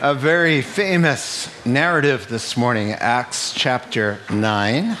a 0.00 0.14
very 0.14 0.60
famous 0.60 1.48
narrative 1.64 2.28
this 2.28 2.54
morning, 2.54 2.92
Acts 2.92 3.54
chapter 3.54 4.18
9. 4.30 4.96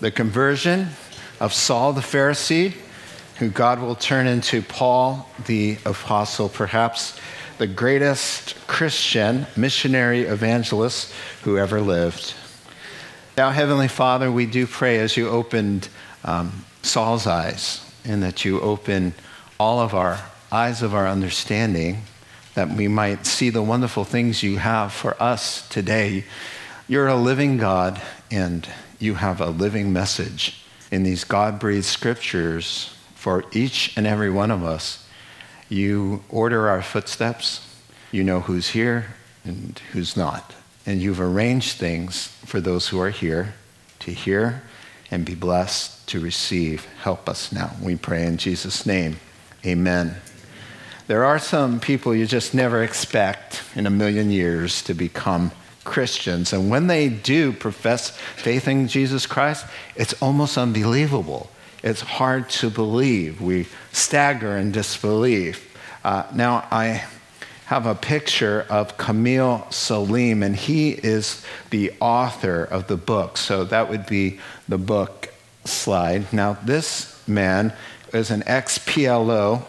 The 0.00 0.10
conversion 0.10 0.88
of 1.38 1.52
Saul 1.52 1.92
the 1.92 2.00
Pharisee, 2.00 2.72
who 3.38 3.50
God 3.50 3.80
will 3.80 3.96
turn 3.96 4.26
into 4.26 4.62
Paul 4.62 5.28
the 5.44 5.76
Apostle, 5.84 6.48
perhaps 6.48 7.18
the 7.58 7.66
greatest 7.66 8.66
Christian 8.66 9.46
missionary 9.56 10.22
evangelist 10.22 11.12
who 11.42 11.58
ever 11.58 11.82
lived. 11.82 12.34
Now, 13.36 13.50
Heavenly 13.50 13.88
Father, 13.88 14.32
we 14.32 14.46
do 14.46 14.66
pray 14.66 14.98
as 15.00 15.18
you 15.18 15.28
opened 15.28 15.90
um, 16.24 16.64
Saul's 16.82 17.26
eyes 17.26 17.84
and 18.06 18.22
that 18.22 18.46
you 18.46 18.58
open 18.60 19.12
all 19.60 19.80
of 19.80 19.92
our 19.92 20.18
eyes 20.50 20.82
of 20.82 20.94
our 20.94 21.06
understanding 21.06 22.02
that 22.56 22.70
we 22.70 22.88
might 22.88 23.26
see 23.26 23.50
the 23.50 23.62
wonderful 23.62 24.02
things 24.02 24.42
you 24.42 24.56
have 24.56 24.90
for 24.90 25.14
us 25.22 25.68
today. 25.68 26.24
You're 26.88 27.06
a 27.06 27.14
living 27.14 27.58
God 27.58 28.00
and 28.30 28.66
you 28.98 29.14
have 29.14 29.42
a 29.42 29.50
living 29.50 29.92
message 29.92 30.64
in 30.90 31.02
these 31.02 31.22
God 31.22 31.58
breathed 31.58 31.84
scriptures 31.84 32.96
for 33.14 33.44
each 33.52 33.94
and 33.94 34.06
every 34.06 34.30
one 34.30 34.50
of 34.50 34.64
us. 34.64 35.06
You 35.68 36.24
order 36.30 36.68
our 36.70 36.80
footsteps, 36.80 37.60
you 38.10 38.24
know 38.24 38.40
who's 38.40 38.70
here 38.70 39.14
and 39.44 39.78
who's 39.92 40.16
not. 40.16 40.54
And 40.86 41.02
you've 41.02 41.20
arranged 41.20 41.76
things 41.76 42.28
for 42.46 42.60
those 42.62 42.88
who 42.88 42.98
are 43.00 43.10
here 43.10 43.52
to 43.98 44.12
hear 44.12 44.62
and 45.10 45.26
be 45.26 45.34
blessed 45.34 46.08
to 46.08 46.20
receive. 46.20 46.86
Help 47.02 47.28
us 47.28 47.52
now. 47.52 47.76
We 47.82 47.96
pray 47.96 48.24
in 48.24 48.38
Jesus' 48.38 48.86
name. 48.86 49.18
Amen. 49.66 50.16
There 51.06 51.24
are 51.24 51.38
some 51.38 51.78
people 51.78 52.16
you 52.16 52.26
just 52.26 52.52
never 52.52 52.82
expect 52.82 53.62
in 53.76 53.86
a 53.86 53.90
million 53.90 54.32
years 54.32 54.82
to 54.82 54.94
become 54.94 55.52
Christians. 55.84 56.52
And 56.52 56.68
when 56.68 56.88
they 56.88 57.08
do 57.08 57.52
profess 57.52 58.10
faith 58.10 58.66
in 58.66 58.88
Jesus 58.88 59.24
Christ, 59.24 59.66
it's 59.94 60.20
almost 60.20 60.58
unbelievable. 60.58 61.48
It's 61.84 62.00
hard 62.00 62.50
to 62.50 62.70
believe. 62.70 63.40
We 63.40 63.68
stagger 63.92 64.56
in 64.56 64.72
disbelief. 64.72 65.76
Uh, 66.02 66.24
now, 66.34 66.66
I 66.72 67.04
have 67.66 67.86
a 67.86 67.94
picture 67.94 68.66
of 68.68 68.98
Kamal 68.98 69.60
Saleem, 69.70 70.44
and 70.44 70.56
he 70.56 70.90
is 70.90 71.44
the 71.70 71.92
author 72.00 72.64
of 72.64 72.88
the 72.88 72.96
book. 72.96 73.36
So 73.36 73.62
that 73.62 73.88
would 73.88 74.06
be 74.06 74.40
the 74.68 74.78
book 74.78 75.32
slide. 75.64 76.32
Now, 76.32 76.54
this 76.64 77.22
man 77.28 77.72
is 78.12 78.32
an 78.32 78.42
ex 78.46 78.80
PLO 78.80 79.62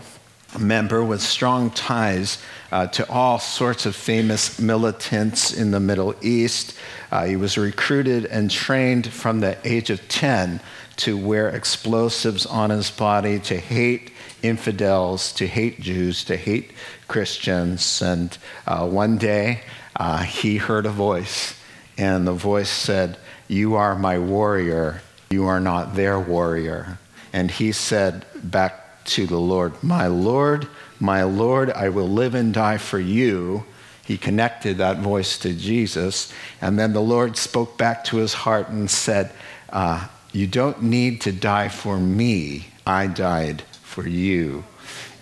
member 0.59 1.03
with 1.03 1.21
strong 1.21 1.69
ties 1.71 2.41
uh, 2.71 2.87
to 2.87 3.09
all 3.09 3.39
sorts 3.39 3.85
of 3.85 3.95
famous 3.95 4.59
militants 4.59 5.53
in 5.53 5.71
the 5.71 5.79
Middle 5.79 6.15
East. 6.21 6.77
Uh, 7.11 7.25
he 7.25 7.35
was 7.35 7.57
recruited 7.57 8.25
and 8.25 8.49
trained 8.51 9.11
from 9.11 9.39
the 9.39 9.57
age 9.63 9.89
of 9.89 10.07
10 10.07 10.59
to 10.97 11.17
wear 11.17 11.49
explosives 11.49 12.45
on 12.45 12.69
his 12.69 12.89
body, 12.89 13.39
to 13.39 13.57
hate 13.57 14.11
infidels, 14.41 15.31
to 15.33 15.47
hate 15.47 15.79
Jews, 15.79 16.23
to 16.25 16.35
hate 16.35 16.71
Christians. 17.07 18.01
And 18.01 18.35
uh, 18.65 18.87
one 18.87 19.17
day 19.17 19.61
uh, 19.95 20.23
he 20.23 20.57
heard 20.57 20.85
a 20.85 20.91
voice, 20.91 21.59
and 21.97 22.27
the 22.27 22.33
voice 22.33 22.69
said, 22.69 23.17
You 23.47 23.75
are 23.75 23.95
my 23.95 24.17
warrior, 24.17 25.01
you 25.29 25.45
are 25.45 25.59
not 25.59 25.95
their 25.95 26.19
warrior. 26.19 26.97
And 27.31 27.51
he 27.51 27.71
said 27.71 28.25
back 28.43 28.86
to 29.07 29.25
the 29.25 29.39
Lord, 29.39 29.81
My 29.83 30.07
Lord, 30.07 30.67
my 30.99 31.23
Lord, 31.23 31.71
I 31.71 31.89
will 31.89 32.07
live 32.07 32.35
and 32.35 32.53
die 32.53 32.77
for 32.77 32.99
you. 32.99 33.65
He 34.05 34.17
connected 34.17 34.77
that 34.77 34.99
voice 34.99 35.37
to 35.39 35.53
Jesus. 35.53 36.31
And 36.61 36.79
then 36.79 36.93
the 36.93 37.01
Lord 37.01 37.35
spoke 37.35 37.77
back 37.77 38.03
to 38.05 38.17
his 38.17 38.33
heart 38.33 38.69
and 38.69 38.89
said, 38.89 39.31
uh, 39.69 40.07
You 40.31 40.47
don't 40.47 40.81
need 40.83 41.21
to 41.21 41.31
die 41.31 41.67
for 41.67 41.99
me. 41.99 42.67
I 42.85 43.07
died 43.07 43.63
for 43.83 44.07
you. 44.07 44.63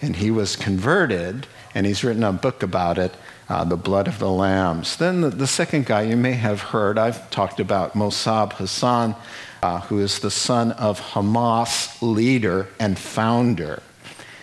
And 0.01 0.15
he 0.15 0.29
was 0.29 0.55
converted, 0.55 1.47
and 1.73 1.85
he's 1.85 2.03
written 2.03 2.23
a 2.23 2.31
book 2.31 2.61
about 2.61 2.97
it. 2.97 3.15
Uh, 3.47 3.63
the 3.63 3.77
blood 3.77 4.07
of 4.07 4.17
the 4.17 4.29
lambs. 4.29 4.97
Then 4.97 5.21
the, 5.21 5.29
the, 5.29 5.45
second 5.45 5.85
guy 5.85 6.01
you 6.01 6.17
may 6.17 6.31
have 6.31 6.61
heard, 6.61 6.97
I've 6.97 7.29
talked 7.29 7.59
about 7.59 7.95
Mossab 7.95 8.53
Hassan 8.53 9.15
uh, 9.61 9.81
who 9.81 9.99
is 9.99 10.19
the 10.19 10.31
son 10.31 10.71
of 10.73 10.99
Hamas 10.99 12.01
leader 12.01 12.67
and 12.79 12.97
founder. 12.97 13.81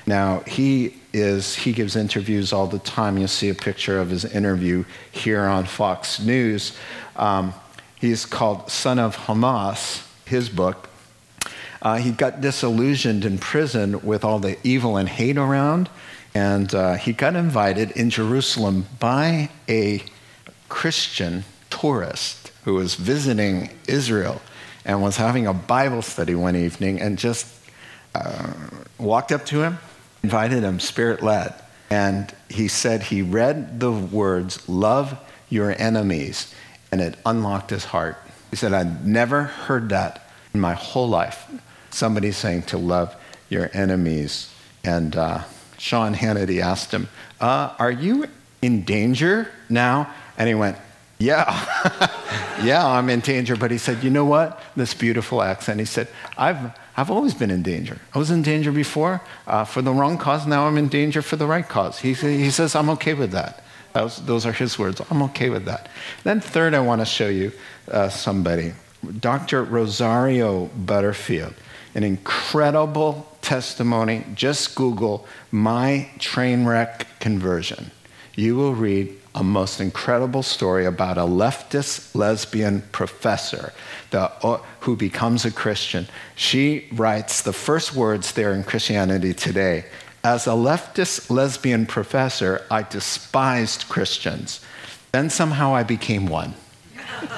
Now, 0.06 0.41
he 0.41 0.97
is, 1.12 1.55
he 1.55 1.73
gives 1.73 1.97
interviews 1.97 2.53
all 2.53 2.67
the 2.67 2.78
time. 2.78 3.19
You'll 3.19 3.28
see 3.28 3.49
a 3.49 3.55
picture 3.55 4.01
of 4.01 4.11
his 4.11 4.25
interview 4.25 4.84
here 5.11 5.43
on 5.43 5.65
Fox 5.65 6.21
News. 6.21 6.77
Um, 7.17 7.55
he's 8.01 8.27
called 8.27 8.71
Son 8.71 8.99
of 8.99 9.17
Hamas, 9.17 10.06
his 10.25 10.49
book. 10.49 10.89
Uh, 11.81 11.97
he 11.97 12.12
got 12.12 12.41
disillusioned 12.41 13.25
in 13.25 13.39
prison 13.39 14.03
with 14.03 14.25
all 14.25 14.39
the 14.39 14.56
evil 14.62 14.97
and 14.97 15.09
hate 15.09 15.37
around, 15.37 15.91
and 16.34 16.75
uh, 16.75 16.95
he 16.95 17.12
got 17.12 17.34
invited 17.34 17.91
in 17.93 18.09
Jerusalem 18.09 18.87
by 19.01 19.51
a 19.69 20.03
Christian 20.69 21.45
tourist 21.71 22.53
who 22.65 22.75
was 22.75 22.95
visiting 22.95 23.71
Israel 23.89 24.41
and 24.84 25.03
was 25.03 25.16
having 25.16 25.47
a 25.47 25.54
Bible 25.54 26.03
study 26.03 26.34
one 26.34 26.56
evening 26.56 27.00
and 27.00 27.19
just 27.19 27.47
uh, 28.15 28.53
walked 28.98 29.32
up 29.32 29.47
to 29.47 29.62
him, 29.62 29.78
invited 30.22 30.62
him, 30.62 30.81
spirit 30.81 31.22
led. 31.22 31.54
And 31.91 32.34
he 32.48 32.69
said 32.69 33.04
he 33.04 33.22
read 33.22 33.81
the 33.81 33.92
words, 33.92 34.69
Love 34.69 35.19
your 35.48 35.75
enemies, 35.78 36.54
and 36.91 37.00
it 37.00 37.16
unlocked 37.26 37.71
his 37.71 37.84
heart. 37.84 38.16
He 38.50 38.56
said, 38.56 38.72
I'd 38.72 39.06
never 39.06 39.44
heard 39.44 39.91
that 39.91 40.26
in 40.54 40.60
my 40.60 40.75
whole 40.75 41.09
life. 41.09 41.50
Somebody 41.91 42.32
saying 42.32 42.62
to 42.65 42.78
love 42.78 43.15
your 43.48 43.71
enemies. 43.72 44.53
And 44.84 45.15
uh, 45.15 45.42
Sean 45.78 46.15
Hannity 46.15 46.60
asked 46.60 46.92
him, 46.92 47.09
uh, 47.41 47.75
Are 47.78 47.91
you 47.91 48.26
in 48.62 48.84
danger 48.84 49.50
now? 49.69 50.12
And 50.38 50.48
he 50.48 50.54
went, 50.54 50.76
yeah, 51.22 51.44
yeah, 52.65 52.87
I'm 52.87 53.09
in 53.11 53.21
danger. 53.21 53.56
But 53.56 53.71
he 53.71 53.78
said, 53.78 54.03
You 54.03 54.11
know 54.11 54.25
what? 54.25 54.61
This 54.77 54.95
beautiful 54.95 55.43
accent. 55.43 55.81
He 55.81 55.87
said, 55.87 56.09
I've, 56.37 56.73
I've 56.97 57.11
always 57.11 57.34
been 57.34 57.50
in 57.50 57.62
danger. 57.62 57.99
I 58.15 58.19
was 58.19 58.31
in 58.31 58.43
danger 58.43 58.73
before 58.73 59.21
uh, 59.47 59.65
for 59.65 59.83
the 59.83 59.93
wrong 59.93 60.19
cause. 60.19 60.47
Now 60.47 60.67
I'm 60.67 60.78
in 60.78 60.89
danger 60.89 61.22
for 61.22 61.37
the 61.37 61.47
right 61.47 61.69
cause. 61.69 61.99
He, 61.99 62.15
he 62.15 62.51
says, 62.51 62.75
I'm 62.75 62.91
okay 62.91 63.15
with 63.15 63.33
that. 63.33 63.62
Was, 63.95 64.25
those 64.25 64.47
are 64.47 64.53
his 64.53 64.78
words. 64.78 65.01
I'm 65.11 65.22
okay 65.22 65.51
with 65.51 65.67
that. 65.67 65.89
Then, 66.25 66.41
third, 66.41 66.75
I 66.75 66.81
want 66.81 67.01
to 67.01 67.05
show 67.05 67.28
you 67.28 67.53
uh, 67.91 68.09
somebody 68.09 68.72
Dr. 69.19 69.65
Rosaria 69.65 70.69
Butterfield, 70.87 71.55
an 71.95 72.05
incredible 72.05 73.27
testimony. 73.43 74.25
Just 74.34 74.77
Google 74.77 75.27
my 75.51 76.09
train 76.19 76.65
wreck 76.65 77.06
conversion. 77.19 77.91
You 78.34 78.56
will 78.56 78.75
read 78.75 79.19
a 79.34 79.43
most 79.43 79.81
incredible 79.81 80.43
story 80.43 80.84
about 80.84 81.16
a 81.16 81.22
leftist 81.22 82.15
lesbian 82.15 82.82
professor 82.93 83.72
the, 84.10 84.20
uh, 84.20 84.60
who 84.81 84.94
becomes 84.97 85.44
a 85.44 85.50
Christian. 85.50 86.06
She 86.34 86.87
writes 86.93 87.42
the 87.42 87.53
first 87.53 87.94
words 87.94 88.32
there 88.32 88.53
in 88.53 88.62
Christianity 88.65 89.32
Today 89.32 89.87
As 90.22 90.47
a 90.47 90.50
leftist 90.50 91.31
lesbian 91.31 91.87
professor, 91.87 92.65
I 92.71 92.82
despised 92.82 93.88
Christians. 93.88 94.60
Then 95.12 95.31
somehow 95.31 95.75
I 95.75 95.82
became 95.82 96.26
one. 96.26 96.54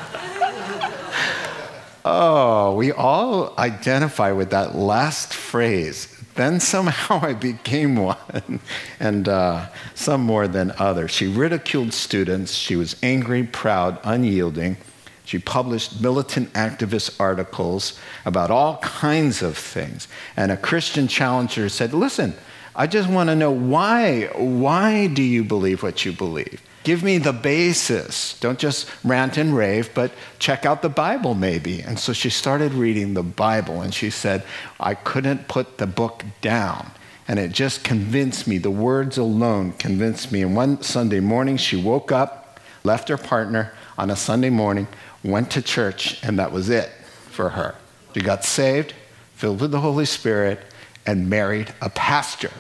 oh, 2.05 2.75
we 2.77 2.93
all 2.93 3.55
identify 3.57 4.33
with 4.33 4.51
that 4.51 4.75
last 4.75 5.33
phrase 5.33 6.14
then 6.35 6.61
somehow 6.61 7.21
I 7.23 7.35
became 7.35 7.97
one, 7.97 8.61
and 9.01 9.29
uh, 9.29 9.69
some 9.95 10.23
more 10.23 10.49
than 10.49 10.73
others. 10.79 11.11
She 11.11 11.27
ridiculed 11.27 11.93
students. 11.93 12.53
She 12.53 12.77
was 12.77 12.97
angry, 13.03 13.45
proud, 13.45 13.99
unyielding. 14.05 14.77
She 15.25 15.39
published 15.39 16.03
militant 16.03 16.53
activist 16.53 17.19
articles 17.19 17.99
about 18.27 18.51
all 18.51 18.77
kinds 18.79 19.43
of 19.43 19.57
things. 19.57 20.07
And 20.37 20.53
a 20.53 20.57
Christian 20.57 21.09
challenger 21.09 21.69
said, 21.71 21.95
Listen, 21.95 22.35
I 22.77 22.87
just 22.87 23.09
want 23.09 23.31
to 23.31 23.37
know 23.37 23.51
why. 23.51 24.27
Why 24.35 25.07
do 25.07 25.23
you 25.23 25.43
believe 25.45 25.83
what 25.83 26.05
you 26.05 26.13
believe? 26.13 26.61
Give 26.85 27.03
me 27.03 27.17
the 27.17 27.33
basis. 27.33 28.39
Don't 28.41 28.59
just 28.59 28.89
rant 29.03 29.39
and 29.39 29.57
rave, 29.57 29.93
but 29.95 30.13
check 30.39 30.67
out 30.67 30.83
the 30.83 30.91
Bible 30.91 31.35
maybe. 31.35 31.81
And 31.81 31.99
so 31.99 32.13
she 32.13 32.29
started 32.29 32.75
reading 32.75 33.15
the 33.15 33.23
Bible 33.23 33.81
and 33.81 33.93
she 33.93 34.11
said, 34.11 34.45
I 34.79 34.95
couldn't 34.95 35.49
put 35.49 35.79
the 35.79 35.87
book 35.87 36.25
down. 36.43 36.91
And 37.27 37.39
it 37.39 37.53
just 37.53 37.85
convinced 37.85 38.47
me, 38.47 38.59
the 38.59 38.71
words 38.71 39.17
alone 39.17 39.73
convinced 39.73 40.31
me. 40.31 40.43
And 40.43 40.55
one 40.55 40.83
Sunday 40.83 41.21
morning, 41.21 41.57
she 41.57 41.75
woke 41.75 42.13
up, 42.13 42.61
left 42.85 43.09
her 43.09 43.17
partner 43.17 43.73
on 43.97 44.11
a 44.11 44.17
Sunday 44.17 44.51
morning, 44.51 44.87
went 45.23 45.51
to 45.53 45.63
church, 45.63 46.23
and 46.23 46.39
that 46.39 46.53
was 46.53 46.69
it 46.69 46.91
for 47.31 47.49
her. 47.51 47.77
She 48.13 48.21
got 48.21 48.45
saved, 48.45 48.93
filled 49.35 49.63
with 49.63 49.71
the 49.71 49.81
Holy 49.81 50.05
Spirit, 50.05 50.61
and 51.07 51.31
married 51.31 51.73
a 51.81 51.89
pastor. 51.89 52.51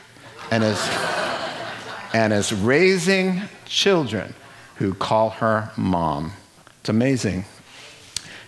And 0.51 0.65
as 0.65 0.79
and 2.15 2.33
is 2.33 2.53
raising 2.53 3.43
children 3.67 4.33
who 4.77 4.95
call 4.95 5.31
her 5.31 5.71
mom. 5.77 6.33
It's 6.81 6.89
amazing. 6.89 7.45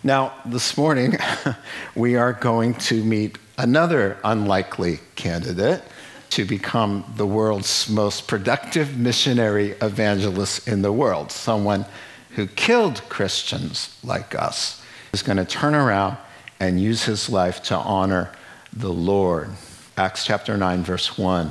Now, 0.04 0.34
this 0.46 0.78
morning, 0.78 1.18
we 1.96 2.14
are 2.14 2.32
going 2.32 2.74
to 2.74 3.02
meet 3.02 3.38
another 3.58 4.18
unlikely 4.22 5.00
candidate 5.16 5.82
to 6.30 6.44
become 6.44 7.12
the 7.16 7.26
world's 7.26 7.88
most 7.88 8.28
productive 8.28 8.96
missionary 8.96 9.72
evangelist 9.82 10.68
in 10.68 10.82
the 10.82 10.92
world, 10.92 11.32
someone 11.32 11.86
who 12.36 12.46
killed 12.46 13.02
Christians 13.08 13.98
like 14.04 14.34
us, 14.36 14.80
is 15.12 15.22
going 15.22 15.38
to 15.38 15.44
turn 15.44 15.74
around 15.74 16.16
and 16.60 16.80
use 16.80 17.04
his 17.04 17.28
life 17.28 17.62
to 17.64 17.76
honor 17.76 18.30
the 18.72 18.92
Lord. 18.92 19.50
Acts 19.96 20.24
chapter 20.24 20.56
9, 20.56 20.84
verse 20.84 21.18
1. 21.18 21.50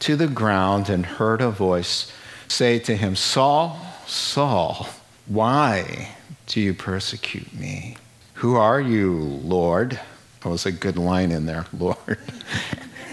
to 0.00 0.16
the 0.16 0.28
ground 0.28 0.88
and 0.88 1.04
heard 1.04 1.40
a 1.40 1.50
voice 1.50 2.12
say 2.48 2.78
to 2.80 2.96
him, 2.96 3.16
Saul, 3.16 3.78
Saul, 4.06 4.88
why 5.26 6.14
do 6.46 6.60
you 6.60 6.74
persecute 6.74 7.52
me? 7.54 7.96
Who 8.34 8.56
are 8.56 8.80
you, 8.80 9.16
Lord? 9.16 10.00
That 10.40 10.48
was 10.48 10.66
a 10.66 10.72
good 10.72 10.96
line 10.96 11.30
in 11.30 11.46
there, 11.46 11.66
Lord. 11.78 12.18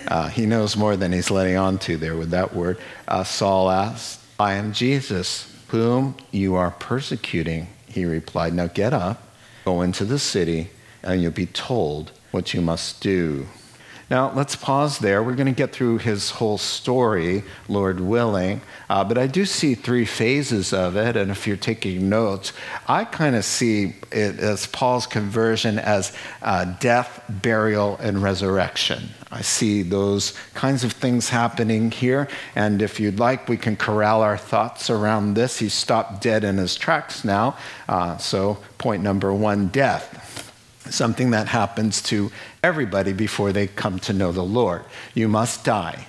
Uh, 0.07 0.29
he 0.29 0.45
knows 0.45 0.77
more 0.77 0.95
than 0.95 1.11
he's 1.11 1.31
letting 1.31 1.57
on 1.57 1.79
to 1.79 1.97
there 1.97 2.15
with 2.15 2.29
that 2.29 2.53
word. 2.53 2.77
Uh, 3.07 3.23
Saul 3.23 3.69
asked, 3.69 4.21
I 4.39 4.53
am 4.53 4.71
Jesus, 4.71 5.51
whom 5.69 6.15
you 6.31 6.55
are 6.55 6.71
persecuting. 6.71 7.67
He 7.87 8.05
replied, 8.05 8.53
Now 8.53 8.67
get 8.67 8.93
up, 8.93 9.21
go 9.65 9.81
into 9.81 10.05
the 10.05 10.19
city, 10.19 10.69
and 11.01 11.21
you'll 11.21 11.31
be 11.31 11.47
told 11.47 12.11
what 12.31 12.53
you 12.53 12.61
must 12.61 13.01
do. 13.01 13.47
Now, 14.07 14.31
let's 14.33 14.55
pause 14.55 14.99
there. 14.99 15.23
We're 15.23 15.33
going 15.33 15.47
to 15.47 15.51
get 15.51 15.73
through 15.73 15.97
his 15.97 16.29
whole 16.29 16.59
story, 16.59 17.43
Lord 17.67 17.99
willing. 17.99 18.61
Uh, 18.87 19.03
but 19.03 19.17
I 19.17 19.25
do 19.25 19.45
see 19.45 19.73
three 19.73 20.05
phases 20.05 20.73
of 20.73 20.95
it. 20.95 21.15
And 21.15 21.31
if 21.31 21.47
you're 21.47 21.57
taking 21.57 22.07
notes, 22.07 22.53
I 22.87 23.05
kind 23.05 23.35
of 23.35 23.43
see 23.43 23.95
it 24.11 24.39
as 24.39 24.67
Paul's 24.67 25.07
conversion 25.07 25.79
as 25.79 26.15
uh, 26.43 26.65
death, 26.79 27.23
burial, 27.27 27.97
and 27.99 28.21
resurrection. 28.21 29.09
I 29.31 29.41
see 29.41 29.81
those 29.81 30.33
kinds 30.53 30.83
of 30.83 30.93
things 30.93 31.29
happening 31.29 31.89
here. 31.89 32.27
And 32.55 32.83
if 32.83 32.99
you'd 32.99 33.19
like, 33.19 33.49
we 33.49 33.57
can 33.57 33.75
corral 33.75 34.21
our 34.21 34.37
thoughts 34.37 34.91
around 34.91 35.33
this. 35.33 35.57
He's 35.57 35.73
stopped 35.73 36.21
dead 36.21 36.43
in 36.43 36.57
his 36.57 36.75
tracks 36.75 37.25
now. 37.25 37.57
Uh, 37.89 38.17
so, 38.17 38.59
point 38.77 39.01
number 39.01 39.33
one 39.33 39.69
death 39.69 40.21
something 40.89 41.31
that 41.31 41.47
happens 41.47 42.01
to 42.01 42.31
everybody 42.65 43.13
before 43.13 43.51
they 43.51 43.67
come 43.67 43.99
to 43.99 44.11
know 44.11 44.31
the 44.31 44.43
Lord. 44.43 44.83
You 45.13 45.27
must 45.27 45.63
die. 45.63 46.07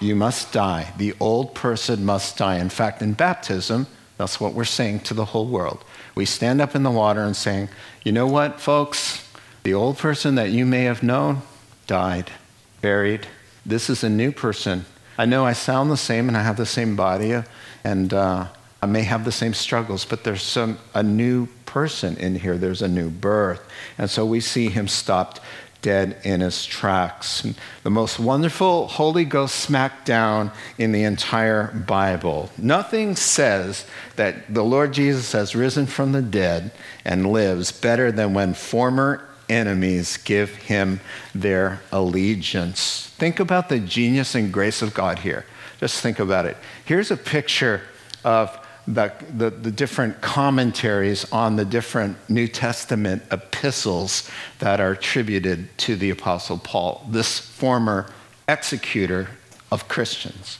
You 0.00 0.16
must 0.16 0.52
die. 0.52 0.92
The 0.98 1.14
old 1.20 1.54
person 1.54 2.04
must 2.04 2.36
die. 2.36 2.58
In 2.58 2.68
fact, 2.68 3.00
in 3.00 3.12
baptism, 3.12 3.86
that's 4.16 4.40
what 4.40 4.54
we're 4.54 4.64
saying 4.64 5.00
to 5.00 5.14
the 5.14 5.26
whole 5.26 5.46
world. 5.46 5.84
We 6.16 6.24
stand 6.24 6.60
up 6.60 6.74
in 6.74 6.82
the 6.82 6.90
water 6.90 7.22
and 7.22 7.36
saying, 7.36 7.68
you 8.04 8.10
know 8.10 8.26
what, 8.26 8.60
folks? 8.60 9.24
The 9.62 9.74
old 9.74 9.98
person 9.98 10.34
that 10.34 10.50
you 10.50 10.66
may 10.66 10.82
have 10.82 11.04
known 11.04 11.42
died, 11.86 12.32
buried. 12.80 13.28
This 13.64 13.88
is 13.88 14.02
a 14.02 14.08
new 14.08 14.32
person. 14.32 14.84
I 15.16 15.26
know 15.26 15.44
I 15.44 15.52
sound 15.52 15.92
the 15.92 15.96
same 15.96 16.26
and 16.26 16.36
I 16.36 16.42
have 16.42 16.56
the 16.56 16.66
same 16.66 16.96
body, 16.96 17.40
and 17.84 18.12
uh, 18.12 18.48
I 18.82 18.86
may 18.86 19.02
have 19.02 19.24
the 19.24 19.32
same 19.32 19.54
struggles, 19.54 20.04
but 20.04 20.24
there's 20.24 20.42
some, 20.42 20.78
a 20.94 21.02
new 21.02 21.46
person 21.66 22.16
in 22.16 22.36
here. 22.36 22.56
There's 22.56 22.82
a 22.82 22.88
new 22.88 23.10
birth. 23.10 23.60
And 23.98 24.08
so 24.08 24.24
we 24.24 24.40
see 24.40 24.68
him 24.68 24.88
stopped 24.88 25.40
dead 25.82 26.16
in 26.24 26.40
his 26.40 26.66
tracks. 26.66 27.46
The 27.82 27.90
most 27.90 28.18
wonderful 28.18 28.88
Holy 28.88 29.24
Ghost 29.24 29.68
smackdown 29.68 30.52
in 30.76 30.92
the 30.92 31.04
entire 31.04 31.72
Bible. 31.72 32.50
Nothing 32.58 33.16
says 33.16 33.86
that 34.16 34.52
the 34.52 34.64
Lord 34.64 34.92
Jesus 34.92 35.32
has 35.32 35.54
risen 35.54 35.86
from 35.86 36.12
the 36.12 36.22
dead 36.22 36.72
and 37.04 37.32
lives 37.32 37.72
better 37.72 38.10
than 38.10 38.34
when 38.34 38.54
former 38.54 39.24
enemies 39.48 40.16
give 40.18 40.54
him 40.54 41.00
their 41.34 41.80
allegiance. 41.92 43.12
Think 43.16 43.40
about 43.40 43.68
the 43.68 43.78
genius 43.78 44.34
and 44.34 44.52
grace 44.52 44.82
of 44.82 44.94
God 44.94 45.20
here. 45.20 45.46
Just 45.80 46.02
think 46.02 46.18
about 46.18 46.44
it. 46.44 46.56
Here's 46.84 47.10
a 47.10 47.16
picture 47.16 47.82
of 48.24 48.58
the, 48.88 49.12
the, 49.36 49.50
the, 49.50 49.70
different 49.70 50.22
commentaries 50.22 51.30
on 51.30 51.56
the 51.56 51.64
different 51.64 52.16
New 52.30 52.48
Testament 52.48 53.22
epistles 53.30 54.28
that 54.60 54.80
are 54.80 54.92
attributed 54.92 55.76
to 55.78 55.94
the 55.94 56.08
Apostle 56.08 56.58
Paul, 56.58 57.06
this 57.10 57.38
former 57.38 58.10
executor 58.48 59.28
of 59.70 59.88
Christians. 59.88 60.58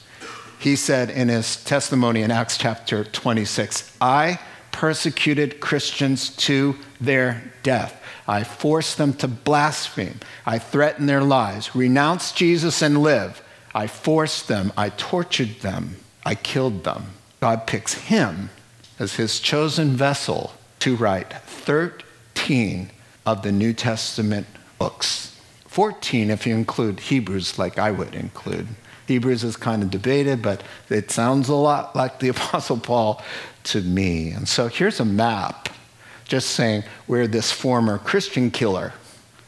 He 0.59 0.75
said 0.75 1.09
in 1.09 1.29
his 1.29 1.63
testimony 1.63 2.21
in 2.21 2.29
Acts 2.29 2.57
chapter 2.57 3.03
26 3.03 3.97
I 3.99 4.39
persecuted 4.71 5.59
Christians 5.59 6.29
to 6.35 6.75
their 7.01 7.51
death. 7.63 7.99
I 8.27 8.43
forced 8.43 8.99
them 8.99 9.13
to 9.15 9.27
blaspheme. 9.27 10.19
I 10.45 10.59
threatened 10.59 11.09
their 11.09 11.23
lives. 11.23 11.75
Renounce 11.75 12.31
Jesus 12.31 12.83
and 12.83 13.01
live. 13.01 13.41
I 13.73 13.87
forced 13.87 14.47
them. 14.47 14.71
I 14.77 14.89
tortured 14.89 15.61
them. 15.61 15.95
I 16.23 16.35
killed 16.35 16.83
them. 16.83 17.07
God 17.39 17.67
picks 17.67 17.93
him 17.93 18.49
as 18.97 19.15
his 19.15 19.39
chosen 19.39 19.91
vessel 19.91 20.53
to 20.79 20.95
write 20.95 21.31
13 21.33 22.91
of 23.25 23.43
the 23.43 23.51
New 23.51 23.73
Testament 23.73 24.47
books. 24.77 25.39
14 25.67 26.29
if 26.31 26.45
you 26.45 26.55
include 26.55 26.99
Hebrews, 26.99 27.59
like 27.59 27.77
I 27.77 27.91
would 27.91 28.15
include. 28.15 28.67
Hebrews 29.07 29.43
is 29.43 29.55
kind 29.57 29.81
of 29.81 29.89
debated, 29.89 30.41
but 30.41 30.63
it 30.89 31.11
sounds 31.11 31.49
a 31.49 31.55
lot 31.55 31.95
like 31.95 32.19
the 32.19 32.29
Apostle 32.29 32.77
Paul 32.77 33.21
to 33.65 33.81
me. 33.81 34.31
And 34.31 34.47
so 34.47 34.67
here's 34.67 34.99
a 34.99 35.05
map 35.05 35.69
just 36.25 36.51
saying 36.51 36.83
where 37.07 37.27
this 37.27 37.51
former 37.51 37.97
Christian 37.97 38.51
killer 38.51 38.93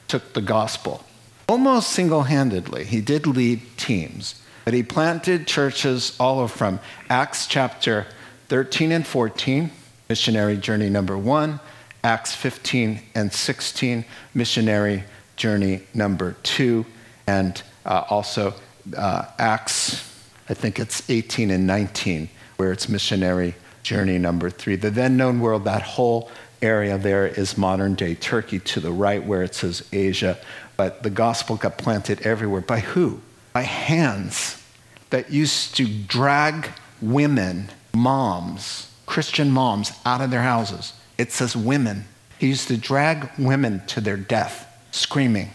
took 0.07 0.33
the 0.33 0.41
gospel. 0.41 1.03
Almost 1.47 1.89
single 1.89 2.23
handedly, 2.23 2.85
he 2.85 3.01
did 3.01 3.27
lead 3.27 3.61
teams. 3.77 4.41
But 4.65 4.73
he 4.73 4.83
planted 4.83 5.47
churches 5.47 6.15
all 6.19 6.39
over 6.39 6.47
from 6.47 6.79
Acts 7.09 7.47
chapter 7.47 8.07
13 8.49 8.91
and 8.91 9.07
14, 9.07 9.71
missionary 10.09 10.57
journey 10.57 10.89
number 10.89 11.17
one, 11.17 11.59
Acts 12.03 12.35
15 12.35 13.01
and 13.15 13.31
16, 13.31 14.05
missionary 14.33 15.03
journey 15.35 15.83
number 15.93 16.35
two, 16.43 16.85
and 17.27 17.61
uh, 17.85 18.03
also 18.09 18.53
uh, 18.97 19.25
Acts, 19.39 20.07
I 20.49 20.53
think 20.53 20.79
it's 20.79 21.09
18 21.09 21.49
and 21.51 21.65
19, 21.65 22.29
where 22.57 22.71
it's 22.71 22.89
missionary 22.89 23.55
journey 23.83 24.17
number 24.17 24.49
three. 24.49 24.75
The 24.75 24.89
then 24.89 25.17
known 25.17 25.39
world, 25.39 25.63
that 25.65 25.81
whole 25.81 26.29
area 26.61 26.97
there 26.97 27.25
is 27.25 27.57
modern 27.57 27.95
day 27.95 28.15
Turkey 28.15 28.59
to 28.59 28.79
the 28.79 28.91
right, 28.91 29.23
where 29.23 29.43
it 29.43 29.55
says 29.55 29.83
Asia. 29.91 30.37
But 30.77 31.03
the 31.03 31.09
gospel 31.09 31.55
got 31.55 31.77
planted 31.77 32.21
everywhere. 32.21 32.61
By 32.61 32.79
who? 32.79 33.21
By 33.53 33.61
hands 33.61 34.61
that 35.09 35.31
used 35.31 35.75
to 35.77 35.85
drag 35.85 36.69
women, 37.01 37.69
moms, 37.93 38.91
Christian 39.05 39.51
moms, 39.51 39.91
out 40.05 40.21
of 40.21 40.31
their 40.31 40.41
houses. 40.41 40.93
It 41.17 41.31
says 41.31 41.55
women. 41.55 42.05
He 42.39 42.47
used 42.47 42.67
to 42.69 42.77
drag 42.77 43.29
women 43.37 43.85
to 43.87 44.01
their 44.01 44.17
death, 44.17 44.67
screaming, 44.91 45.51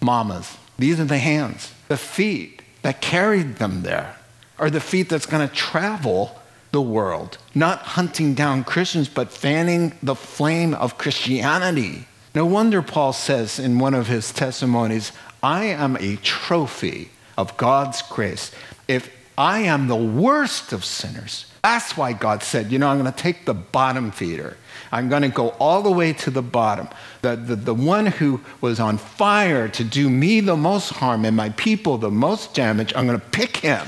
mamas. 0.00 0.56
These 0.78 0.98
are 0.98 1.04
the 1.04 1.18
hands. 1.18 1.72
The 1.88 1.96
feet 1.96 2.62
that 2.82 3.00
carried 3.00 3.56
them 3.56 3.82
there 3.82 4.16
are 4.58 4.70
the 4.70 4.80
feet 4.80 5.08
that's 5.08 5.26
going 5.26 5.46
to 5.46 5.54
travel 5.54 6.40
the 6.72 6.82
world, 6.82 7.38
not 7.54 7.80
hunting 7.80 8.34
down 8.34 8.64
Christians, 8.64 9.08
but 9.08 9.30
fanning 9.30 9.92
the 10.02 10.16
flame 10.16 10.74
of 10.74 10.98
Christianity. 10.98 12.06
No 12.34 12.44
wonder 12.44 12.82
Paul 12.82 13.12
says 13.12 13.60
in 13.60 13.78
one 13.78 13.94
of 13.94 14.08
his 14.08 14.32
testimonies, 14.32 15.12
I 15.40 15.66
am 15.66 15.96
a 16.00 16.16
trophy 16.16 17.10
of 17.36 17.56
God's 17.56 18.02
grace. 18.02 18.50
If 18.88 19.10
I 19.36 19.60
am 19.60 19.88
the 19.88 19.96
worst 19.96 20.72
of 20.72 20.84
sinners, 20.84 21.46
that's 21.62 21.96
why 21.96 22.12
God 22.12 22.42
said, 22.42 22.70
you 22.70 22.78
know, 22.78 22.88
I'm 22.88 23.00
going 23.00 23.10
to 23.10 23.18
take 23.18 23.46
the 23.46 23.54
bottom 23.54 24.10
feeder. 24.10 24.56
I'm 24.92 25.08
going 25.08 25.22
to 25.22 25.28
go 25.28 25.48
all 25.58 25.82
the 25.82 25.90
way 25.90 26.12
to 26.12 26.30
the 26.30 26.42
bottom. 26.42 26.88
The, 27.22 27.36
the, 27.36 27.56
the 27.56 27.74
one 27.74 28.06
who 28.06 28.40
was 28.60 28.78
on 28.78 28.98
fire 28.98 29.68
to 29.68 29.82
do 29.82 30.10
me 30.10 30.40
the 30.40 30.56
most 30.56 30.90
harm 30.90 31.24
and 31.24 31.36
my 31.36 31.48
people 31.50 31.98
the 31.98 32.10
most 32.10 32.54
damage, 32.54 32.92
I'm 32.94 33.06
going 33.06 33.18
to 33.18 33.26
pick 33.26 33.56
him 33.56 33.86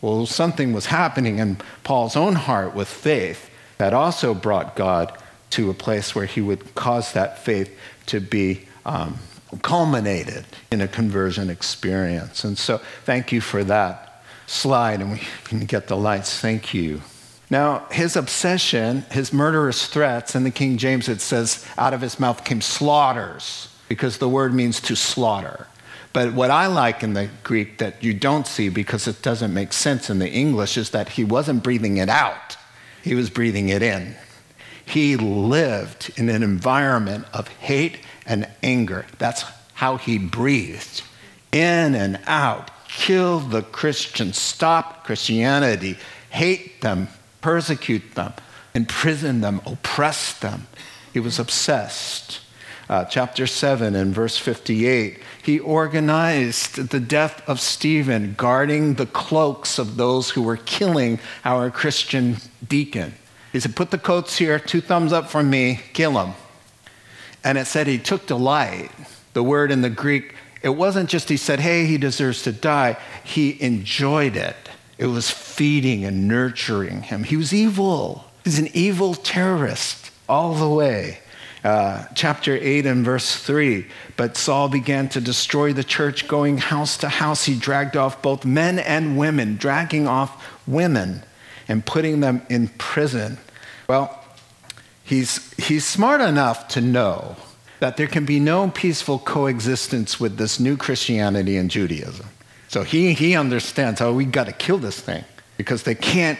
Well, 0.00 0.26
something 0.26 0.72
was 0.72 0.86
happening 0.86 1.38
in 1.38 1.56
Paul's 1.82 2.14
own 2.14 2.34
heart 2.34 2.74
with 2.74 2.88
faith 2.88 3.50
that 3.78 3.94
also 3.94 4.34
brought 4.34 4.76
God 4.76 5.16
to 5.50 5.70
a 5.70 5.74
place 5.74 6.14
where 6.14 6.26
he 6.26 6.40
would 6.40 6.74
cause 6.74 7.12
that 7.12 7.38
faith 7.38 7.76
to 8.06 8.20
be 8.20 8.66
um, 8.84 9.18
culminated 9.62 10.44
in 10.70 10.80
a 10.80 10.88
conversion 10.88 11.50
experience. 11.50 12.44
And 12.44 12.58
so, 12.58 12.78
thank 13.04 13.32
you 13.32 13.40
for 13.40 13.64
that 13.64 14.22
slide, 14.46 15.00
and 15.00 15.12
we 15.12 15.22
can 15.44 15.60
get 15.60 15.88
the 15.88 15.96
lights. 15.96 16.38
Thank 16.38 16.74
you. 16.74 17.02
Now, 17.50 17.86
his 17.90 18.16
obsession, 18.16 19.02
his 19.10 19.32
murderous 19.32 19.86
threats, 19.86 20.34
in 20.34 20.44
the 20.44 20.50
King 20.50 20.76
James 20.76 21.08
it 21.08 21.20
says, 21.20 21.66
out 21.78 21.94
of 21.94 22.00
his 22.00 22.20
mouth 22.20 22.44
came 22.44 22.60
slaughters, 22.60 23.68
because 23.88 24.18
the 24.18 24.28
word 24.28 24.52
means 24.52 24.80
to 24.82 24.96
slaughter. 24.96 25.66
But 26.12 26.34
what 26.34 26.50
I 26.50 26.66
like 26.66 27.02
in 27.02 27.14
the 27.14 27.28
Greek 27.44 27.78
that 27.78 28.02
you 28.02 28.12
don't 28.12 28.46
see 28.46 28.68
because 28.68 29.06
it 29.06 29.22
doesn't 29.22 29.52
make 29.52 29.72
sense 29.72 30.10
in 30.10 30.18
the 30.18 30.28
English 30.28 30.76
is 30.76 30.90
that 30.90 31.10
he 31.10 31.24
wasn't 31.24 31.62
breathing 31.62 31.98
it 31.98 32.08
out, 32.08 32.56
he 33.02 33.14
was 33.14 33.30
breathing 33.30 33.68
it 33.68 33.82
in. 33.82 34.16
He 34.84 35.16
lived 35.16 36.12
in 36.16 36.30
an 36.30 36.42
environment 36.42 37.26
of 37.34 37.48
hate 37.48 38.00
and 38.28 38.46
anger. 38.62 39.06
That's 39.18 39.44
how 39.74 39.96
he 39.96 40.18
breathed 40.18 41.02
in 41.50 41.94
and 41.94 42.20
out. 42.26 42.70
Kill 42.88 43.40
the 43.40 43.62
Christians, 43.62 44.38
stop 44.38 45.04
Christianity, 45.04 45.96
hate 46.30 46.80
them, 46.80 47.08
persecute 47.40 48.14
them, 48.14 48.32
imprison 48.74 49.40
them, 49.40 49.60
oppress 49.66 50.38
them. 50.38 50.66
He 51.12 51.20
was 51.20 51.38
obsessed. 51.38 52.40
Uh, 52.88 53.04
chapter 53.04 53.46
7 53.46 53.94
and 53.94 54.14
verse 54.14 54.38
58, 54.38 55.18
he 55.42 55.58
organized 55.58 56.88
the 56.88 57.00
death 57.00 57.46
of 57.46 57.60
Stephen, 57.60 58.34
guarding 58.34 58.94
the 58.94 59.04
cloaks 59.04 59.78
of 59.78 59.98
those 59.98 60.30
who 60.30 60.40
were 60.40 60.56
killing 60.56 61.18
our 61.44 61.70
Christian 61.70 62.38
deacon. 62.66 63.14
He 63.52 63.60
said, 63.60 63.76
Put 63.76 63.90
the 63.90 63.98
coats 63.98 64.38
here, 64.38 64.58
two 64.58 64.80
thumbs 64.80 65.12
up 65.12 65.28
from 65.28 65.50
me, 65.50 65.80
kill 65.92 66.18
him. 66.18 66.34
And 67.44 67.58
it 67.58 67.66
said 67.66 67.86
he 67.86 67.98
took 67.98 68.26
delight. 68.26 68.90
The 69.32 69.42
word 69.42 69.70
in 69.70 69.82
the 69.82 69.90
Greek, 69.90 70.34
it 70.62 70.70
wasn't 70.70 71.08
just 71.08 71.28
he 71.28 71.36
said, 71.36 71.60
Hey, 71.60 71.86
he 71.86 71.98
deserves 71.98 72.42
to 72.42 72.52
die. 72.52 72.96
He 73.24 73.60
enjoyed 73.62 74.36
it. 74.36 74.56
It 74.98 75.06
was 75.06 75.30
feeding 75.30 76.04
and 76.04 76.26
nurturing 76.26 77.02
him. 77.02 77.22
He 77.22 77.36
was 77.36 77.54
evil. 77.54 78.24
He's 78.44 78.58
an 78.58 78.68
evil 78.74 79.14
terrorist 79.14 80.10
all 80.28 80.54
the 80.54 80.68
way. 80.68 81.20
Uh, 81.64 82.04
chapter 82.14 82.56
8 82.56 82.86
and 82.86 83.04
verse 83.04 83.36
3. 83.36 83.86
But 84.16 84.36
Saul 84.36 84.68
began 84.68 85.08
to 85.10 85.20
destroy 85.20 85.72
the 85.72 85.84
church, 85.84 86.28
going 86.28 86.58
house 86.58 86.96
to 86.98 87.08
house. 87.08 87.44
He 87.44 87.58
dragged 87.58 87.96
off 87.96 88.22
both 88.22 88.44
men 88.44 88.78
and 88.78 89.18
women, 89.18 89.56
dragging 89.56 90.06
off 90.06 90.44
women 90.66 91.22
and 91.68 91.84
putting 91.84 92.20
them 92.20 92.42
in 92.48 92.68
prison. 92.68 93.38
Well, 93.88 94.24
he's, 95.08 95.54
he's 95.54 95.86
smart 95.86 96.20
enough 96.20 96.68
to 96.68 96.80
know 96.82 97.36
that 97.80 97.96
there 97.96 98.06
can 98.06 98.26
be 98.26 98.38
no 98.38 98.68
peaceful 98.68 99.18
coexistence 99.18 100.20
with 100.20 100.36
this 100.36 100.60
new 100.60 100.76
Christianity 100.76 101.56
and 101.56 101.70
Judaism. 101.70 102.26
So 102.68 102.82
he, 102.82 103.14
he 103.14 103.34
understands 103.34 104.00
how 104.00 104.12
we 104.12 104.26
got 104.26 104.44
to 104.44 104.52
kill 104.52 104.76
this 104.76 105.00
thing 105.00 105.24
because 105.56 105.84
they 105.84 105.94
can't 105.94 106.38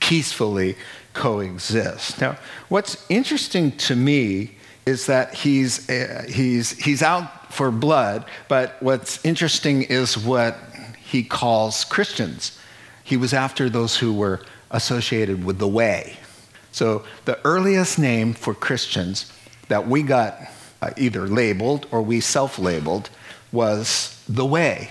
peacefully 0.00 0.76
coexist. 1.14 2.20
Now, 2.20 2.36
what's 2.68 3.06
interesting 3.08 3.72
to 3.78 3.96
me 3.96 4.56
is 4.84 5.06
that 5.06 5.34
he's, 5.34 5.88
uh, 5.88 6.24
he's, 6.28 6.72
he's 6.72 7.02
out 7.02 7.52
for 7.52 7.70
blood, 7.70 8.26
but 8.48 8.76
what's 8.80 9.24
interesting 9.24 9.82
is 9.82 10.18
what 10.18 10.58
he 10.98 11.22
calls 11.22 11.84
Christians. 11.84 12.58
He 13.02 13.16
was 13.16 13.32
after 13.32 13.70
those 13.70 13.96
who 13.96 14.12
were 14.12 14.40
associated 14.70 15.44
with 15.44 15.58
the 15.58 15.68
way. 15.68 16.16
So 16.72 17.04
the 17.24 17.38
earliest 17.44 17.98
name 17.98 18.32
for 18.34 18.54
Christians 18.54 19.32
that 19.68 19.88
we 19.88 20.02
got 20.02 20.38
uh, 20.82 20.90
either 20.96 21.26
labeled 21.26 21.86
or 21.90 22.02
we 22.02 22.20
self 22.20 22.58
labeled 22.58 23.10
was 23.52 24.22
the 24.28 24.46
way 24.46 24.90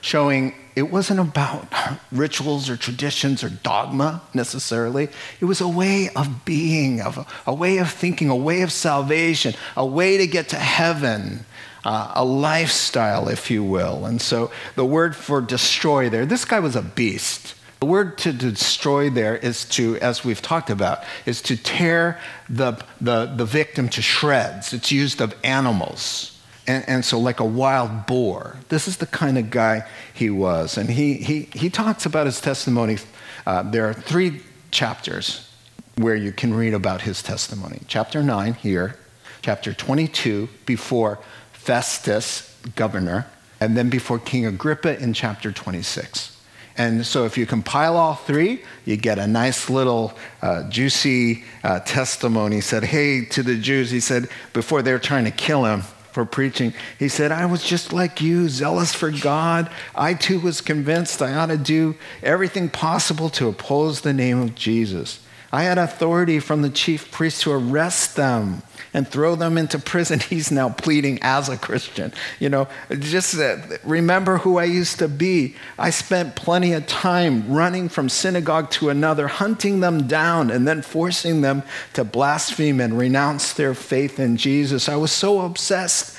showing 0.00 0.54
it 0.74 0.90
wasn't 0.90 1.20
about 1.20 1.72
rituals 2.12 2.68
or 2.68 2.76
traditions 2.76 3.44
or 3.44 3.48
dogma 3.48 4.22
necessarily. 4.34 5.08
It 5.40 5.44
was 5.44 5.60
a 5.60 5.68
way 5.68 6.10
of 6.16 6.44
being, 6.44 7.00
of 7.00 7.18
a, 7.18 7.26
a 7.46 7.54
way 7.54 7.78
of 7.78 7.90
thinking, 7.90 8.28
a 8.28 8.36
way 8.36 8.62
of 8.62 8.72
salvation, 8.72 9.54
a 9.76 9.86
way 9.86 10.16
to 10.18 10.26
get 10.26 10.48
to 10.50 10.56
heaven, 10.56 11.44
uh, 11.84 12.12
a 12.14 12.24
lifestyle, 12.24 13.28
if 13.28 13.50
you 13.50 13.62
will. 13.62 14.04
And 14.06 14.20
so 14.20 14.50
the 14.74 14.84
word 14.84 15.14
for 15.14 15.40
destroy 15.40 16.08
there, 16.10 16.26
this 16.26 16.44
guy 16.44 16.58
was 16.58 16.74
a 16.74 16.82
beast. 16.82 17.54
The 17.82 17.86
word 17.86 18.16
to 18.18 18.32
destroy 18.32 19.10
there 19.10 19.34
is 19.34 19.64
to, 19.70 19.96
as 19.96 20.24
we've 20.24 20.40
talked 20.40 20.70
about, 20.70 21.02
is 21.26 21.42
to 21.42 21.56
tear 21.56 22.16
the, 22.48 22.80
the, 23.00 23.26
the 23.26 23.44
victim 23.44 23.88
to 23.88 24.00
shreds. 24.00 24.72
It's 24.72 24.92
used 24.92 25.20
of 25.20 25.34
animals. 25.42 26.40
And, 26.68 26.84
and, 26.88 27.04
so, 27.04 27.18
like 27.18 27.40
a 27.40 27.44
wild 27.44 28.06
boar, 28.06 28.58
this 28.68 28.86
is 28.86 28.98
the 28.98 29.06
kind 29.06 29.36
of 29.36 29.50
guy 29.50 29.84
he 30.14 30.30
was. 30.30 30.78
And 30.78 30.90
he, 30.90 31.14
he, 31.14 31.48
he 31.54 31.70
talks 31.70 32.06
about 32.06 32.26
his 32.26 32.40
testimony. 32.40 32.98
Uh, 33.44 33.64
there 33.64 33.88
are 33.88 33.94
three 33.94 34.42
chapters 34.70 35.50
where 35.96 36.14
you 36.14 36.30
can 36.30 36.54
read 36.54 36.74
about 36.74 37.00
his 37.00 37.20
testimony. 37.20 37.80
Chapter 37.88 38.22
9 38.22 38.54
here, 38.54 38.94
chapter 39.40 39.74
22 39.74 40.48
before 40.66 41.18
Festus, 41.52 42.56
governor, 42.76 43.26
and 43.58 43.76
then 43.76 43.90
before 43.90 44.20
King 44.20 44.46
Agrippa 44.46 45.02
in 45.02 45.14
chapter 45.14 45.50
26. 45.50 46.31
And 46.78 47.04
so, 47.04 47.24
if 47.24 47.36
you 47.36 47.44
compile 47.44 47.96
all 47.96 48.14
three, 48.14 48.62
you 48.84 48.96
get 48.96 49.18
a 49.18 49.26
nice 49.26 49.68
little 49.68 50.14
uh, 50.40 50.68
juicy 50.70 51.44
uh, 51.62 51.80
testimony. 51.80 52.56
He 52.56 52.60
said, 52.62 52.84
Hey, 52.84 53.24
to 53.26 53.42
the 53.42 53.56
Jews, 53.56 53.90
he 53.90 54.00
said, 54.00 54.28
before 54.52 54.82
they're 54.82 54.98
trying 54.98 55.24
to 55.24 55.30
kill 55.30 55.64
him, 55.66 55.82
for 56.12 56.24
preaching. 56.26 56.74
He 56.98 57.08
said, 57.08 57.32
I 57.32 57.46
was 57.46 57.64
just 57.64 57.92
like 57.92 58.20
you, 58.20 58.48
zealous 58.48 58.94
for 58.94 59.10
God. 59.10 59.70
I 59.94 60.14
too 60.14 60.38
was 60.38 60.60
convinced 60.60 61.22
I 61.22 61.34
ought 61.34 61.46
to 61.46 61.56
do 61.56 61.96
everything 62.22 62.68
possible 62.68 63.30
to 63.30 63.48
oppose 63.48 64.02
the 64.02 64.12
name 64.12 64.38
of 64.38 64.54
Jesus. 64.54 65.20
I 65.50 65.64
had 65.64 65.78
authority 65.78 66.38
from 66.38 66.62
the 66.62 66.70
chief 66.70 67.10
priests 67.10 67.42
to 67.42 67.52
arrest 67.52 68.16
them 68.16 68.62
and 68.94 69.08
throw 69.08 69.34
them 69.34 69.56
into 69.56 69.78
prison. 69.78 70.20
He's 70.32 70.50
now 70.50 70.70
pleading 70.70 71.18
as 71.22 71.48
a 71.48 71.56
Christian. 71.56 72.12
You 72.38 72.48
know, 72.48 72.68
just 72.90 73.38
uh, 73.38 73.58
remember 73.84 74.38
who 74.38 74.58
I 74.58 74.64
used 74.64 74.98
to 74.98 75.08
be. 75.08 75.56
I 75.78 75.90
spent 75.90 76.36
plenty 76.36 76.72
of 76.72 76.86
time 76.86 77.52
running 77.52 77.88
from 77.88 78.08
synagogue 78.08 78.70
to 78.72 78.88
another, 78.90 79.28
hunting 79.28 79.80
them 79.80 80.06
down 80.06 80.50
and 80.50 80.66
then 80.66 80.82
forcing 80.82 81.40
them 81.40 81.62
to 81.94 82.04
blaspheme 82.04 82.80
and 82.80 82.98
renounce 82.98 83.52
their 83.52 83.74
faith 83.74 84.18
in 84.18 84.36
Jesus. 84.36 84.88
I 84.88 84.96
was 84.96 85.12
so 85.12 85.40
obsessed 85.40 86.18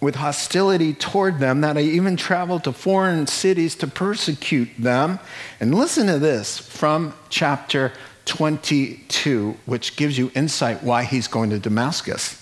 with 0.00 0.16
hostility 0.16 0.92
toward 0.92 1.38
them 1.38 1.62
that 1.62 1.78
I 1.78 1.80
even 1.80 2.16
traveled 2.16 2.64
to 2.64 2.72
foreign 2.72 3.26
cities 3.26 3.74
to 3.76 3.86
persecute 3.86 4.68
them. 4.78 5.18
And 5.60 5.74
listen 5.74 6.08
to 6.08 6.18
this 6.18 6.58
from 6.58 7.14
chapter 7.30 7.90
22, 8.26 9.56
which 9.66 9.96
gives 9.96 10.16
you 10.16 10.30
insight 10.34 10.82
why 10.82 11.04
he's 11.04 11.28
going 11.28 11.50
to 11.50 11.58
Damascus. 11.58 12.40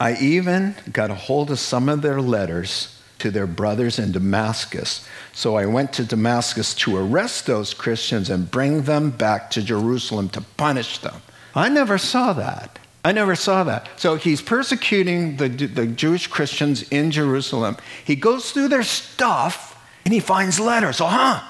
I 0.00 0.16
even 0.16 0.74
got 0.92 1.10
a 1.10 1.14
hold 1.14 1.50
of 1.50 1.58
some 1.58 1.88
of 1.88 2.02
their 2.02 2.20
letters 2.20 3.00
to 3.18 3.30
their 3.30 3.46
brothers 3.46 3.98
in 3.98 4.12
Damascus. 4.12 5.06
So 5.32 5.56
I 5.56 5.66
went 5.66 5.92
to 5.94 6.04
Damascus 6.04 6.74
to 6.74 6.96
arrest 6.96 7.46
those 7.46 7.72
Christians 7.72 8.28
and 8.28 8.50
bring 8.50 8.82
them 8.82 9.10
back 9.10 9.50
to 9.52 9.62
Jerusalem 9.62 10.28
to 10.30 10.40
punish 10.40 10.98
them. 10.98 11.22
I 11.54 11.68
never 11.68 11.96
saw 11.96 12.32
that. 12.34 12.78
I 13.04 13.12
never 13.12 13.36
saw 13.36 13.64
that. 13.64 13.88
So 13.96 14.16
he's 14.16 14.42
persecuting 14.42 15.36
the, 15.36 15.48
the 15.48 15.86
Jewish 15.86 16.26
Christians 16.26 16.82
in 16.90 17.10
Jerusalem. 17.10 17.76
He 18.04 18.16
goes 18.16 18.50
through 18.50 18.68
their 18.68 18.82
stuff 18.82 19.78
and 20.04 20.12
he 20.12 20.20
finds 20.20 20.58
letters. 20.58 21.00
Oh, 21.00 21.06
huh? 21.06 21.42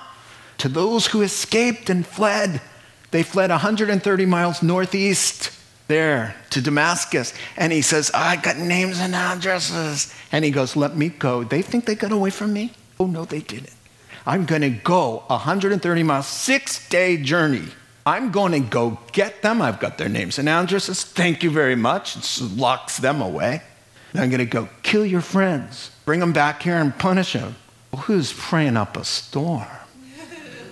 To 0.59 0.69
those 0.69 1.09
who 1.09 1.23
escaped 1.23 1.91
and 1.91 2.07
fled 2.07 2.61
they 3.15 3.23
fled 3.23 3.51
130 3.51 4.27
miles 4.27 4.61
northeast 4.61 5.53
there 5.87 6.35
to 6.51 6.61
Damascus. 6.61 7.33
And 7.57 7.73
he 7.73 7.81
says, 7.81 8.11
oh, 8.13 8.19
I 8.19 8.35
got 8.35 8.57
names 8.57 8.99
and 8.99 9.15
addresses. 9.15 10.13
And 10.33 10.45
he 10.45 10.51
goes, 10.51 10.75
Let 10.75 10.97
me 10.97 11.11
go. 11.11 11.45
They 11.45 11.63
think 11.63 11.85
they 11.85 11.95
got 11.95 12.11
away 12.11 12.31
from 12.31 12.53
me? 12.53 12.73
Oh, 12.99 13.07
no, 13.07 13.25
they 13.25 13.39
didn't. 13.39 13.71
I'm 14.27 14.47
going 14.47 14.63
to 14.63 14.71
go 14.71 15.23
130 15.29 16.03
miles, 16.03 16.27
six 16.27 16.89
day 16.89 17.17
journey. 17.17 17.69
I'm 18.05 18.33
going 18.33 18.51
to 18.51 18.59
go 18.59 18.99
get 19.13 19.43
them. 19.43 19.63
I've 19.63 19.79
got 19.79 19.97
their 19.97 20.09
names 20.09 20.41
and 20.41 20.49
addresses. 20.49 21.05
Thank 21.05 21.45
you 21.45 21.51
very 21.51 21.77
much. 21.77 22.17
It 22.17 22.43
locks 22.57 22.97
them 22.97 23.23
away. 23.23 23.63
And 24.11 24.23
I'm 24.23 24.29
going 24.29 24.41
to 24.41 24.45
go 24.45 24.69
kill 24.83 25.07
your 25.07 25.21
friends, 25.21 25.93
bring 26.05 26.19
them 26.19 26.33
back 26.33 26.65
here 26.65 26.79
and 26.79 26.99
punish 26.99 27.35
them. 27.35 27.55
Well, 27.93 28.03
who's 28.03 28.33
praying 28.33 28.77
up 28.77 28.97
a 28.97 29.05
storm? 29.05 29.84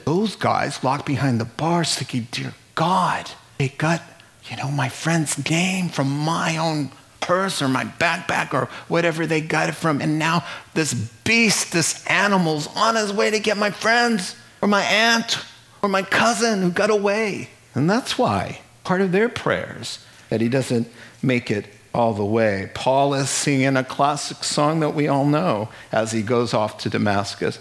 Those 0.05 0.37
guys 0.37 0.83
locked 0.85 1.07
behind 1.07 1.41
the 1.41 1.45
bars 1.45 1.95
thinking, 1.95 2.29
dear 2.31 2.55
God, 2.75 3.31
they 3.59 3.69
got, 3.69 4.03
you 4.45 4.57
know, 4.57 4.71
my 4.71 4.89
friend's 4.89 5.49
name 5.49 5.89
from 5.89 6.11
my 6.11 6.57
own 6.57 6.91
purse 7.21 7.63
or 7.63 7.69
my 7.69 7.85
backpack 7.85 8.53
or 8.53 8.69
whatever 8.89 9.27
they 9.27 9.41
got 9.41 9.69
it 9.69 9.75
from. 9.75 10.01
And 10.01 10.19
now 10.19 10.45
this 10.75 10.93
beast, 11.25 11.73
this 11.73 12.05
animal's 12.07 12.67
on 12.77 12.97
his 12.97 13.13
way 13.13 13.31
to 13.31 13.39
get 13.39 13.57
my 13.57 13.71
friends. 13.71 14.37
or 14.61 14.69
my 14.69 14.83
aunt 14.83 15.45
or 15.83 15.89
my 15.89 16.03
cousin 16.03 16.63
who 16.63 16.71
got 16.71 16.89
away. 16.89 17.51
And 17.75 17.91
that's 17.91 18.17
why 18.17 18.61
part 18.85 19.01
of 19.01 19.13
their 19.13 19.29
prayers 19.29 19.99
that 20.29 20.41
he 20.41 20.49
doesn't 20.49 20.89
make 21.21 21.51
it 21.51 21.67
all 21.95 22.15
the 22.15 22.25
way. 22.25 22.71
Paul 22.75 23.15
is 23.15 23.29
singing 23.29 23.77
a 23.77 23.85
classic 23.85 24.45
song 24.45 24.81
that 24.81 24.91
we 24.95 25.09
all 25.09 25.27
know 25.27 25.69
as 25.91 26.13
he 26.13 26.23
goes 26.23 26.55
off 26.55 26.79
to 26.79 26.89
Damascus. 26.89 27.59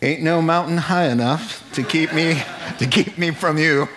Ain't 0.00 0.22
no 0.22 0.40
mountain 0.40 0.76
high 0.76 1.08
enough 1.08 1.68
to 1.72 1.82
keep 1.82 2.12
me 2.12 2.40
to 2.78 2.86
keep 2.86 3.18
me 3.18 3.32
from 3.32 3.58
you. 3.58 3.88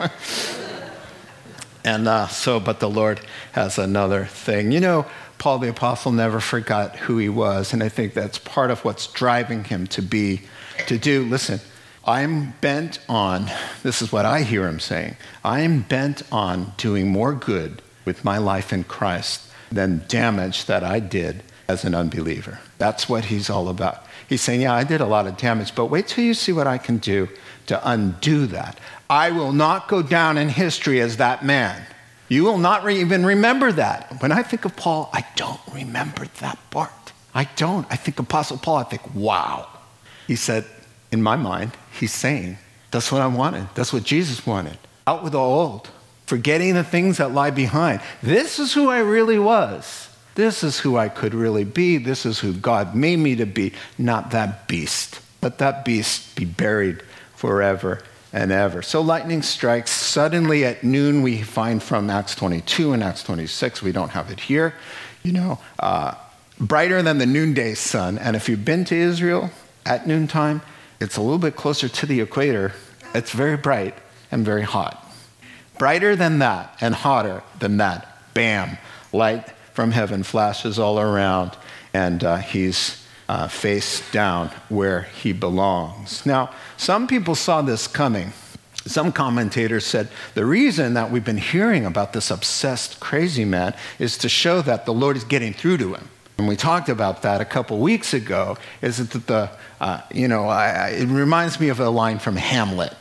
and 1.84 2.08
uh, 2.08 2.28
so, 2.28 2.60
but 2.60 2.80
the 2.80 2.90
Lord 2.90 3.22
has 3.52 3.78
another 3.78 4.26
thing. 4.26 4.72
You 4.72 4.80
know, 4.80 5.06
Paul 5.38 5.60
the 5.60 5.70
apostle 5.70 6.12
never 6.12 6.40
forgot 6.40 6.96
who 6.96 7.20
he 7.20 7.30
was, 7.30 7.72
and 7.72 7.84
I 7.84 7.90
think 7.90 8.16
that's 8.16 8.40
part 8.40 8.72
of 8.72 8.84
what's 8.84 9.06
driving 9.08 9.64
him 9.64 9.86
to 9.88 10.02
be 10.02 10.42
to 10.88 10.98
do. 10.98 11.24
Listen, 11.24 11.60
I'm 12.04 12.56
bent 12.62 12.98
on. 13.08 13.52
This 13.84 14.02
is 14.02 14.12
what 14.12 14.26
I 14.26 14.42
hear 14.42 14.68
him 14.68 14.80
saying. 14.80 15.18
I 15.44 15.60
am 15.60 15.82
bent 15.82 16.24
on 16.32 16.74
doing 16.78 17.10
more 17.10 17.34
good 17.36 17.84
with 18.06 18.26
my 18.26 18.40
life 18.40 18.74
in 18.74 18.86
Christ 18.86 19.48
than 19.72 20.04
damage 20.08 20.66
that 20.66 20.84
I 20.84 21.00
did 21.00 21.44
as 21.72 21.86
an 21.86 21.96
unbeliever. 21.96 22.60
That's 22.78 23.08
what 23.08 23.26
he's 23.26 23.50
all 23.50 23.70
about. 23.70 24.06
He's 24.28 24.42
saying, 24.42 24.62
Yeah, 24.62 24.74
I 24.74 24.84
did 24.84 25.02
a 25.02 25.06
lot 25.06 25.28
of 25.28 25.38
damage, 25.38 25.74
but 25.74 25.86
wait 25.86 26.08
till 26.08 26.24
you 26.24 26.34
see 26.34 26.52
what 26.52 26.68
I 26.68 26.78
can 26.78 26.98
do 26.98 27.30
to 27.68 27.90
undo 27.90 28.46
that. 28.48 28.80
I 29.10 29.32
will 29.32 29.52
not 29.52 29.88
go 29.88 30.02
down 30.02 30.38
in 30.38 30.50
history 30.50 31.00
as 31.02 31.18
that 31.18 31.44
man. 31.44 31.82
You 32.30 32.44
will 32.44 32.58
not 32.58 32.84
re- 32.84 33.00
even 33.00 33.26
remember 33.26 33.72
that. 33.74 34.22
When 34.22 34.32
I 34.32 34.42
think 34.44 34.66
of 34.66 34.76
Paul, 34.76 35.10
I 35.14 35.26
don't 35.36 35.60
remember 35.74 36.26
that 36.40 36.58
part. 36.70 36.92
I 37.34 37.46
don't. 37.56 37.86
I 37.90 37.96
think 37.96 38.20
Apostle 38.20 38.58
Paul, 38.58 38.78
I 38.78 38.84
think, 38.84 39.16
wow. 39.16 39.68
He 40.28 40.36
said, 40.36 40.66
in 41.12 41.22
my 41.22 41.36
mind, 41.36 41.72
he's 42.00 42.14
saying, 42.14 42.58
that's 42.90 43.12
what 43.12 43.22
I 43.22 43.28
wanted. 43.28 43.68
That's 43.76 43.92
what 43.92 44.04
Jesus 44.04 44.46
wanted. 44.46 44.78
Out 45.08 45.24
with 45.24 45.34
the 45.34 45.40
old 45.40 45.90
forgetting 46.32 46.76
the 46.76 46.84
things 46.84 47.18
that 47.18 47.34
lie 47.34 47.52
behind. 47.52 48.00
This 48.24 48.58
is 48.58 48.72
who 48.72 48.90
I 48.90 49.00
really 49.00 49.38
was. 49.38 50.08
This 50.36 50.64
is 50.64 50.80
who 50.80 50.98
I 50.98 51.10
could 51.10 51.34
really 51.34 51.64
be. 51.64 51.98
This 51.98 52.26
is 52.26 52.40
who 52.40 52.54
God 52.54 52.96
made 52.96 53.18
me 53.18 53.36
to 53.36 53.46
be, 53.46 53.74
not 53.98 54.32
that 54.32 54.68
beast. 54.68 55.20
Let 55.42 55.58
that 55.58 55.84
beast 55.84 56.36
be 56.36 56.46
buried 56.46 57.04
forever 57.36 58.02
and 58.32 58.52
ever. 58.52 58.82
So 58.82 59.02
lightning 59.02 59.42
strikes 59.42 59.92
suddenly 59.92 60.64
at 60.64 60.84
noon. 60.84 61.22
We 61.22 61.42
find 61.42 61.84
from 61.84 62.10
Acts 62.10 62.36
22 62.36 62.94
and 62.94 63.04
Acts 63.04 63.24
26. 63.24 63.82
We 63.82 63.92
don't 63.92 64.10
have 64.10 64.32
it 64.32 64.40
here. 64.40 64.74
You 65.24 65.34
know, 65.34 65.60
uh, 65.80 66.16
brighter 66.60 67.02
than 67.02 67.18
the 67.18 67.26
noonday 67.26 67.74
sun. 67.74 68.18
And 68.18 68.36
if 68.36 68.48
you've 68.48 68.66
been 68.66 68.86
to 68.86 68.96
Israel 68.96 69.50
at 69.86 70.08
noontime, 70.08 70.62
it's 71.00 71.18
a 71.18 71.22
little 71.22 71.40
bit 71.40 71.56
closer 71.56 71.90
to 71.90 72.06
the 72.06 72.22
equator. 72.22 72.74
It's 73.14 73.32
very 73.32 73.58
bright 73.58 73.96
and 74.32 74.46
very 74.46 74.64
hot 74.64 75.12
brighter 75.82 76.16
than 76.16 76.38
that 76.38 76.78
and 76.80 76.94
hotter 76.94 77.42
than 77.58 77.78
that. 77.78 78.08
Bam, 78.36 78.78
light 79.12 79.48
from 79.74 79.92
heaven 79.92 80.24
flashes 80.24 80.80
all 80.80 81.00
around, 81.00 81.58
and 81.94 82.24
uh, 82.24 82.38
he's 82.38 83.06
uh, 83.30 83.48
face 83.48 84.10
down 84.12 84.50
where 84.70 85.04
he 85.04 85.32
belongs. 85.32 86.26
Now, 86.26 86.52
some 86.78 87.08
people 87.08 87.36
saw 87.36 87.62
this 87.62 87.88
coming. 87.88 88.34
Some 88.86 89.12
commentators 89.12 89.86
said 89.86 90.10
the 90.34 90.46
reason 90.46 90.96
that 90.96 91.12
we've 91.12 91.24
been 91.24 91.38
hearing 91.38 91.86
about 91.86 92.14
this 92.14 92.32
obsessed 92.32 93.00
crazy 93.00 93.46
man 93.46 93.76
is 94.00 94.18
to 94.20 94.30
show 94.30 94.62
that 94.64 94.86
the 94.86 94.94
Lord 94.94 95.16
is 95.16 95.24
getting 95.24 95.54
through 95.54 95.78
to 95.78 95.94
him. 95.94 96.10
And 96.38 96.48
we 96.48 96.56
talked 96.56 96.90
about 96.90 97.22
that 97.22 97.40
a 97.40 97.46
couple 97.46 97.78
weeks 97.78 98.16
ago. 98.16 98.58
Is 98.82 98.98
that 98.98 99.28
the, 99.28 99.52
uh, 99.80 100.02
you 100.12 100.28
know, 100.28 100.50
I, 100.50 100.90
it 100.90 101.06
reminds 101.06 101.60
me 101.60 101.70
of 101.70 101.80
a 101.80 101.90
line 101.90 102.18
from 102.18 102.36
Hamlet. 102.36 102.96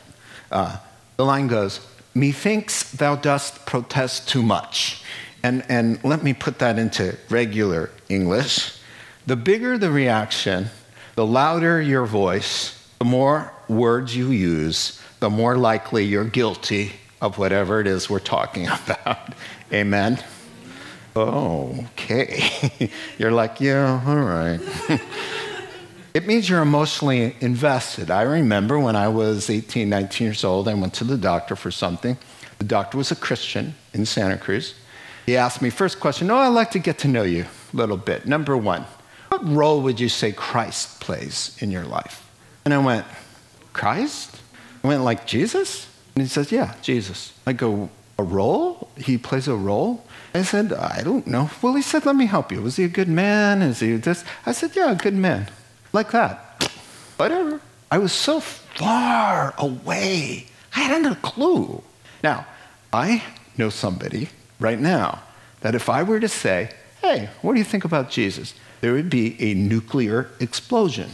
Uh, 0.51 0.77
the 1.17 1.25
line 1.25 1.47
goes, 1.47 1.79
Methinks 2.13 2.91
thou 2.91 3.15
dost 3.15 3.65
protest 3.65 4.29
too 4.29 4.43
much. 4.43 5.01
And, 5.43 5.63
and 5.69 6.03
let 6.03 6.23
me 6.23 6.33
put 6.33 6.59
that 6.59 6.77
into 6.77 7.17
regular 7.29 7.89
English. 8.09 8.77
The 9.25 9.35
bigger 9.35 9.77
the 9.77 9.91
reaction, 9.91 10.67
the 11.15 11.25
louder 11.25 11.81
your 11.81 12.05
voice, 12.05 12.77
the 12.99 13.05
more 13.05 13.53
words 13.67 14.15
you 14.15 14.31
use, 14.31 15.01
the 15.19 15.29
more 15.29 15.57
likely 15.57 16.05
you're 16.05 16.25
guilty 16.25 16.93
of 17.21 17.37
whatever 17.37 17.79
it 17.79 17.87
is 17.87 18.09
we're 18.09 18.19
talking 18.19 18.67
about. 18.85 19.33
Amen? 19.71 20.23
Oh, 21.15 21.85
okay. 21.93 22.91
you're 23.17 23.31
like, 23.31 23.59
yeah, 23.59 24.01
all 24.05 24.15
right. 24.15 24.59
It 26.13 26.27
means 26.27 26.49
you're 26.49 26.61
emotionally 26.61 27.37
invested. 27.39 28.11
I 28.11 28.23
remember 28.23 28.77
when 28.77 28.97
I 28.97 29.07
was 29.07 29.49
18, 29.49 29.87
19 29.87 30.25
years 30.27 30.43
old, 30.43 30.67
I 30.67 30.73
went 30.73 30.93
to 30.95 31.05
the 31.05 31.17
doctor 31.17 31.55
for 31.55 31.71
something. 31.71 32.17
The 32.57 32.65
doctor 32.65 32.97
was 32.97 33.11
a 33.11 33.15
Christian 33.15 33.75
in 33.93 34.05
Santa 34.05 34.37
Cruz. 34.37 34.75
He 35.25 35.37
asked 35.37 35.61
me, 35.61 35.69
first 35.69 35.99
question, 35.99 36.31
Oh, 36.31 36.37
I'd 36.37 36.49
like 36.49 36.71
to 36.71 36.79
get 36.79 36.97
to 36.99 37.07
know 37.07 37.23
you 37.23 37.45
a 37.73 37.77
little 37.77 37.97
bit. 37.97 38.25
Number 38.25 38.57
one, 38.57 38.85
what 39.29 39.47
role 39.47 39.81
would 39.81 39.99
you 39.99 40.09
say 40.09 40.31
Christ 40.31 40.99
plays 40.99 41.57
in 41.59 41.71
your 41.71 41.85
life? 41.85 42.29
And 42.65 42.73
I 42.73 42.77
went, 42.79 43.05
Christ? 43.73 44.41
I 44.83 44.87
went, 44.87 45.03
like 45.03 45.25
Jesus? 45.25 45.87
And 46.15 46.23
he 46.23 46.27
says, 46.27 46.51
Yeah, 46.51 46.75
Jesus. 46.81 47.33
I 47.45 47.53
go, 47.53 47.89
A 48.17 48.23
role? 48.23 48.89
He 48.97 49.17
plays 49.17 49.47
a 49.47 49.55
role? 49.55 50.05
I 50.33 50.43
said, 50.43 50.73
I 50.73 51.01
don't 51.03 51.27
know. 51.27 51.49
Well, 51.61 51.75
he 51.75 51.81
said, 51.81 52.05
Let 52.05 52.15
me 52.15 52.25
help 52.25 52.51
you. 52.51 52.61
Was 52.61 52.75
he 52.75 52.83
a 52.83 52.89
good 52.89 53.07
man? 53.07 53.61
Is 53.61 53.79
he 53.79 53.95
this? 53.95 54.23
I 54.45 54.51
said, 54.51 54.75
Yeah, 54.75 54.91
a 54.91 54.95
good 54.95 55.15
man 55.15 55.49
like 55.93 56.11
that. 56.11 56.69
Whatever. 57.17 57.61
I 57.89 57.97
was 57.97 58.11
so 58.11 58.39
far 58.39 59.53
away. 59.57 60.47
I 60.75 60.79
hadn't 60.79 61.11
a 61.11 61.15
clue. 61.15 61.83
Now, 62.23 62.45
I 62.93 63.23
know 63.57 63.69
somebody 63.69 64.29
right 64.61 64.79
now 64.79 65.23
that 65.61 65.75
if 65.75 65.89
I 65.89 66.03
were 66.03 66.19
to 66.19 66.27
say, 66.27 66.71
hey, 67.01 67.29
what 67.41 67.53
do 67.53 67.59
you 67.59 67.65
think 67.65 67.85
about 67.85 68.09
Jesus? 68.09 68.53
There 68.81 68.93
would 68.93 69.09
be 69.09 69.39
a 69.41 69.53
nuclear 69.53 70.29
explosion. 70.39 71.09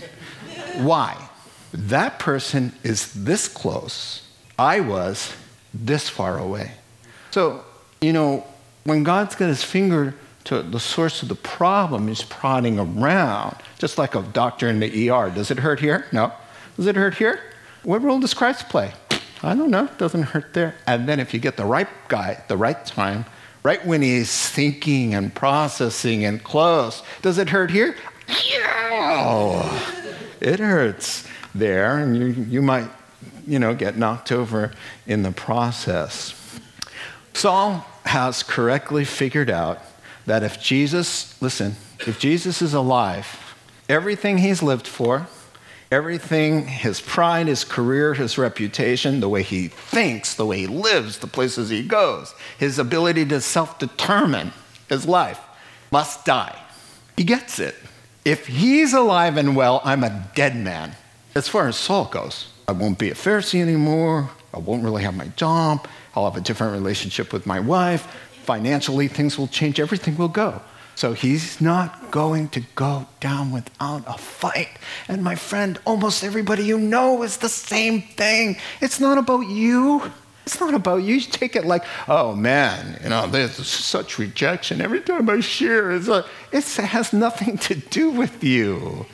Why? 0.76 1.30
That 1.74 2.20
person 2.20 2.74
is 2.84 3.14
this 3.14 3.48
close. 3.48 4.28
I 4.58 4.80
was 4.80 5.36
this 5.74 6.10
far 6.10 6.38
away. 6.38 6.72
So, 7.32 7.64
you 8.00 8.14
know, 8.14 8.46
when 8.84 9.04
God's 9.04 9.36
got 9.36 9.48
his 9.48 9.64
finger 9.64 10.16
to 10.48 10.64
the 10.64 10.80
source 10.80 11.22
of 11.22 11.28
the 11.28 11.36
problem 11.36 12.08
he's 12.08 12.24
prodding 12.24 12.80
around, 12.80 13.58
just 13.80 13.98
like 13.98 14.16
a 14.16 14.22
doctor 14.22 14.70
in 14.70 14.80
the 14.80 15.10
ER. 15.10 15.30
Does 15.30 15.52
it 15.52 15.60
hurt 15.60 15.82
here? 15.82 16.06
No. 16.14 16.32
Does 16.78 16.88
it 16.88 16.96
hurt 16.96 17.16
here? 17.16 17.42
What 17.84 18.02
role 18.02 18.22
does 18.22 18.34
Christ 18.34 18.70
play? 18.70 18.94
I 19.44 19.56
don't 19.56 19.70
know. 19.70 19.86
It 19.86 19.98
Doesn't 19.98 20.24
hurt 20.24 20.54
there. 20.54 20.76
And 20.88 21.08
then 21.08 21.20
if 21.20 21.34
you 21.34 21.40
get 21.42 21.58
the 21.58 21.66
right 21.66 21.90
guy 22.08 22.32
at 22.32 22.48
the 22.48 22.56
right 22.56 22.86
time, 22.86 23.26
right 23.68 23.86
when 23.86 24.02
he's 24.02 24.50
thinking 24.50 25.14
and 25.14 25.36
processing 25.36 26.24
and 26.24 26.42
close, 26.42 27.04
does 27.22 27.38
it 27.38 27.50
hurt 27.50 27.70
here? 27.70 27.98
Yeah. 28.50 29.84
It 30.40 30.60
hurts 30.60 31.28
there, 31.54 31.98
and 31.98 32.16
you, 32.16 32.28
you 32.28 32.62
might, 32.62 32.90
you 33.46 33.60
know, 33.60 33.76
get 33.76 33.98
knocked 33.98 34.32
over 34.32 34.72
in 35.06 35.24
the 35.24 35.34
process. 35.34 36.34
Saul 37.34 37.86
has 38.06 38.42
correctly 38.42 39.04
figured 39.04 39.50
out 39.50 39.82
that 40.28 40.44
if 40.44 40.62
Jesus, 40.62 41.40
listen, 41.42 41.76
if 42.08 42.22
Jesus 42.22 42.62
is 42.62 42.74
alive, 42.74 43.54
everything 43.90 44.38
he's 44.38 44.64
lived 44.64 44.88
for, 44.88 45.28
everything, 45.92 46.68
his 46.68 47.00
pride, 47.02 47.48
his 47.48 47.64
career, 47.64 48.14
his 48.14 48.38
reputation, 48.38 49.20
the 49.20 49.30
way 49.30 49.44
he 49.44 49.68
thinks, 49.68 50.34
the 50.34 50.46
way 50.46 50.60
he 50.60 50.68
lives, 50.68 51.20
the 51.20 51.28
places 51.28 51.70
he 51.70 51.84
goes, 51.84 52.34
his 52.58 52.80
ability 52.80 53.26
to 53.26 53.42
self 53.42 53.80
determine 53.80 54.52
his 54.90 55.06
life 55.06 55.40
must 55.92 56.26
die. 56.26 56.56
He 57.16 57.24
gets 57.24 57.60
it. 57.60 57.76
If 58.26 58.48
he's 58.48 58.94
alive 58.94 59.38
and 59.38 59.56
well, 59.56 59.82
I'm 59.84 60.04
a 60.04 60.30
dead 60.36 60.56
man. 60.56 60.94
As 61.34 61.48
far 61.48 61.68
as 61.68 61.78
Saul 61.78 62.06
goes, 62.06 62.52
I 62.68 62.74
won't 62.74 63.00
be 63.00 63.10
a 63.10 63.14
Pharisee 63.14 63.62
anymore. 63.62 64.30
I 64.54 64.60
won't 64.60 64.84
really 64.84 65.04
have 65.04 65.16
my 65.16 65.28
job. 65.30 65.88
I'll 66.16 66.30
have 66.30 66.36
a 66.36 66.42
different 66.42 66.74
relationship 66.74 67.32
with 67.32 67.46
my 67.46 67.60
wife 67.60 68.08
financially, 68.48 69.10
things 69.10 69.38
will 69.38 69.50
change, 69.50 69.78
everything 69.80 70.18
will 70.18 70.30
go. 70.30 70.62
So 70.98 71.14
he's 71.14 71.62
not 71.62 72.10
going 72.10 72.50
to 72.50 72.62
go 72.74 73.06
down 73.20 73.52
without 73.52 74.04
a 74.08 74.18
fight. 74.18 74.80
And 75.08 75.24
my 75.24 75.36
friend, 75.36 75.80
almost 75.86 76.24
everybody 76.24 76.64
you 76.64 76.80
know 76.80 77.22
is 77.22 77.38
the 77.38 77.50
same 77.50 78.02
thing. 78.02 78.58
It's 78.82 79.00
not 79.00 79.20
about 79.20 79.42
you. 79.42 80.12
It's 80.48 80.60
not 80.60 80.74
about 80.74 81.04
you. 81.04 81.14
You 81.18 81.22
take 81.22 81.56
it 81.56 81.66
like, 81.66 81.84
oh 82.08 82.34
man, 82.34 83.00
you 83.04 83.10
know, 83.10 83.28
there's 83.28 83.68
such 83.68 84.18
rejection. 84.18 84.82
Every 84.82 85.02
time 85.02 85.30
I 85.30 85.40
share, 85.40 85.92
it's 85.92 86.08
a, 86.08 86.26
it 86.52 86.66
has 86.66 87.14
nothing 87.14 87.60
to 87.60 87.76
do 87.76 88.10
with 88.10 88.44
you. 88.44 89.06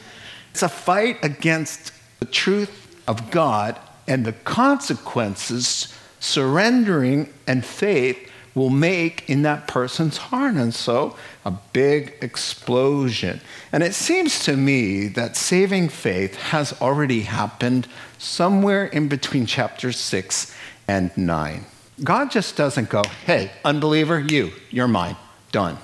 It's 0.52 0.64
a 0.64 0.70
fight 0.70 1.18
against 1.22 1.92
the 2.22 2.28
truth 2.28 3.04
of 3.10 3.30
God 3.30 3.78
and 4.08 4.24
the 4.24 4.32
consequences, 4.32 5.94
surrendering 6.22 7.34
and 7.46 7.66
faith 7.66 8.30
will 8.56 8.70
make 8.70 9.30
in 9.30 9.42
that 9.44 9.68
person's 9.68 10.18
heart. 10.18 10.56
And 10.56 10.74
so 10.74 11.16
a 11.46 11.52
big 11.52 12.16
explosion. 12.22 13.42
And 13.72 13.84
it 13.84 13.94
seems 13.94 14.44
to 14.46 14.56
me 14.56 15.08
that 15.08 15.36
saving 15.36 15.90
faith 15.90 16.36
has 16.36 16.80
already 16.82 17.22
happened 17.22 17.88
somewhere 18.18 18.86
in 18.86 19.08
between 19.08 19.46
chapter 19.46 19.92
6 19.92 20.56
and 20.88 21.16
9. 21.18 21.66
God 22.04 22.32
just 22.32 22.56
doesn't 22.56 22.90
go, 22.90 23.04
hey, 23.26 23.52
unbeliever, 23.64 24.20
you, 24.20 24.52
you're 24.70 24.88
mine, 24.88 25.16
done. 25.52 25.78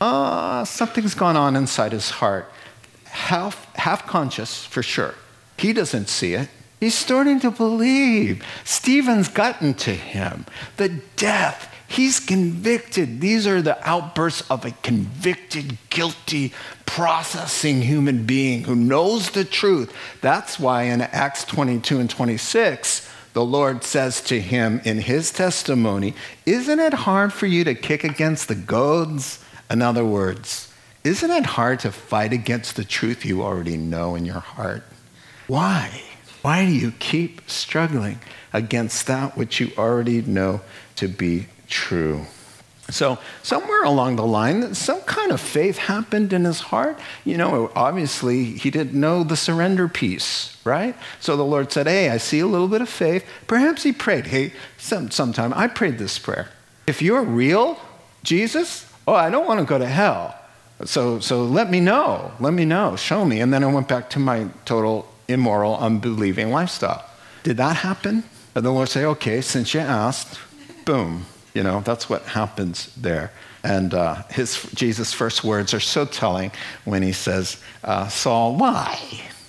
Uh, 0.00 0.64
something's 0.64 1.14
gone 1.14 1.36
on 1.36 1.56
inside 1.56 1.92
his 1.92 2.10
heart. 2.10 2.50
Half, 3.04 3.72
half 3.76 4.06
conscious, 4.06 4.64
for 4.64 4.82
sure. 4.82 5.14
He 5.56 5.72
doesn't 5.72 6.08
see 6.08 6.34
it. 6.34 6.48
He's 6.80 6.96
starting 6.96 7.38
to 7.40 7.50
believe. 7.52 8.44
Stephen's 8.64 9.28
gotten 9.28 9.74
to 9.74 9.92
him. 9.92 10.44
The 10.76 10.88
death, 11.14 11.72
he's 11.92 12.18
convicted. 12.18 13.20
These 13.20 13.46
are 13.46 13.62
the 13.62 13.78
outbursts 13.88 14.42
of 14.50 14.64
a 14.64 14.70
convicted, 14.82 15.76
guilty, 15.90 16.52
processing 16.86 17.82
human 17.82 18.24
being 18.24 18.64
who 18.64 18.74
knows 18.74 19.30
the 19.30 19.44
truth. 19.44 19.94
That's 20.20 20.58
why 20.58 20.84
in 20.84 21.00
Acts 21.00 21.44
22 21.44 22.00
and 22.00 22.10
26, 22.10 23.08
the 23.32 23.44
Lord 23.44 23.84
says 23.84 24.20
to 24.22 24.40
him 24.40 24.80
in 24.84 24.98
his 24.98 25.30
testimony, 25.30 26.14
Isn't 26.44 26.80
it 26.80 26.92
hard 26.92 27.32
for 27.32 27.46
you 27.46 27.64
to 27.64 27.74
kick 27.74 28.04
against 28.04 28.48
the 28.48 28.54
goads? 28.54 29.42
In 29.70 29.80
other 29.80 30.04
words, 30.04 30.72
isn't 31.04 31.30
it 31.30 31.46
hard 31.46 31.80
to 31.80 31.92
fight 31.92 32.32
against 32.32 32.76
the 32.76 32.84
truth 32.84 33.24
you 33.24 33.42
already 33.42 33.76
know 33.76 34.14
in 34.14 34.26
your 34.26 34.40
heart? 34.40 34.82
Why? 35.46 36.02
Why 36.42 36.66
do 36.66 36.72
you 36.72 36.92
keep 36.92 37.48
struggling 37.48 38.20
against 38.52 39.06
that 39.06 39.36
which 39.36 39.60
you 39.60 39.72
already 39.78 40.22
know 40.22 40.60
to 40.96 41.08
be 41.08 41.46
true? 41.72 42.26
So, 42.90 43.18
somewhere 43.42 43.84
along 43.84 44.16
the 44.16 44.26
line, 44.26 44.74
some 44.74 45.00
kind 45.02 45.32
of 45.32 45.40
faith 45.40 45.78
happened 45.78 46.32
in 46.32 46.44
his 46.44 46.60
heart. 46.60 46.98
You 47.24 47.38
know, 47.38 47.72
obviously, 47.74 48.44
he 48.44 48.70
didn't 48.70 48.98
know 48.98 49.24
the 49.24 49.36
surrender 49.36 49.88
piece, 49.88 50.58
right? 50.64 50.94
So 51.18 51.36
the 51.36 51.44
Lord 51.44 51.72
said, 51.72 51.86
Hey, 51.86 52.10
I 52.10 52.18
see 52.18 52.40
a 52.40 52.46
little 52.46 52.68
bit 52.68 52.82
of 52.82 52.88
faith. 52.88 53.24
Perhaps 53.46 53.84
he 53.84 53.92
prayed, 53.92 54.26
Hey, 54.26 54.52
some, 54.76 55.10
sometime 55.10 55.54
I 55.54 55.68
prayed 55.68 55.96
this 55.96 56.18
prayer. 56.18 56.50
If 56.86 57.00
you're 57.00 57.22
real, 57.22 57.78
Jesus, 58.24 58.92
oh, 59.08 59.14
I 59.14 59.30
don't 59.30 59.46
want 59.46 59.60
to 59.60 59.66
go 59.66 59.78
to 59.78 59.86
hell. 59.86 60.36
So, 60.84 61.20
so 61.20 61.44
let 61.44 61.70
me 61.70 61.80
know. 61.80 62.32
Let 62.40 62.52
me 62.52 62.64
know. 62.66 62.96
Show 62.96 63.24
me. 63.24 63.40
And 63.40 63.54
then 63.54 63.64
I 63.64 63.72
went 63.72 63.88
back 63.88 64.10
to 64.10 64.18
my 64.18 64.48
total 64.64 65.08
immoral, 65.28 65.78
unbelieving 65.78 66.50
lifestyle. 66.50 67.08
Did 67.42 67.56
that 67.56 67.76
happen? 67.76 68.24
And 68.54 68.64
the 68.64 68.70
Lord 68.70 68.88
say, 68.88 69.04
okay, 69.04 69.40
since 69.40 69.72
you 69.72 69.80
asked, 69.80 70.38
boom. 70.84 71.26
You 71.54 71.62
know, 71.62 71.80
that's 71.80 72.08
what 72.08 72.22
happens 72.22 72.94
there. 72.96 73.30
And 73.62 73.94
uh, 73.94 74.22
his, 74.30 74.62
Jesus' 74.74 75.12
first 75.12 75.44
words 75.44 75.74
are 75.74 75.80
so 75.80 76.04
telling 76.04 76.50
when 76.84 77.02
he 77.02 77.12
says, 77.12 77.62
uh, 77.84 78.08
Saul, 78.08 78.56
why? 78.56 78.98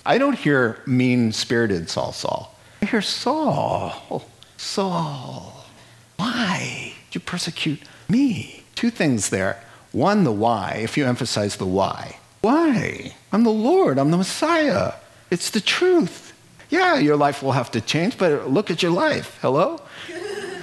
I 0.06 0.18
don't 0.18 0.38
hear 0.38 0.80
mean 0.86 1.32
spirited 1.32 1.88
Saul, 1.88 2.12
Saul. 2.12 2.54
I 2.82 2.86
hear 2.86 3.02
Saul, 3.02 4.24
Saul, 4.56 5.64
why 6.16 6.94
did 7.06 7.14
you 7.14 7.20
persecute 7.20 7.80
me? 8.08 8.62
Two 8.74 8.90
things 8.90 9.30
there. 9.30 9.62
One, 9.92 10.24
the 10.24 10.32
why, 10.32 10.80
if 10.82 10.96
you 10.96 11.06
emphasize 11.06 11.56
the 11.56 11.66
why. 11.66 12.18
Why? 12.42 13.14
I'm 13.32 13.44
the 13.44 13.50
Lord, 13.50 13.98
I'm 13.98 14.10
the 14.10 14.18
Messiah. 14.18 14.92
It's 15.30 15.50
the 15.50 15.60
truth. 15.60 16.32
Yeah, 16.68 16.96
your 16.96 17.16
life 17.16 17.42
will 17.42 17.52
have 17.52 17.70
to 17.72 17.80
change, 17.80 18.18
but 18.18 18.50
look 18.50 18.70
at 18.70 18.82
your 18.82 18.92
life. 18.92 19.38
Hello? 19.40 19.80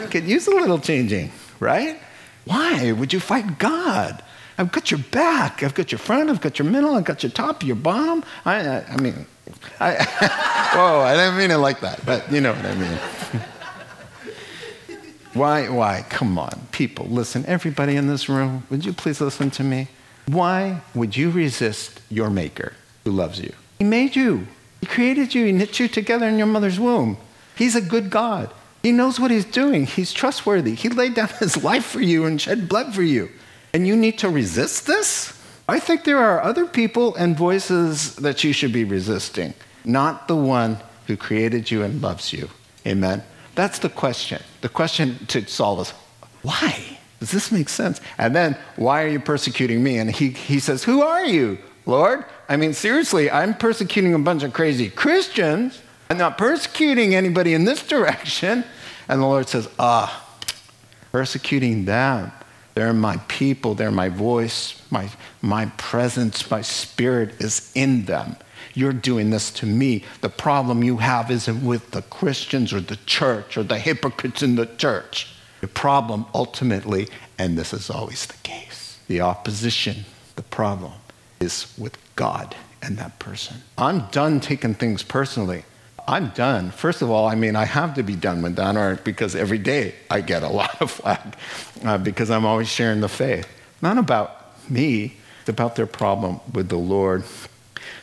Could 0.10 0.26
use 0.26 0.48
a 0.48 0.52
little 0.52 0.80
changing, 0.80 1.32
right? 1.60 2.00
Why 2.46 2.92
would 2.92 3.14
you 3.14 3.20
fight 3.20 3.60
God? 3.60 4.24
I've 4.58 4.72
got 4.72 4.92
your 4.92 5.00
back. 5.12 5.64
I've 5.64 5.74
got 5.74 5.92
your 5.92 6.00
front. 6.00 6.30
I've 6.30 6.42
got 6.42 6.60
your 6.60 6.70
middle. 6.70 6.96
I've 6.96 7.04
got 7.04 7.24
your 7.24 7.32
top, 7.32 7.64
your 7.64 7.76
bottom. 7.76 8.24
I, 8.46 8.68
I, 8.68 8.86
I 8.90 8.98
mean, 8.98 9.26
I, 9.80 9.96
whoa, 10.76 11.02
I 11.02 11.16
didn't 11.16 11.38
mean 11.38 11.52
it 11.52 11.58
like 11.58 11.80
that, 11.82 12.06
but 12.06 12.32
you 12.32 12.42
know 12.42 12.54
what 12.54 12.66
I 12.66 12.76
mean. 12.76 13.00
why, 15.34 15.70
why? 15.70 16.06
Come 16.10 16.38
on, 16.38 16.68
people, 16.72 17.06
listen. 17.08 17.46
Everybody 17.46 17.96
in 17.96 18.08
this 18.08 18.30
room, 18.30 18.64
would 18.70 18.86
you 18.86 18.94
please 18.94 19.22
listen 19.22 19.50
to 19.52 19.64
me? 19.64 19.88
Why 20.28 20.82
would 20.94 21.18
you 21.18 21.32
resist 21.32 22.02
your 22.10 22.30
maker 22.30 22.74
who 23.04 23.12
loves 23.12 23.40
you? 23.40 23.54
He 23.80 23.86
made 23.86 24.16
you. 24.16 24.48
He 24.80 24.86
created 24.86 25.34
you. 25.34 25.46
He 25.46 25.52
knit 25.52 25.80
you 25.80 25.88
together 25.88 26.28
in 26.28 26.38
your 26.38 26.48
mother's 26.48 26.80
womb. 26.80 27.18
He's 27.56 27.76
a 27.76 27.82
good 27.82 28.10
God. 28.10 28.52
He 28.82 28.92
knows 28.92 29.20
what 29.20 29.32
he's 29.32 29.46
doing. 29.46 29.86
He's 29.86 30.12
trustworthy. 30.12 30.76
He 30.76 30.90
laid 30.90 31.14
down 31.14 31.30
his 31.40 31.64
life 31.64 31.86
for 31.86 32.02
you 32.02 32.26
and 32.26 32.42
shed 32.42 32.68
blood 32.68 32.94
for 32.94 33.04
you. 33.04 33.30
And 33.74 33.88
you 33.88 33.96
need 33.96 34.18
to 34.20 34.30
resist 34.30 34.88
this? 34.88 35.38
I 35.70 35.80
think 35.80 36.04
there 36.04 36.18
are 36.18 36.42
other 36.42 36.66
people 36.66 37.16
and 37.16 37.38
voices 37.38 38.16
that 38.18 38.44
you 38.44 38.52
should 38.52 38.74
be 38.74 38.84
resisting, 38.84 39.54
not 39.86 40.28
the 40.28 40.36
one 40.36 40.78
who 41.08 41.16
created 41.16 41.72
you 41.72 41.84
and 41.84 42.02
loves 42.02 42.34
you. 42.34 42.50
Amen? 42.86 43.24
That's 43.56 43.80
the 43.80 43.90
question. 43.90 44.42
The 44.62 44.70
question 44.70 45.26
to 45.28 45.46
solve 45.48 45.80
is 45.82 45.92
why? 46.42 46.98
Does 47.20 47.32
this 47.32 47.52
make 47.52 47.70
sense? 47.70 48.02
And 48.18 48.36
then, 48.36 48.58
why 48.76 49.04
are 49.04 49.08
you 49.08 49.20
persecuting 49.20 49.84
me? 49.84 50.00
And 50.00 50.10
he, 50.10 50.30
he 50.30 50.60
says, 50.60 50.84
Who 50.84 51.04
are 51.04 51.24
you? 51.24 51.60
Lord, 51.86 52.26
I 52.50 52.58
mean, 52.58 52.74
seriously, 52.74 53.30
I'm 53.30 53.54
persecuting 53.54 54.14
a 54.14 54.20
bunch 54.20 54.44
of 54.44 54.54
crazy 54.54 54.90
Christians. 54.90 55.82
I'm 56.12 56.18
not 56.18 56.38
persecuting 56.38 57.16
anybody 57.16 57.54
in 57.54 57.64
this 57.64 57.88
direction. 57.88 58.66
And 59.08 59.22
the 59.22 59.26
Lord 59.26 59.48
says, 59.48 59.70
Ah, 59.80 60.28
persecuting 61.14 61.86
them. 61.86 62.34
They're 62.74 62.92
my 62.92 63.16
people, 63.30 63.76
they're 63.76 63.92
my 63.92 64.10
voice, 64.10 64.82
my, 64.92 65.10
my 65.42 65.68
presence, 65.78 66.52
my 66.52 66.64
spirit 66.64 67.40
is 67.40 67.72
in 67.76 68.04
them. 68.08 68.36
You're 68.74 68.92
doing 68.92 69.30
this 69.30 69.52
to 69.52 69.66
me. 69.66 70.04
The 70.20 70.28
problem 70.28 70.84
you 70.84 70.98
have 70.98 71.32
isn't 71.32 71.66
with 71.66 71.92
the 71.92 72.02
Christians 72.02 72.74
or 72.74 72.82
the 72.82 72.98
church 73.06 73.56
or 73.56 73.64
the 73.64 73.80
hypocrites 73.80 74.44
in 74.44 74.58
the 74.58 74.66
church. 74.66 75.34
The 75.62 75.70
problem 75.70 76.26
ultimately, 76.36 77.08
and 77.38 77.58
this 77.58 77.72
is 77.72 77.90
always 77.90 78.26
the 78.26 78.38
case, 78.44 79.00
the 79.08 79.22
opposition, 79.22 80.04
the 80.36 80.44
problem 80.44 80.92
is 81.40 81.74
with 81.78 81.98
God 82.18 82.54
and 82.82 82.98
that 82.98 83.18
person. 83.18 83.62
I'm 83.78 84.08
done 84.08 84.42
taking 84.42 84.74
things 84.74 85.04
personally. 85.04 85.64
I'm 86.08 86.30
done. 86.30 86.72
First 86.72 87.02
of 87.02 87.10
all, 87.10 87.28
I 87.28 87.36
mean, 87.36 87.56
I 87.56 87.66
have 87.66 87.94
to 87.96 88.04
be 88.04 88.16
done 88.16 88.42
with 88.42 88.56
that, 88.56 88.76
or 88.76 88.96
because 89.04 89.36
every 89.36 89.58
day 89.58 89.96
I 90.10 90.22
get 90.22 90.44
a 90.44 90.50
lot 90.62 90.82
of 90.82 90.92
flack 90.92 91.38
uh, 91.84 91.98
because 91.98 92.30
I'm 92.30 92.46
always 92.46 92.68
sharing 92.68 93.02
the 93.02 93.10
faith. 93.10 93.48
Not 93.82 93.98
about 93.98 94.70
me, 94.70 95.18
it's 95.40 95.50
about 95.50 95.76
their 95.76 95.88
problem 95.88 96.40
with 96.54 96.70
the 96.70 96.78
Lord. 96.78 97.24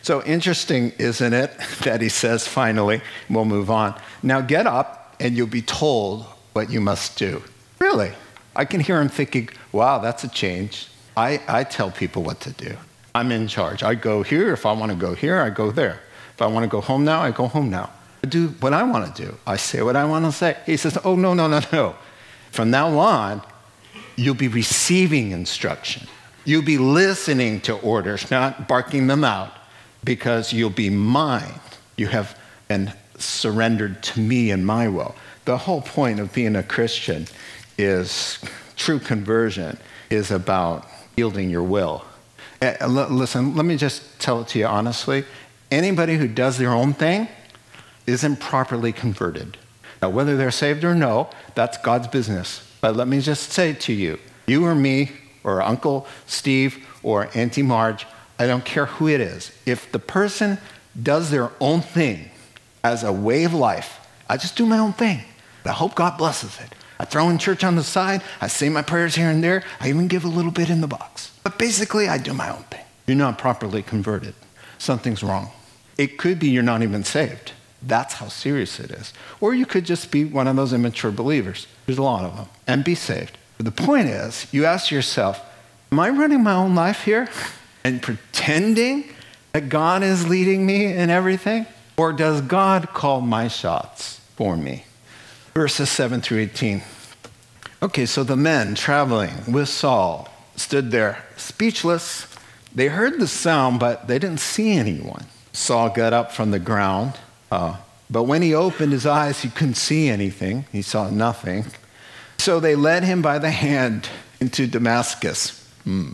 So 0.03 0.23
interesting, 0.25 0.93
isn't 0.99 1.33
it, 1.33 1.53
that 1.83 2.01
he 2.01 2.09
says 2.09 2.47
finally, 2.47 3.01
we'll 3.29 3.45
move 3.45 3.71
on. 3.71 4.01
Now 4.23 4.41
get 4.41 4.67
up 4.67 5.17
and 5.21 5.37
you'll 5.37 5.47
be 5.47 5.63
told 5.63 6.25
what 6.53 6.71
you 6.71 6.81
must 6.81 7.19
do. 7.19 7.43
Really? 7.79 8.13
I 8.57 8.65
can 8.65 8.81
hear 8.81 9.01
him 9.01 9.09
thinking, 9.09 9.51
wow, 9.73 9.99
that's 9.99 10.25
a 10.25 10.29
change. 10.29 10.89
I, 11.17 11.41
I 11.47 11.65
tell 11.65 11.91
people 11.91 12.23
what 12.23 12.41
to 12.41 12.51
do. 12.51 12.77
I'm 13.15 13.33
in 13.33 13.49
charge. 13.49 13.83
I 13.83 13.95
go 13.95 14.23
here. 14.23 14.53
If 14.53 14.67
I 14.67 14.73
want 14.73 14.91
to 14.91 14.97
go 14.97 15.15
here, 15.15 15.41
I 15.41 15.51
go 15.51 15.71
there. 15.71 16.01
If 16.39 16.43
I 16.43 16.47
want 16.47 16.63
to 16.63 16.69
go 16.69 16.81
home 16.81 17.05
now, 17.05 17.21
I 17.21 17.33
go 17.33 17.49
home 17.49 17.69
now. 17.69 17.91
I 18.23 18.29
do 18.29 18.51
what 18.61 18.73
I 18.73 18.85
want 18.85 19.13
to 19.13 19.23
do. 19.25 19.37
I 19.45 19.57
say 19.57 19.83
what 19.83 19.97
I 19.97 20.05
want 20.05 20.25
to 20.25 20.31
say. 20.31 20.57
He 20.67 20.77
says, 20.77 20.97
Oh, 21.05 21.17
no, 21.17 21.35
no, 21.35 21.49
no, 21.49 21.61
no. 21.73 21.97
From 22.53 22.71
now 22.71 22.97
on, 22.97 23.43
you'll 24.15 24.37
be 24.37 24.47
receiving 24.47 25.33
instruction. 25.33 26.07
You'll 26.45 26.63
be 26.63 26.79
listening 26.79 27.61
to 27.63 27.75
orders, 27.81 28.31
not 28.31 28.69
barking 28.69 29.09
them 29.09 29.25
out, 29.25 29.51
because 30.05 30.53
you'll 30.53 30.71
be 30.71 30.91
mine. 30.91 31.59
You 31.97 32.07
have 32.07 32.39
been 32.69 32.93
surrendered 33.17 34.01
to 34.05 34.21
me 34.21 34.53
and 34.53 34.65
my 34.65 34.87
will. 34.87 35.17
The 35.45 35.59
whole 35.59 35.81
point 35.81 36.21
of 36.21 36.33
being 36.33 36.55
a 36.55 36.63
Christian 36.63 37.27
is 37.77 38.39
true 38.77 39.01
conversion 39.01 39.77
is 40.09 40.31
about 40.31 40.87
yielding 41.17 41.51
your 41.51 41.65
will 41.65 42.05
uh, 42.61 42.87
listen, 42.87 43.55
let 43.55 43.65
me 43.65 43.77
just 43.77 44.19
tell 44.21 44.41
it 44.41 44.49
to 44.49 44.59
you 44.59 44.67
honestly. 44.67 45.25
Anybody 45.71 46.17
who 46.17 46.29
does 46.29 46.59
their 46.59 46.71
own 46.71 46.95
thing 46.95 47.29
isn't 48.07 48.41
properly 48.41 48.93
converted. 48.93 49.59
Now, 50.01 50.11
whether 50.11 50.37
they're 50.37 50.51
saved 50.51 50.85
or 50.85 50.95
no, 50.95 51.29
that's 51.55 51.77
God's 51.79 52.09
business. 52.09 52.65
But 52.81 52.97
let 52.97 53.09
me 53.09 53.21
just 53.21 53.53
say 53.53 53.73
to 53.75 53.93
you, 53.93 54.19
you 54.47 54.65
or 54.65 54.75
me, 54.75 55.13
or 55.45 55.61
Uncle 55.61 56.07
Steve, 56.27 56.87
or 57.03 57.29
Auntie 57.35 57.63
Marge, 57.63 58.07
I 58.39 58.47
don't 58.47 58.65
care 58.65 58.87
who 58.87 59.09
it 59.09 59.21
is. 59.21 59.53
If 59.67 59.91
the 59.91 59.99
person 59.99 60.59
does 61.01 61.31
their 61.31 61.51
own 61.61 61.81
thing 61.81 62.31
as 62.85 63.03
a 63.03 63.13
way 63.13 63.45
of 63.45 63.53
life, 63.53 64.07
I 64.29 64.37
just 64.37 64.57
do 64.57 64.65
my 64.65 64.79
own 64.79 64.93
thing. 64.93 65.23
I 65.65 65.73
hope 65.73 65.95
God 65.95 66.17
blesses 66.17 66.59
it. 66.61 66.75
I 66.99 67.05
throw 67.05 67.29
in 67.29 67.39
church 67.39 67.63
on 67.63 67.77
the 67.77 67.85
side. 67.85 68.23
I 68.41 68.47
say 68.47 68.69
my 68.69 68.83
prayers 68.83 69.15
here 69.15 69.29
and 69.29 69.45
there. 69.45 69.63
I 69.81 69.89
even 69.89 70.09
give 70.09 70.25
a 70.25 70.29
little 70.29 70.51
bit 70.51 70.71
in 70.71 70.81
the 70.81 70.87
box. 70.87 71.33
But 71.45 71.59
basically, 71.59 72.09
I 72.09 72.19
do 72.19 72.33
my 72.33 72.49
own 72.49 72.63
thing. 72.65 72.85
You're 73.07 73.17
not 73.17 73.39
properly 73.39 73.83
converted. 73.83 74.35
Something's 74.79 75.23
wrong. 75.23 75.51
It 75.99 76.17
could 76.17 76.39
be 76.39 76.49
you're 76.49 76.63
not 76.63 76.83
even 76.83 77.05
saved. 77.05 77.53
That's 77.83 78.15
how 78.15 78.29
serious 78.29 78.81
it 78.81 78.91
is. 78.91 79.13
Or 79.41 79.53
you 79.55 79.67
could 79.67 79.85
just 79.85 80.11
be 80.11 80.25
one 80.25 80.47
of 80.49 80.57
those 80.57 80.73
immature 80.73 81.11
believers. 81.11 81.67
There's 81.87 81.99
a 81.99 82.03
lot 82.03 82.25
of 82.25 82.37
them. 82.37 82.47
And 82.67 82.85
be 82.85 82.95
saved. 82.95 83.37
But 83.57 83.67
the 83.67 83.73
point 83.73 84.09
is, 84.09 84.47
you 84.53 84.65
ask 84.65 84.91
yourself, 84.91 85.41
am 85.91 85.99
I 86.01 86.11
running 86.11 86.43
my 86.43 86.55
own 86.55 86.75
life 86.75 87.05
here 87.05 87.29
and 87.85 88.01
pretending 88.01 89.05
that 89.53 89.69
God 89.69 90.03
is 90.03 90.29
leading 90.29 90.65
me 90.65 90.87
in 90.87 91.11
everything? 91.11 91.67
Or 91.97 92.13
does 92.13 92.41
God 92.41 92.91
call 92.95 93.21
my 93.21 93.49
shots 93.49 94.21
for 94.37 94.57
me? 94.57 94.85
Verses 95.55 95.91
7 95.91 96.21
through 96.21 96.39
18. 96.39 96.83
Okay, 97.83 98.07
so 98.07 98.23
the 98.23 98.37
men 98.37 98.75
traveling 98.75 99.33
with 99.53 99.69
Saul 99.69 100.29
stood 100.55 100.91
there 100.91 101.25
speechless. 101.37 102.27
They 102.75 102.89
heard 102.89 103.19
the 103.19 103.29
sound, 103.29 103.81
but 103.81 104.07
they 104.07 104.19
didn't 104.19 104.41
see 104.41 104.73
anyone. 104.73 105.27
Saul 105.59 105.91
got 105.91 106.13
up 106.13 106.31
from 106.31 106.53
the 106.53 106.61
ground, 106.61 107.15
uh, 107.51 107.77
but 108.09 108.23
when 108.23 108.43
he 108.43 108.55
opened 108.55 108.93
his 108.93 109.05
eyes, 109.05 109.43
he 109.43 109.51
couldn't 109.51 109.75
see 109.75 110.09
anything. 110.09 110.65
He 110.71 110.83
saw 110.83 111.11
nothing. 111.11 111.67
So 112.39 112.61
they 112.61 112.77
led 112.77 113.03
him 113.03 113.23
by 113.23 113.39
the 113.41 113.51
hand 113.51 114.09
into 114.41 114.69
Damascus. 114.69 115.69
Hmm. 115.83 116.13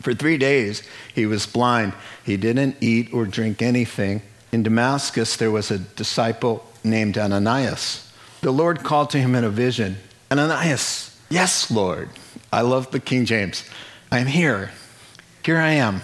For 0.00 0.14
three 0.14 0.38
days, 0.38 0.82
he 1.12 1.26
was 1.26 1.44
blind. 1.44 1.92
He 2.24 2.36
didn't 2.36 2.76
eat 2.80 3.12
or 3.12 3.26
drink 3.26 3.60
anything. 3.62 4.22
In 4.52 4.62
Damascus, 4.62 5.36
there 5.36 5.50
was 5.50 5.72
a 5.72 5.78
disciple 5.78 6.64
named 6.84 7.18
Ananias. 7.18 8.10
The 8.42 8.52
Lord 8.52 8.84
called 8.84 9.10
to 9.10 9.18
him 9.18 9.34
in 9.34 9.42
a 9.42 9.50
vision 9.50 9.96
Ananias, 10.30 11.18
yes, 11.28 11.70
Lord. 11.70 12.10
I 12.52 12.60
love 12.60 12.92
the 12.92 13.00
King 13.00 13.24
James. 13.24 13.64
I 14.12 14.20
am 14.20 14.28
here. 14.28 14.70
Here 15.44 15.58
I 15.58 15.72
am, 15.72 16.02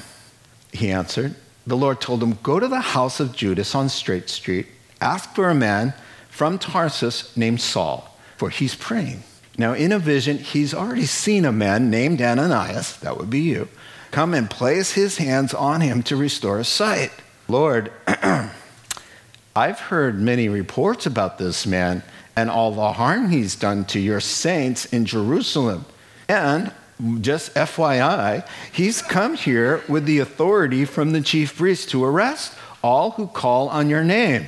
he 0.72 0.90
answered. 0.90 1.37
The 1.66 1.77
Lord 1.77 2.01
told 2.01 2.23
him, 2.23 2.38
Go 2.42 2.59
to 2.59 2.68
the 2.68 2.81
house 2.81 3.20
of 3.20 3.35
Judas 3.35 3.75
on 3.75 3.88
Straight 3.88 4.29
Street, 4.29 4.66
ask 5.01 5.35
for 5.35 5.51
a 5.51 5.55
man 5.55 5.94
from 6.29 6.59
Tarsus 6.59 7.37
named 7.37 7.61
Saul, 7.61 8.16
for 8.37 8.51
he's 8.51 8.75
praying. 8.75 9.23
Now, 9.59 9.75
in 9.75 9.92
a 9.92 9.99
vision, 9.99 10.38
he's 10.38 10.73
already 10.73 11.07
seen 11.07 11.44
a 11.44 11.53
man 11.53 11.90
named 11.90 12.23
Ananias, 12.23 12.96
that 13.01 13.18
would 13.18 13.29
be 13.29 13.40
you, 13.40 13.68
come 14.11 14.33
and 14.33 14.49
place 14.49 14.92
his 14.92 15.18
hands 15.18 15.53
on 15.53 15.83
him 15.83 16.03
to 16.05 16.16
restore 16.16 16.59
his 16.59 16.68
sight. 16.68 17.12
Lord, 17.46 17.92
I've 19.57 19.81
heard 19.81 20.20
many 20.20 20.49
reports 20.49 21.05
about 21.05 21.37
this 21.37 21.66
man 21.66 22.03
and 22.37 22.49
all 22.49 22.73
the 22.73 22.92
harm 22.92 23.29
he's 23.29 23.55
done 23.55 23.85
to 23.87 24.01
your 24.01 24.20
saints 24.20 24.87
in 24.87 25.05
Jerusalem. 25.05 25.85
And 26.29 26.73
just 27.20 27.54
FYI, 27.54 28.46
he's 28.72 29.02
come 29.02 29.34
here 29.34 29.82
with 29.88 30.06
the 30.06 30.18
authority 30.18 30.84
from 30.84 31.12
the 31.12 31.20
chief 31.20 31.56
priest 31.56 31.90
to 31.90 32.04
arrest 32.04 32.54
all 32.82 33.12
who 33.12 33.26
call 33.26 33.68
on 33.68 33.88
your 33.88 34.04
name. 34.04 34.46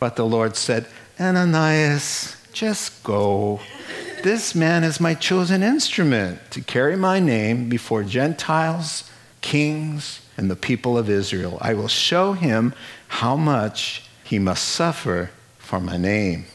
But 0.00 0.16
the 0.16 0.26
Lord 0.26 0.56
said, 0.56 0.86
Ananias, 1.18 2.36
just 2.52 3.02
go. 3.04 3.60
This 4.22 4.54
man 4.54 4.84
is 4.84 5.00
my 5.00 5.14
chosen 5.14 5.62
instrument 5.62 6.50
to 6.50 6.60
carry 6.60 6.96
my 6.96 7.20
name 7.20 7.68
before 7.68 8.02
Gentiles, 8.04 9.10
kings, 9.40 10.20
and 10.36 10.50
the 10.50 10.56
people 10.56 10.96
of 10.96 11.10
Israel. 11.10 11.58
I 11.60 11.74
will 11.74 11.88
show 11.88 12.32
him 12.32 12.74
how 13.08 13.36
much 13.36 14.08
he 14.24 14.38
must 14.38 14.64
suffer 14.64 15.30
for 15.58 15.80
my 15.80 15.96
name. 15.96 16.46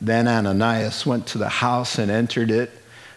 Then 0.00 0.26
Ananias 0.26 1.04
went 1.04 1.26
to 1.28 1.38
the 1.38 1.48
house 1.48 1.98
and 1.98 2.10
entered 2.10 2.50
it. 2.50 2.70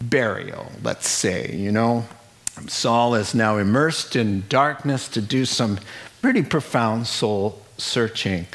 burial, 0.00 0.72
let's 0.82 1.08
say. 1.08 1.54
You 1.54 1.72
know, 1.72 2.04
Saul 2.66 3.14
is 3.14 3.34
now 3.34 3.56
immersed 3.58 4.16
in 4.16 4.44
darkness 4.48 5.08
to 5.08 5.20
do 5.20 5.44
some 5.44 5.78
pretty 6.22 6.42
profound 6.42 7.06
soul 7.06 7.62
searching. 7.76 8.46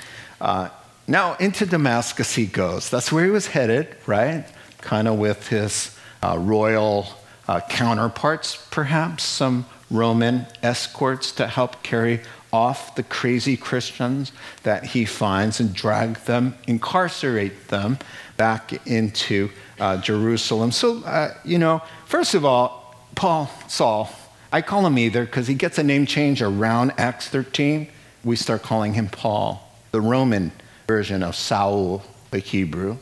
Uh, 0.41 0.69
now, 1.07 1.35
into 1.35 1.65
Damascus 1.65 2.35
he 2.35 2.45
goes. 2.45 2.89
That's 2.89 3.11
where 3.11 3.25
he 3.25 3.31
was 3.31 3.47
headed, 3.47 3.95
right? 4.05 4.45
Kind 4.81 5.07
of 5.07 5.17
with 5.17 5.47
his 5.47 5.97
uh, 6.21 6.37
royal 6.37 7.07
uh, 7.47 7.59
counterparts, 7.69 8.67
perhaps, 8.71 9.23
some 9.23 9.65
Roman 9.91 10.45
escorts 10.61 11.31
to 11.33 11.47
help 11.47 11.83
carry 11.83 12.21
off 12.53 12.95
the 12.95 13.03
crazy 13.03 13.57
Christians 13.57 14.31
that 14.61 14.85
he 14.85 15.05
finds 15.05 15.59
and 15.59 15.73
drag 15.73 16.15
them, 16.25 16.55
incarcerate 16.67 17.67
them 17.67 17.97
back 18.37 18.87
into 18.87 19.49
uh, 19.79 19.97
Jerusalem. 19.97 20.71
So, 20.71 21.03
uh, 21.03 21.33
you 21.43 21.57
know, 21.57 21.81
first 22.05 22.33
of 22.33 22.45
all, 22.45 22.95
Paul, 23.15 23.49
Saul, 23.67 24.09
I 24.51 24.61
call 24.61 24.85
him 24.85 24.97
either 24.97 25.25
because 25.25 25.47
he 25.47 25.55
gets 25.55 25.77
a 25.77 25.83
name 25.83 26.05
change 26.05 26.41
around 26.41 26.93
Acts 26.97 27.27
13. 27.29 27.87
We 28.23 28.35
start 28.35 28.63
calling 28.63 28.93
him 28.93 29.09
Paul, 29.09 29.67
the 29.91 30.01
Roman 30.01 30.51
version 30.87 31.23
of 31.23 31.35
Saul, 31.35 32.03
the 32.31 32.39
Hebrew. 32.39 32.97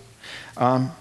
Um, 0.57 0.91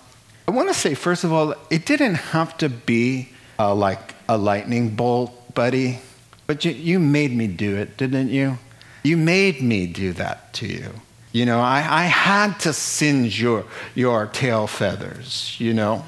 I 0.47 0.53
want 0.53 0.69
to 0.69 0.75
say, 0.75 0.95
first 0.95 1.25
of 1.25 1.33
all, 1.33 1.55
it 1.71 1.87
didn't 1.87 2.17
have 2.17 2.59
to 2.59 2.69
be 2.69 3.29
uh, 3.59 3.75
like 3.75 4.15
a 4.29 4.37
lightning 4.37 4.97
bolt, 4.97 5.55
buddy, 5.55 6.01
but 6.47 6.65
you, 6.65 6.73
you 6.73 6.99
made 6.99 7.37
me 7.37 7.47
do 7.47 7.77
it, 7.77 7.97
didn't 7.97 8.31
you? 8.31 8.59
You 9.05 9.17
made 9.17 9.63
me 9.63 9.87
do 9.87 10.13
that 10.15 10.53
to 10.55 10.67
you. 10.67 10.93
You 11.33 11.47
know, 11.47 11.61
I, 11.61 11.79
I 11.79 12.05
had 12.05 12.59
to 12.61 12.73
singe 12.73 13.41
your, 13.41 13.65
your 13.95 14.27
tail 14.27 14.67
feathers, 14.67 15.55
you 15.61 15.73
know, 15.73 16.05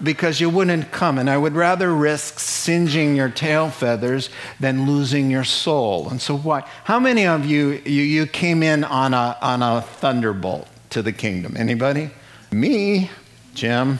because 0.00 0.40
you 0.40 0.50
wouldn't 0.50 0.92
come. 0.92 1.18
And 1.18 1.28
I 1.28 1.36
would 1.36 1.54
rather 1.54 1.92
risk 1.92 2.38
singeing 2.38 3.16
your 3.16 3.28
tail 3.28 3.70
feathers 3.70 4.30
than 4.60 4.86
losing 4.86 5.30
your 5.30 5.44
soul. 5.44 6.08
And 6.08 6.22
so, 6.22 6.36
why? 6.36 6.60
How 6.84 7.00
many 7.00 7.26
of 7.26 7.44
you, 7.44 7.82
you, 7.84 8.02
you 8.02 8.26
came 8.26 8.62
in 8.62 8.84
on 8.84 9.14
a, 9.14 9.36
on 9.42 9.62
a 9.62 9.82
thunderbolt 9.82 10.68
to 10.90 11.02
the 11.02 11.12
kingdom? 11.12 11.56
Anybody? 11.56 12.10
Me, 12.52 13.10
Jim, 13.54 13.98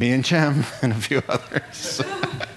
me 0.00 0.10
and 0.10 0.24
Jim, 0.24 0.64
and 0.82 0.92
a 0.92 0.96
few 0.96 1.22
others. 1.28 2.02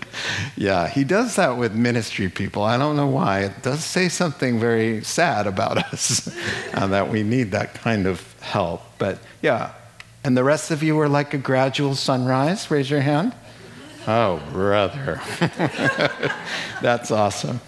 yeah, 0.55 0.87
he 0.87 1.03
does 1.03 1.35
that 1.35 1.57
with 1.57 1.73
ministry 1.73 2.29
people. 2.29 2.63
I 2.63 2.77
don't 2.77 2.95
know 2.95 3.07
why. 3.07 3.41
It 3.41 3.61
does 3.61 3.83
say 3.83 4.09
something 4.09 4.59
very 4.59 5.03
sad 5.03 5.47
about 5.47 5.77
us 5.93 6.27
uh, 6.73 6.87
that 6.87 7.09
we 7.09 7.23
need 7.23 7.51
that 7.51 7.73
kind 7.73 8.07
of 8.07 8.21
help. 8.41 8.81
But 8.97 9.19
yeah, 9.41 9.73
and 10.23 10.37
the 10.37 10.43
rest 10.43 10.71
of 10.71 10.83
you 10.83 10.99
are 10.99 11.09
like 11.09 11.33
a 11.33 11.37
gradual 11.37 11.95
sunrise. 11.95 12.69
Raise 12.71 12.89
your 12.89 13.01
hand. 13.01 13.33
Oh, 14.07 14.41
brother. 14.51 15.21
That's 16.81 17.09
awesome. 17.09 17.61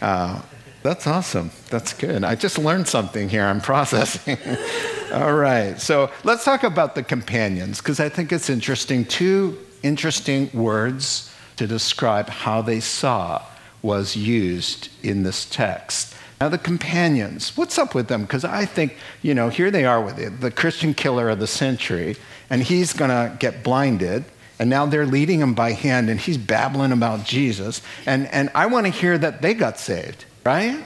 Uh, 0.00 0.42
that's 0.82 1.06
awesome. 1.06 1.50
That's 1.70 1.92
good. 1.92 2.22
I 2.24 2.34
just 2.34 2.56
learned 2.56 2.86
something 2.86 3.28
here. 3.28 3.44
I'm 3.44 3.60
processing. 3.60 4.38
All 5.12 5.34
right. 5.34 5.78
So 5.80 6.10
let's 6.24 6.44
talk 6.44 6.62
about 6.62 6.94
the 6.94 7.02
companions 7.02 7.78
because 7.78 7.98
I 7.98 8.08
think 8.08 8.32
it's 8.32 8.48
interesting. 8.48 9.04
Two 9.04 9.58
interesting 9.82 10.50
words 10.54 11.27
to 11.58 11.66
describe 11.66 12.28
how 12.28 12.62
they 12.62 12.80
saw 12.80 13.42
was 13.82 14.16
used 14.16 14.88
in 15.02 15.22
this 15.22 15.44
text. 15.44 16.14
Now, 16.40 16.48
the 16.48 16.58
companions, 16.58 17.56
what's 17.56 17.78
up 17.78 17.94
with 17.94 18.06
them? 18.06 18.22
Because 18.22 18.44
I 18.44 18.64
think, 18.64 18.96
you 19.22 19.34
know, 19.34 19.48
here 19.48 19.70
they 19.70 19.84
are 19.84 20.00
with 20.00 20.18
it, 20.18 20.40
the 20.40 20.52
Christian 20.52 20.94
killer 20.94 21.28
of 21.28 21.40
the 21.40 21.48
century, 21.48 22.16
and 22.48 22.62
he's 22.62 22.92
going 22.92 23.10
to 23.10 23.36
get 23.38 23.64
blinded. 23.64 24.24
And 24.60 24.70
now 24.70 24.86
they're 24.86 25.06
leading 25.06 25.40
him 25.40 25.54
by 25.54 25.72
hand, 25.72 26.08
and 26.10 26.18
he's 26.18 26.38
babbling 26.38 26.92
about 26.92 27.24
Jesus. 27.24 27.82
And, 28.06 28.26
and 28.28 28.50
I 28.54 28.66
want 28.66 28.86
to 28.86 28.92
hear 28.92 29.18
that 29.18 29.42
they 29.42 29.54
got 29.54 29.78
saved, 29.78 30.24
right? 30.44 30.84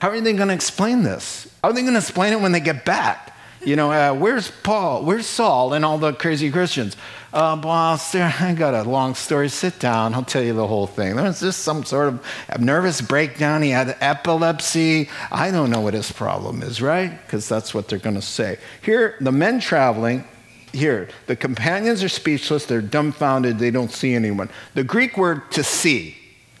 How 0.00 0.10
are 0.10 0.20
they 0.20 0.32
going 0.32 0.48
to 0.48 0.54
explain 0.54 1.02
this? 1.02 1.46
How 1.62 1.70
are 1.70 1.72
they 1.72 1.82
going 1.82 1.94
to 1.94 2.00
explain 2.00 2.32
it 2.32 2.40
when 2.40 2.52
they 2.52 2.60
get 2.60 2.84
back? 2.84 3.35
You 3.66 3.74
know, 3.74 3.90
uh, 3.90 4.14
where's 4.14 4.48
Paul? 4.48 5.02
Where's 5.02 5.26
Saul 5.26 5.72
and 5.72 5.84
all 5.84 5.98
the 5.98 6.12
crazy 6.12 6.52
Christians? 6.52 6.96
Uh, 7.32 7.56
boss, 7.56 8.14
I 8.14 8.54
got 8.54 8.74
a 8.74 8.88
long 8.88 9.16
story. 9.16 9.48
Sit 9.48 9.80
down. 9.80 10.14
I'll 10.14 10.22
tell 10.22 10.42
you 10.42 10.52
the 10.52 10.68
whole 10.68 10.86
thing. 10.86 11.16
There 11.16 11.24
was 11.24 11.40
just 11.40 11.64
some 11.64 11.82
sort 11.82 12.14
of 12.14 12.60
nervous 12.60 13.00
breakdown. 13.00 13.62
He 13.62 13.70
had 13.70 13.96
epilepsy. 14.00 15.10
I 15.32 15.50
don't 15.50 15.70
know 15.70 15.80
what 15.80 15.94
his 15.94 16.12
problem 16.12 16.62
is, 16.62 16.80
right? 16.80 17.10
Because 17.26 17.48
that's 17.48 17.74
what 17.74 17.88
they're 17.88 17.98
going 17.98 18.14
to 18.14 18.22
say. 18.22 18.58
Here, 18.82 19.16
the 19.20 19.32
men 19.32 19.58
traveling, 19.58 20.22
here, 20.72 21.08
the 21.26 21.34
companions 21.34 22.04
are 22.04 22.08
speechless. 22.08 22.66
They're 22.66 22.80
dumbfounded. 22.80 23.58
They 23.58 23.72
don't 23.72 23.90
see 23.90 24.14
anyone. 24.14 24.48
The 24.74 24.84
Greek 24.84 25.18
word 25.18 25.50
to 25.50 25.64
see 25.64 26.14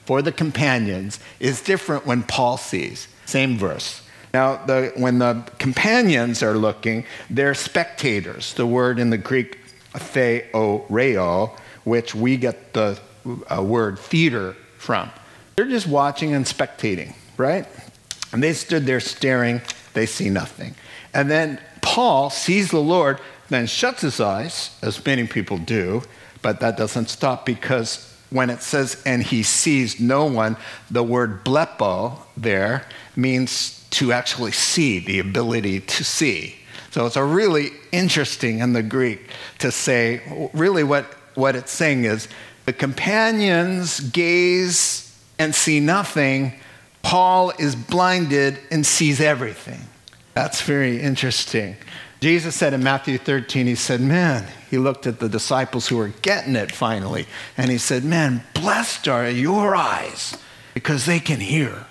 for 0.06 0.22
the 0.22 0.32
companions 0.32 1.20
is 1.38 1.62
different 1.62 2.04
when 2.04 2.24
Paul 2.24 2.56
sees. 2.56 3.06
Same 3.26 3.56
verse. 3.56 4.02
Now, 4.36 4.62
the, 4.66 4.92
when 4.96 5.18
the 5.18 5.42
companions 5.58 6.42
are 6.42 6.58
looking, 6.58 7.06
they're 7.30 7.54
spectators. 7.54 8.52
The 8.52 8.66
word 8.66 8.98
in 8.98 9.08
the 9.08 9.16
Greek, 9.16 9.58
theoreo, 9.94 11.58
which 11.84 12.14
we 12.14 12.36
get 12.36 12.74
the 12.74 13.00
uh, 13.50 13.62
word 13.62 13.98
theater 13.98 14.54
from? 14.76 15.10
They're 15.54 15.64
just 15.78 15.86
watching 15.86 16.34
and 16.34 16.44
spectating, 16.44 17.14
right? 17.38 17.66
And 18.30 18.42
they 18.42 18.52
stood 18.52 18.84
there 18.84 19.00
staring, 19.00 19.62
they 19.94 20.04
see 20.04 20.28
nothing. 20.28 20.74
And 21.14 21.30
then 21.30 21.58
Paul 21.80 22.28
sees 22.28 22.70
the 22.70 22.78
Lord, 22.78 23.18
then 23.48 23.66
shuts 23.66 24.02
his 24.02 24.20
eyes, 24.20 24.76
as 24.82 25.02
many 25.06 25.26
people 25.26 25.56
do, 25.56 26.02
but 26.42 26.60
that 26.60 26.76
doesn't 26.76 27.08
stop 27.08 27.46
because 27.46 28.14
when 28.28 28.50
it 28.50 28.60
says, 28.60 29.02
and 29.06 29.22
he 29.22 29.42
sees 29.42 29.98
no 29.98 30.26
one, 30.26 30.58
the 30.90 31.02
word 31.02 31.42
blepo 31.42 32.18
there 32.36 32.84
means 33.16 33.85
to 33.96 34.12
actually 34.12 34.52
see, 34.52 34.98
the 34.98 35.18
ability 35.18 35.80
to 35.80 36.04
see. 36.04 36.56
So 36.90 37.06
it's 37.06 37.16
a 37.16 37.24
really 37.24 37.70
interesting 37.92 38.58
in 38.58 38.72
the 38.72 38.82
Greek 38.82 39.30
to 39.58 39.72
say, 39.72 40.22
really 40.52 40.84
what, 40.84 41.04
what 41.34 41.56
it's 41.56 41.72
saying 41.72 42.04
is 42.04 42.28
the 42.66 42.72
companions 42.72 44.00
gaze 44.00 45.18
and 45.38 45.54
see 45.54 45.80
nothing. 45.80 46.54
Paul 47.02 47.52
is 47.58 47.74
blinded 47.74 48.58
and 48.70 48.84
sees 48.84 49.20
everything. 49.20 49.80
That's 50.34 50.60
very 50.60 51.00
interesting. 51.00 51.76
Jesus 52.20 52.54
said 52.54 52.74
in 52.74 52.82
Matthew 52.82 53.16
13, 53.18 53.66
he 53.66 53.74
said, 53.74 54.00
Man, 54.00 54.46
he 54.70 54.78
looked 54.78 55.06
at 55.06 55.20
the 55.20 55.28
disciples 55.28 55.88
who 55.88 55.96
were 55.96 56.12
getting 56.22 56.56
it 56.56 56.72
finally, 56.72 57.26
and 57.56 57.70
he 57.70 57.78
said, 57.78 58.04
Man, 58.04 58.42
blessed 58.54 59.08
are 59.08 59.28
your 59.30 59.74
eyes 59.74 60.36
because 60.74 61.06
they 61.06 61.20
can 61.20 61.40
hear, 61.40 61.86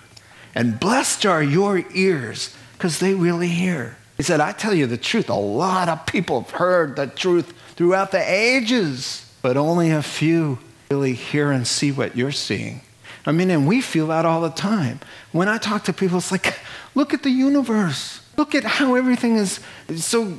and 0.55 0.79
blessed 0.79 1.25
are 1.25 1.43
your 1.43 1.83
ears 1.93 2.55
because 2.73 2.99
they 2.99 3.13
really 3.13 3.49
hear. 3.49 3.97
He 4.17 4.23
said, 4.23 4.39
I 4.39 4.53
tell 4.53 4.73
you 4.73 4.87
the 4.87 4.97
truth, 4.97 5.29
a 5.29 5.33
lot 5.33 5.89
of 5.89 6.05
people 6.05 6.41
have 6.41 6.51
heard 6.51 6.95
the 6.95 7.07
truth 7.07 7.53
throughout 7.75 8.11
the 8.11 8.31
ages, 8.31 9.29
but 9.41 9.57
only 9.57 9.91
a 9.91 10.01
few 10.01 10.57
really 10.89 11.13
hear 11.13 11.51
and 11.51 11.67
see 11.67 11.91
what 11.91 12.15
you're 12.15 12.31
seeing. 12.31 12.81
I 13.25 13.31
mean, 13.31 13.49
and 13.49 13.67
we 13.67 13.81
feel 13.81 14.07
that 14.07 14.25
all 14.25 14.39
the 14.41 14.49
time. 14.49 15.01
When 15.31 15.49
I 15.49 15.57
talk 15.57 15.83
to 15.85 15.93
people, 15.93 16.19
it's 16.19 16.31
like, 16.31 16.57
look 16.93 17.13
at 17.13 17.23
the 17.23 17.29
universe. 17.29 18.21
Look 18.37 18.55
at 18.55 18.63
how 18.63 18.95
everything 18.95 19.35
is 19.35 19.59
so 19.95 20.37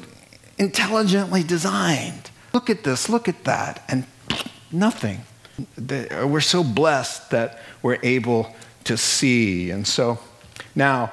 intelligently 0.56 1.42
designed. 1.42 2.30
Look 2.54 2.70
at 2.70 2.84
this, 2.84 3.08
look 3.08 3.28
at 3.28 3.44
that, 3.44 3.82
and 3.88 4.06
nothing. 4.72 5.22
We're 5.78 6.40
so 6.40 6.62
blessed 6.62 7.30
that 7.30 7.60
we're 7.82 7.98
able 8.02 8.54
to 8.86 8.96
see. 8.96 9.70
And 9.70 9.86
so 9.86 10.18
now, 10.74 11.12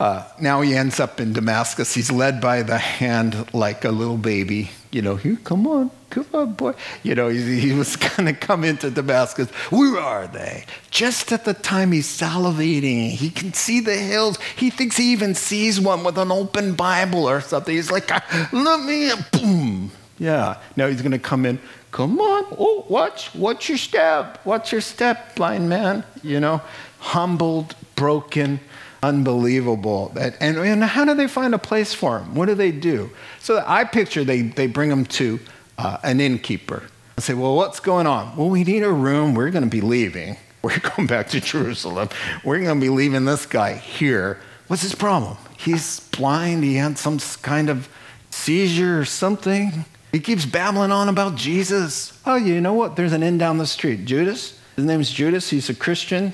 uh, 0.00 0.26
now 0.40 0.60
he 0.60 0.74
ends 0.74 1.00
up 1.00 1.20
in 1.20 1.32
Damascus. 1.32 1.94
He's 1.94 2.10
led 2.10 2.40
by 2.40 2.62
the 2.62 2.78
hand 2.78 3.54
like 3.54 3.84
a 3.84 3.90
little 3.90 4.16
baby. 4.16 4.70
You 4.90 5.02
know, 5.02 5.16
here, 5.16 5.36
come 5.42 5.66
on, 5.66 5.90
come 6.10 6.26
on, 6.32 6.52
boy. 6.52 6.74
You 7.02 7.14
know, 7.14 7.28
he, 7.28 7.58
he 7.58 7.72
was 7.72 7.96
going 8.16 8.26
to 8.26 8.32
come 8.32 8.64
into 8.64 8.90
Damascus. 8.90 9.48
Where 9.70 9.98
are 9.98 10.26
they? 10.26 10.64
Just 10.90 11.32
at 11.32 11.44
the 11.44 11.54
time 11.54 11.92
he's 11.92 12.06
salivating, 12.06 13.10
he 13.10 13.30
can 13.30 13.52
see 13.52 13.80
the 13.80 13.96
hills. 13.96 14.38
He 14.56 14.70
thinks 14.70 14.96
he 14.96 15.12
even 15.12 15.34
sees 15.34 15.80
one 15.80 16.04
with 16.04 16.18
an 16.18 16.30
open 16.30 16.74
Bible 16.74 17.28
or 17.28 17.40
something. 17.40 17.74
He's 17.74 17.90
like, 17.90 18.08
let 18.52 18.84
me, 18.84 19.10
boom. 19.32 19.90
Yeah. 20.18 20.60
Now 20.76 20.86
he's 20.86 21.02
going 21.02 21.12
to 21.12 21.18
come 21.18 21.44
in. 21.44 21.58
Come 21.90 22.18
on. 22.20 22.46
Oh, 22.58 22.84
watch. 22.88 23.34
Watch 23.34 23.68
your 23.68 23.78
step. 23.78 24.44
Watch 24.44 24.72
your 24.72 24.80
step, 24.80 25.36
blind 25.36 25.68
man. 25.68 26.04
You 26.22 26.40
know, 26.40 26.60
humbled, 27.04 27.76
broken 27.94 28.60
unbelievable. 29.04 30.12
And, 30.18 30.56
and 30.56 30.82
how 30.82 31.04
do 31.04 31.14
they 31.14 31.28
find 31.28 31.54
a 31.54 31.58
place 31.58 31.92
for 31.92 32.20
him? 32.20 32.34
What 32.34 32.46
do 32.46 32.54
they 32.54 32.72
do? 32.72 33.10
So 33.38 33.62
I 33.66 33.84
picture 33.84 34.24
they, 34.24 34.42
they 34.42 34.66
bring 34.66 34.90
him 34.90 35.04
to 35.06 35.40
uh, 35.76 35.98
an 36.02 36.20
innkeeper. 36.20 36.84
I 37.18 37.20
say, 37.20 37.34
well, 37.34 37.54
what's 37.54 37.80
going 37.80 38.06
on? 38.06 38.34
Well, 38.36 38.48
we 38.48 38.64
need 38.64 38.82
a 38.82 38.90
room. 38.90 39.34
We're 39.34 39.50
going 39.50 39.64
to 39.64 39.70
be 39.70 39.82
leaving. 39.82 40.36
We're 40.62 40.78
going 40.78 41.06
back 41.06 41.28
to 41.28 41.40
Jerusalem. 41.40 42.08
We're 42.42 42.60
going 42.60 42.80
to 42.80 42.84
be 42.84 42.88
leaving 42.88 43.26
this 43.26 43.44
guy 43.44 43.74
here. 43.74 44.40
What's 44.66 44.82
his 44.82 44.94
problem? 44.94 45.36
He's 45.58 46.00
blind. 46.00 46.64
He 46.64 46.76
had 46.76 46.96
some 46.96 47.18
kind 47.42 47.68
of 47.68 47.88
seizure 48.30 48.98
or 48.98 49.04
something. 49.04 49.84
He 50.10 50.20
keeps 50.20 50.46
babbling 50.46 50.90
on 50.90 51.10
about 51.10 51.34
Jesus. 51.34 52.18
Oh, 52.24 52.36
you 52.36 52.62
know 52.62 52.72
what? 52.72 52.96
There's 52.96 53.12
an 53.12 53.22
inn 53.22 53.36
down 53.36 53.58
the 53.58 53.66
street. 53.66 54.06
Judas. 54.06 54.58
His 54.76 54.86
name's 54.86 55.10
Judas. 55.10 55.50
He's 55.50 55.68
a 55.68 55.74
Christian. 55.74 56.32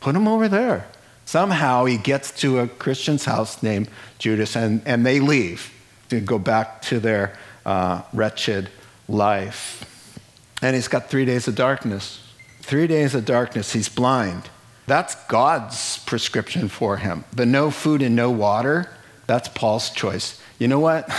Put 0.00 0.14
him 0.14 0.28
over 0.28 0.48
there. 0.48 0.86
Somehow 1.24 1.84
he 1.84 1.98
gets 1.98 2.30
to 2.40 2.60
a 2.60 2.68
Christian's 2.68 3.26
house 3.26 3.62
named 3.62 3.90
Judas, 4.18 4.56
and, 4.56 4.80
and 4.86 5.04
they 5.04 5.20
leave 5.20 5.72
to 6.08 6.20
go 6.20 6.38
back 6.38 6.80
to 6.82 7.00
their 7.00 7.36
uh, 7.66 8.02
wretched 8.12 8.70
life. 9.08 9.84
And 10.62 10.74
he's 10.74 10.88
got 10.88 11.10
three 11.10 11.24
days 11.24 11.46
of 11.46 11.54
darkness. 11.54 12.20
Three 12.60 12.86
days 12.86 13.14
of 13.14 13.24
darkness, 13.24 13.72
he's 13.72 13.88
blind. 13.88 14.48
That's 14.86 15.14
God's 15.26 15.98
prescription 16.04 16.68
for 16.68 16.96
him. 16.96 17.24
The 17.32 17.44
no 17.44 17.70
food 17.70 18.00
and 18.00 18.16
no 18.16 18.30
water, 18.30 18.88
that's 19.26 19.48
Paul's 19.48 19.90
choice. 19.90 20.40
You 20.58 20.68
know 20.68 20.80
what? 20.80 21.10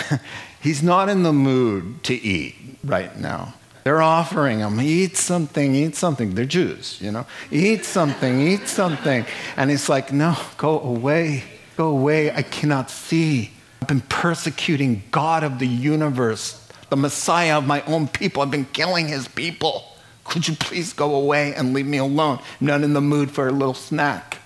he's 0.61 0.81
not 0.81 1.07
in 1.07 1.23
the 1.23 1.33
mood 1.33 2.03
to 2.05 2.15
eat 2.15 2.55
right 2.83 3.15
now. 3.17 3.53
They're 3.83 4.01
offering 4.01 4.59
him, 4.59 4.79
eat 4.81 5.15
something, 5.15 5.73
eat 5.73 5.95
something. 5.95 6.35
They're 6.35 6.45
Jews, 6.45 6.99
you 7.01 7.11
know. 7.11 7.25
Eat 7.49 7.85
something, 7.85 8.41
eat 8.41 8.67
something. 8.67 9.25
And 9.55 9.69
he's 9.69 9.87
like, 9.87 10.11
no, 10.11 10.37
go 10.57 10.79
away, 10.79 11.43
go 11.77 11.89
away. 11.89 12.31
I 12.31 12.41
cannot 12.41 12.91
see. 12.91 13.51
I've 13.81 13.87
been 13.87 14.01
persecuting 14.01 15.03
God 15.11 15.43
of 15.43 15.59
the 15.59 15.67
universe, 15.67 16.67
the 16.89 16.97
Messiah 16.97 17.57
of 17.57 17.65
my 17.65 17.81
own 17.83 18.07
people. 18.07 18.41
I've 18.41 18.51
been 18.51 18.65
killing 18.65 19.07
his 19.07 19.27
people. 19.27 19.85
Could 20.25 20.47
you 20.47 20.55
please 20.55 20.93
go 20.93 21.15
away 21.15 21.53
and 21.55 21.73
leave 21.73 21.87
me 21.87 21.97
alone? 21.97 22.39
I'm 22.59 22.67
not 22.67 22.81
in 22.81 22.93
the 22.93 23.01
mood 23.01 23.31
for 23.31 23.47
a 23.47 23.51
little 23.51 23.73
snack. 23.73 24.37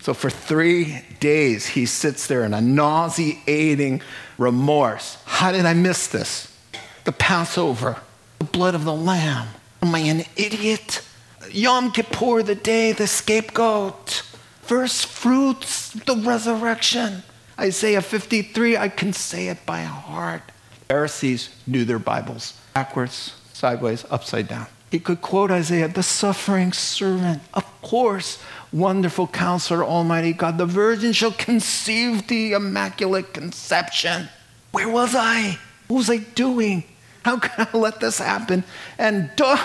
So 0.00 0.14
for 0.14 0.30
three 0.30 1.02
days, 1.20 1.66
he 1.66 1.84
sits 1.84 2.28
there 2.28 2.44
in 2.44 2.54
a 2.54 2.60
nauseating 2.60 4.00
remorse. 4.38 5.18
How 5.26 5.52
did 5.52 5.66
I 5.66 5.74
miss 5.74 6.06
this? 6.06 6.56
The 7.04 7.12
Passover 7.12 8.00
the 8.38 8.44
blood 8.44 8.74
of 8.74 8.84
the 8.84 8.94
lamb. 8.94 9.48
Am 9.82 9.94
I 9.94 10.00
an 10.00 10.24
idiot? 10.36 11.02
Yom 11.50 11.92
Kippur, 11.92 12.42
the 12.42 12.54
day, 12.54 12.92
the 12.92 13.06
scapegoat. 13.06 14.22
First 14.62 15.06
fruits, 15.06 15.90
the 15.90 16.16
resurrection. 16.16 17.22
Isaiah 17.58 18.02
53, 18.02 18.76
I 18.76 18.88
can 18.88 19.12
say 19.12 19.48
it 19.48 19.64
by 19.66 19.82
heart. 19.82 20.42
Pharisees 20.88 21.50
knew 21.66 21.84
their 21.84 21.98
Bibles 21.98 22.54
backwards, 22.74 23.34
sideways, 23.52 24.04
upside 24.10 24.46
down. 24.46 24.66
He 24.90 25.00
could 25.00 25.20
quote 25.20 25.50
Isaiah, 25.50 25.88
the 25.88 26.02
suffering 26.02 26.72
servant. 26.72 27.42
Of 27.52 27.64
course, 27.82 28.38
wonderful 28.72 29.26
counselor, 29.26 29.84
almighty 29.84 30.32
God, 30.32 30.58
the 30.58 30.66
virgin 30.66 31.12
shall 31.12 31.32
conceive 31.32 32.28
the 32.28 32.52
immaculate 32.52 33.34
conception. 33.34 34.28
Where 34.70 34.88
was 34.88 35.14
I? 35.14 35.58
What 35.88 35.96
was 35.98 36.10
I 36.10 36.18
doing? 36.18 36.84
How 37.28 37.38
can 37.38 37.68
I 37.70 37.76
let 37.76 38.00
this 38.00 38.20
happen? 38.20 38.64
And 38.96 39.30
duh, 39.36 39.58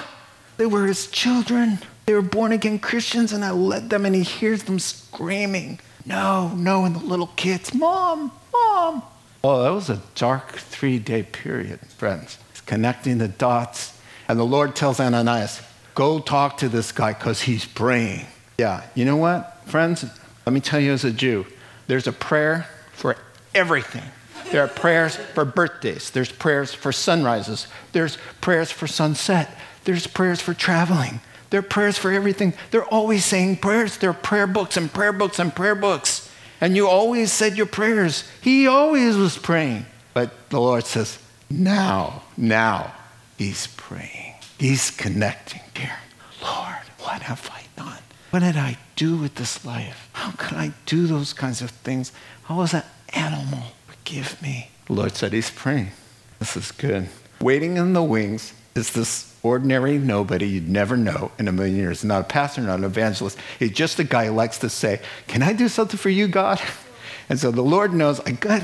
they 0.58 0.66
were 0.66 0.86
his 0.86 1.08
children. 1.08 1.80
They 2.06 2.14
were 2.14 2.22
born 2.22 2.52
again 2.52 2.78
Christians, 2.78 3.32
and 3.32 3.46
I 3.46 3.52
led 3.52 3.90
them, 3.90 4.06
and 4.06 4.14
he 4.14 4.24
hears 4.24 4.64
them 4.64 4.80
screaming, 4.80 5.80
No, 6.06 6.50
no, 6.56 6.84
and 6.84 6.94
the 6.94 7.00
little 7.00 7.28
kids, 7.38 7.74
Mom, 7.74 8.34
Mom. 8.52 9.02
Oh, 9.46 9.64
that 9.64 9.70
was 9.70 9.90
a 9.90 10.02
dark 10.14 10.58
three 10.58 11.00
day 11.00 11.24
period, 11.24 11.80
friends. 11.98 12.38
He's 12.52 12.60
connecting 12.60 13.20
the 13.20 13.30
dots. 13.30 13.98
And 14.28 14.38
the 14.38 14.44
Lord 14.44 14.76
tells 14.76 15.00
Ananias, 15.00 15.62
Go 15.96 16.20
talk 16.20 16.58
to 16.58 16.68
this 16.68 16.92
guy 16.92 17.14
because 17.14 17.44
he's 17.44 17.64
praying. 17.64 18.26
Yeah, 18.58 18.84
you 18.94 19.06
know 19.06 19.16
what, 19.16 19.64
friends? 19.68 20.04
Let 20.46 20.52
me 20.52 20.60
tell 20.60 20.82
you 20.82 20.92
as 20.92 21.06
a 21.06 21.14
Jew, 21.14 21.46
there's 21.88 22.08
a 22.08 22.12
prayer 22.12 22.68
for 22.92 23.16
everything. 23.56 24.04
There 24.54 24.64
are 24.64 24.68
prayers 24.68 25.16
for 25.16 25.46
birthdays. 25.46 26.12
There's 26.12 26.32
prayers 26.32 26.76
for 26.76 26.92
sunrises. 26.92 27.66
There's 27.92 28.20
prayers 28.40 28.72
for 28.72 28.86
sunset. 28.86 29.58
There's 29.84 30.06
prayers 30.06 30.42
for 30.42 30.54
traveling. 30.54 31.22
There 31.50 31.60
are 31.60 31.64
prayers 31.64 31.98
for 31.98 32.12
everything. 32.12 32.54
They're 32.70 32.86
always 32.86 33.26
saying 33.26 33.58
prayers. 33.58 33.98
There 33.98 34.12
are 34.12 34.14
prayer 34.14 34.46
books 34.46 34.78
and 34.78 34.94
prayer 34.94 35.12
books 35.12 35.40
and 35.40 35.56
prayer 35.56 35.74
books. 35.74 36.30
And 36.62 36.76
you 36.76 36.88
always 36.88 37.32
said 37.32 37.58
your 37.58 37.66
prayers. 37.66 38.30
He 38.42 38.68
always 38.68 39.18
was 39.18 39.40
praying. 39.40 39.88
But 40.14 40.52
the 40.52 40.62
Lord 40.62 40.86
says, 40.86 41.18
now, 41.50 42.22
now, 42.38 42.94
he's 43.40 43.66
praying. 43.66 44.36
He's 44.60 44.92
connecting 44.92 45.62
dear. 45.74 45.98
Lord, 46.44 46.86
what 47.00 47.24
have 47.24 47.50
I 47.52 47.64
done? 47.76 48.04
What 48.30 48.42
did 48.42 48.58
I 48.58 48.78
do 48.96 49.18
with 49.18 49.34
this 49.34 49.66
life? 49.66 50.12
How 50.14 50.30
can 50.34 50.60
I 50.60 50.74
do 50.86 51.08
those 51.08 51.34
kinds 51.34 51.64
of 51.64 51.72
things? 51.72 52.12
I 52.48 52.54
was 52.54 52.76
an 52.76 52.84
animal. 53.14 53.64
Give 54.04 54.42
me. 54.42 54.70
The 54.86 54.94
Lord 54.94 55.16
said 55.16 55.34
he's 55.34 55.50
praying. 55.50 55.92
This 56.40 56.58
is 56.58 56.72
good. 56.72 57.10
Waiting 57.42 57.78
in 57.78 57.94
the 57.94 58.04
wings 58.04 58.54
is 58.76 58.92
this 58.92 59.34
ordinary 59.44 59.98
nobody 59.98 60.48
you'd 60.48 60.70
never 60.70 60.98
know 60.98 61.32
in 61.38 61.48
a 61.48 61.52
million 61.52 61.76
years. 61.76 62.04
Not 62.04 62.22
a 62.22 62.24
pastor, 62.26 62.62
not 62.62 62.80
an 62.80 62.86
evangelist. 62.86 63.38
He's 63.60 63.72
just 63.72 64.00
a 64.00 64.04
guy 64.04 64.28
who 64.28 64.32
likes 64.32 64.58
to 64.60 64.70
say, 64.70 65.02
Can 65.28 65.44
I 65.44 65.54
do 65.54 65.68
something 65.68 65.98
for 65.98 66.10
you, 66.10 66.28
God? 66.28 66.62
And 67.30 67.40
so 67.40 67.52
the 67.52 67.62
Lord 67.62 67.94
knows, 67.94 68.20
I, 68.20 68.32
got, 68.32 68.62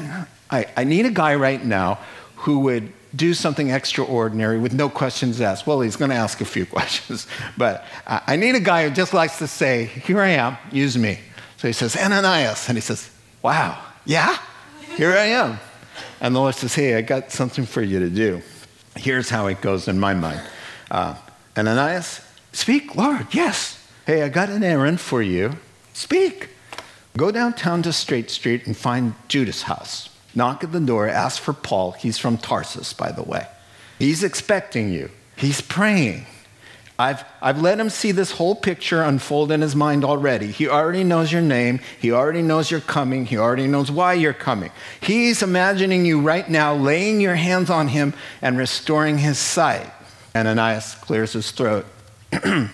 I, 0.52 0.66
I 0.76 0.84
need 0.84 1.06
a 1.06 1.10
guy 1.12 1.36
right 1.36 1.64
now 1.64 1.98
who 2.36 2.60
would 2.60 2.92
do 3.16 3.34
something 3.34 3.70
extraordinary 3.70 4.60
with 4.60 4.74
no 4.74 4.90
questions 4.90 5.40
asked. 5.40 5.66
Well, 5.66 5.80
he's 5.80 5.96
going 5.96 6.12
to 6.12 6.18
ask 6.18 6.42
a 6.42 6.46
few 6.46 6.66
questions, 6.78 7.26
but 7.58 7.86
I 8.06 8.36
need 8.36 8.56
a 8.56 8.60
guy 8.60 8.88
who 8.88 8.94
just 8.94 9.14
likes 9.14 9.38
to 9.40 9.48
say, 9.48 9.86
Here 9.86 10.20
I 10.20 10.32
am, 10.32 10.58
use 10.74 10.98
me. 10.98 11.20
So 11.56 11.68
he 11.68 11.74
says, 11.74 11.96
Ananias. 11.96 12.68
And 12.68 12.78
he 12.78 12.82
says, 12.82 13.10
Wow, 13.42 13.82
yeah, 14.06 14.38
here 15.00 15.14
I 15.14 15.28
am. 15.28 15.62
And 16.20 16.36
the 16.36 16.42
Lord 16.42 16.56
says, 16.56 16.76
Hey, 16.76 16.96
I 16.96 17.02
got 17.02 17.32
something 17.32 17.66
for 17.66 17.82
you 17.82 18.00
to 18.00 18.10
do. 18.10 18.42
Here's 18.98 19.30
how 19.30 19.48
it 19.48 19.62
goes 19.62 19.88
in 19.88 19.98
my 19.98 20.14
mind 20.14 20.42
uh, 20.92 21.16
Ananias, 21.58 22.20
speak, 22.52 22.96
Lord, 22.96 23.28
yes. 23.32 23.82
Hey, 24.06 24.24
I 24.24 24.28
got 24.28 24.50
an 24.50 24.62
errand 24.62 25.00
for 25.00 25.22
you. 25.22 25.54
Speak. 25.94 26.50
Go 27.16 27.32
downtown 27.32 27.82
to 27.84 27.94
Straight 27.94 28.30
Street 28.30 28.68
and 28.68 28.76
find 28.76 29.14
Judas' 29.30 29.62
house. 29.64 30.10
Knock 30.36 30.66
at 30.66 30.74
the 30.74 30.82
door, 30.82 31.08
ask 31.08 31.42
for 31.42 31.54
Paul. 31.54 31.92
He's 31.94 32.18
from 32.18 32.38
Tarsus, 32.38 32.92
by 32.92 33.14
the 33.14 33.24
way. 33.24 33.48
He's 34.00 34.22
expecting 34.22 34.92
you, 34.92 35.12
he's 35.38 35.62
praying. 35.62 36.26
I've, 37.00 37.24
I've 37.42 37.62
let 37.62 37.80
him 37.80 37.90
see 37.90 38.12
this 38.12 38.32
whole 38.32 38.56
picture 38.56 39.02
unfold 39.02 39.54
in 39.54 39.62
his 39.62 39.74
mind 39.74 40.04
already. 40.04 40.48
He 40.48 40.68
already 40.68 41.06
knows 41.06 41.32
your 41.32 41.42
name. 41.42 41.80
He 42.02 42.12
already 42.12 42.42
knows 42.42 42.70
you're 42.70 42.82
coming. 42.82 43.26
He 43.26 43.38
already 43.38 43.68
knows 43.68 43.90
why 43.90 44.16
you're 44.16 44.34
coming. 44.34 44.70
He's 45.00 45.42
imagining 45.42 46.06
you 46.06 46.20
right 46.20 46.48
now 46.50 46.76
laying 46.76 47.22
your 47.22 47.36
hands 47.36 47.70
on 47.70 47.88
him 47.88 48.14
and 48.42 48.58
restoring 48.58 49.18
his 49.18 49.38
sight. 49.38 49.90
And 50.34 50.46
Ananias 50.46 50.96
clears 50.96 51.32
his 51.32 51.52
throat. 51.52 51.86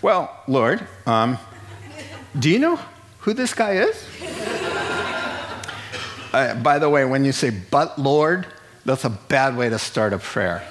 well, 0.00 0.42
Lord, 0.48 0.86
um, 1.04 1.36
do 2.38 2.48
you 2.48 2.58
know 2.58 2.80
who 3.18 3.34
this 3.34 3.52
guy 3.52 3.72
is? 3.72 4.06
uh, 6.32 6.54
by 6.62 6.78
the 6.78 6.88
way, 6.88 7.04
when 7.04 7.26
you 7.26 7.32
say, 7.32 7.50
but 7.50 7.98
Lord, 7.98 8.46
that's 8.86 9.04
a 9.04 9.10
bad 9.10 9.54
way 9.54 9.68
to 9.68 9.78
start 9.78 10.14
a 10.14 10.18
prayer. 10.18 10.66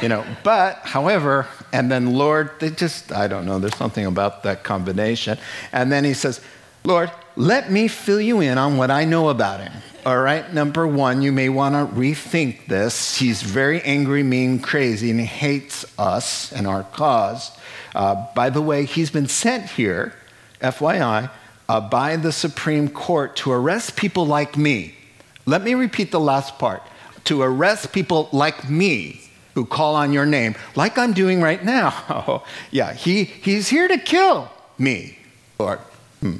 You 0.00 0.08
know, 0.08 0.24
but, 0.42 0.78
however, 0.78 1.46
and 1.72 1.90
then 1.90 2.14
Lord, 2.14 2.50
they 2.60 2.70
just, 2.70 3.12
I 3.12 3.26
don't 3.26 3.46
know, 3.46 3.58
there's 3.58 3.76
something 3.76 4.04
about 4.04 4.42
that 4.42 4.62
combination. 4.62 5.38
And 5.72 5.90
then 5.90 6.04
he 6.04 6.12
says, 6.12 6.40
Lord, 6.84 7.10
let 7.34 7.72
me 7.72 7.88
fill 7.88 8.20
you 8.20 8.40
in 8.40 8.58
on 8.58 8.76
what 8.76 8.90
I 8.90 9.04
know 9.04 9.30
about 9.30 9.60
him. 9.60 9.72
All 10.04 10.18
right, 10.18 10.52
number 10.52 10.86
one, 10.86 11.22
you 11.22 11.32
may 11.32 11.48
want 11.48 11.74
to 11.74 11.94
rethink 11.94 12.66
this. 12.66 13.16
He's 13.16 13.42
very 13.42 13.80
angry, 13.82 14.22
mean, 14.22 14.58
crazy, 14.58 15.10
and 15.10 15.20
he 15.20 15.26
hates 15.26 15.86
us 15.98 16.52
and 16.52 16.66
our 16.66 16.82
cause. 16.82 17.56
Uh, 17.94 18.26
by 18.34 18.50
the 18.50 18.60
way, 18.60 18.84
he's 18.84 19.10
been 19.10 19.28
sent 19.28 19.70
here, 19.70 20.14
FYI, 20.60 21.30
uh, 21.68 21.80
by 21.80 22.16
the 22.16 22.32
Supreme 22.32 22.88
Court 22.88 23.36
to 23.36 23.52
arrest 23.52 23.96
people 23.96 24.26
like 24.26 24.56
me. 24.56 24.94
Let 25.46 25.62
me 25.62 25.74
repeat 25.74 26.10
the 26.10 26.20
last 26.20 26.58
part 26.58 26.82
to 27.24 27.40
arrest 27.42 27.92
people 27.92 28.28
like 28.32 28.68
me 28.68 29.21
who 29.54 29.64
call 29.64 29.96
on 29.96 30.12
your 30.12 30.26
name, 30.26 30.54
like 30.74 30.98
I'm 30.98 31.12
doing 31.12 31.40
right 31.40 31.62
now. 31.64 32.42
yeah, 32.70 32.92
he, 32.92 33.24
he's 33.24 33.68
here 33.68 33.88
to 33.88 33.98
kill 33.98 34.50
me, 34.78 35.18
Lord. 35.58 35.78
Hmm. 36.20 36.36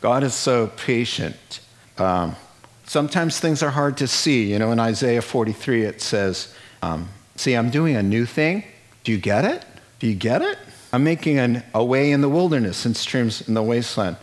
God 0.00 0.22
is 0.22 0.34
so 0.34 0.68
patient. 0.68 1.60
Um, 1.98 2.36
sometimes 2.84 3.40
things 3.40 3.62
are 3.62 3.70
hard 3.70 3.96
to 3.98 4.06
see. 4.06 4.50
You 4.50 4.58
know, 4.58 4.72
in 4.72 4.80
Isaiah 4.80 5.22
43, 5.22 5.84
it 5.84 6.00
says, 6.00 6.54
um, 6.82 7.08
See, 7.38 7.54
I'm 7.54 7.70
doing 7.70 7.94
a 7.94 8.02
new 8.02 8.26
thing. 8.26 8.64
Do 9.04 9.12
you 9.12 9.18
get 9.18 9.44
it? 9.44 9.64
Do 10.00 10.08
you 10.08 10.16
get 10.16 10.42
it? 10.42 10.58
I'm 10.92 11.04
making 11.04 11.38
an, 11.38 11.62
a 11.72 11.84
way 11.84 12.10
in 12.10 12.20
the 12.20 12.28
wilderness 12.28 12.84
and 12.84 12.96
streams 12.96 13.46
in 13.46 13.54
the 13.54 13.62
wasteland. 13.62 14.16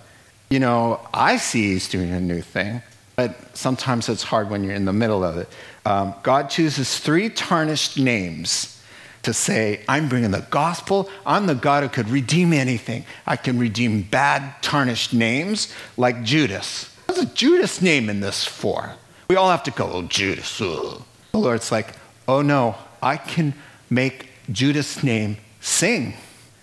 You 0.50 0.60
know, 0.60 1.00
I 1.14 1.38
see 1.38 1.72
he's 1.72 1.88
doing 1.88 2.12
a 2.12 2.20
new 2.20 2.42
thing, 2.42 2.82
but 3.16 3.56
sometimes 3.56 4.10
it's 4.10 4.24
hard 4.24 4.50
when 4.50 4.66
you're 4.66 4.74
in 4.74 4.84
the 4.84 4.94
middle 4.94 5.24
of 5.24 5.38
it. 5.38 5.48
Um, 5.86 6.16
God 6.24 6.50
chooses 6.50 7.00
three 7.00 7.30
tarnished 7.30 7.98
names 7.98 8.82
to 9.22 9.34
say, 9.34 9.82
I'm 9.88 10.08
bringing 10.08 10.32
the 10.32 10.46
gospel. 10.50 11.10
I'm 11.26 11.46
the 11.46 11.56
God 11.56 11.84
who 11.84 11.90
could 11.90 12.10
redeem 12.10 12.54
anything. 12.54 13.06
I 13.26 13.36
can 13.36 13.60
redeem 13.60 14.04
bad, 14.04 14.62
tarnished 14.62 15.14
names 15.14 15.74
like 15.98 16.24
Judas. 16.24 16.92
What's 17.06 17.22
a 17.22 17.26
Judas 17.26 17.82
name 17.82 18.10
in 18.10 18.20
this 18.20 18.46
for? 18.46 18.94
We 19.30 19.36
all 19.36 19.50
have 19.50 19.64
to 19.64 19.72
go, 19.72 19.92
oh, 19.92 20.02
Judas. 20.04 20.62
Ugh. 20.62 21.02
The 21.32 21.38
Lord's 21.38 21.72
like, 21.72 21.94
oh 22.28 22.42
no, 22.42 22.76
I 23.02 23.18
can 23.18 23.54
make 23.90 24.30
Judas' 24.52 25.04
name 25.04 25.38
sing. 25.60 26.14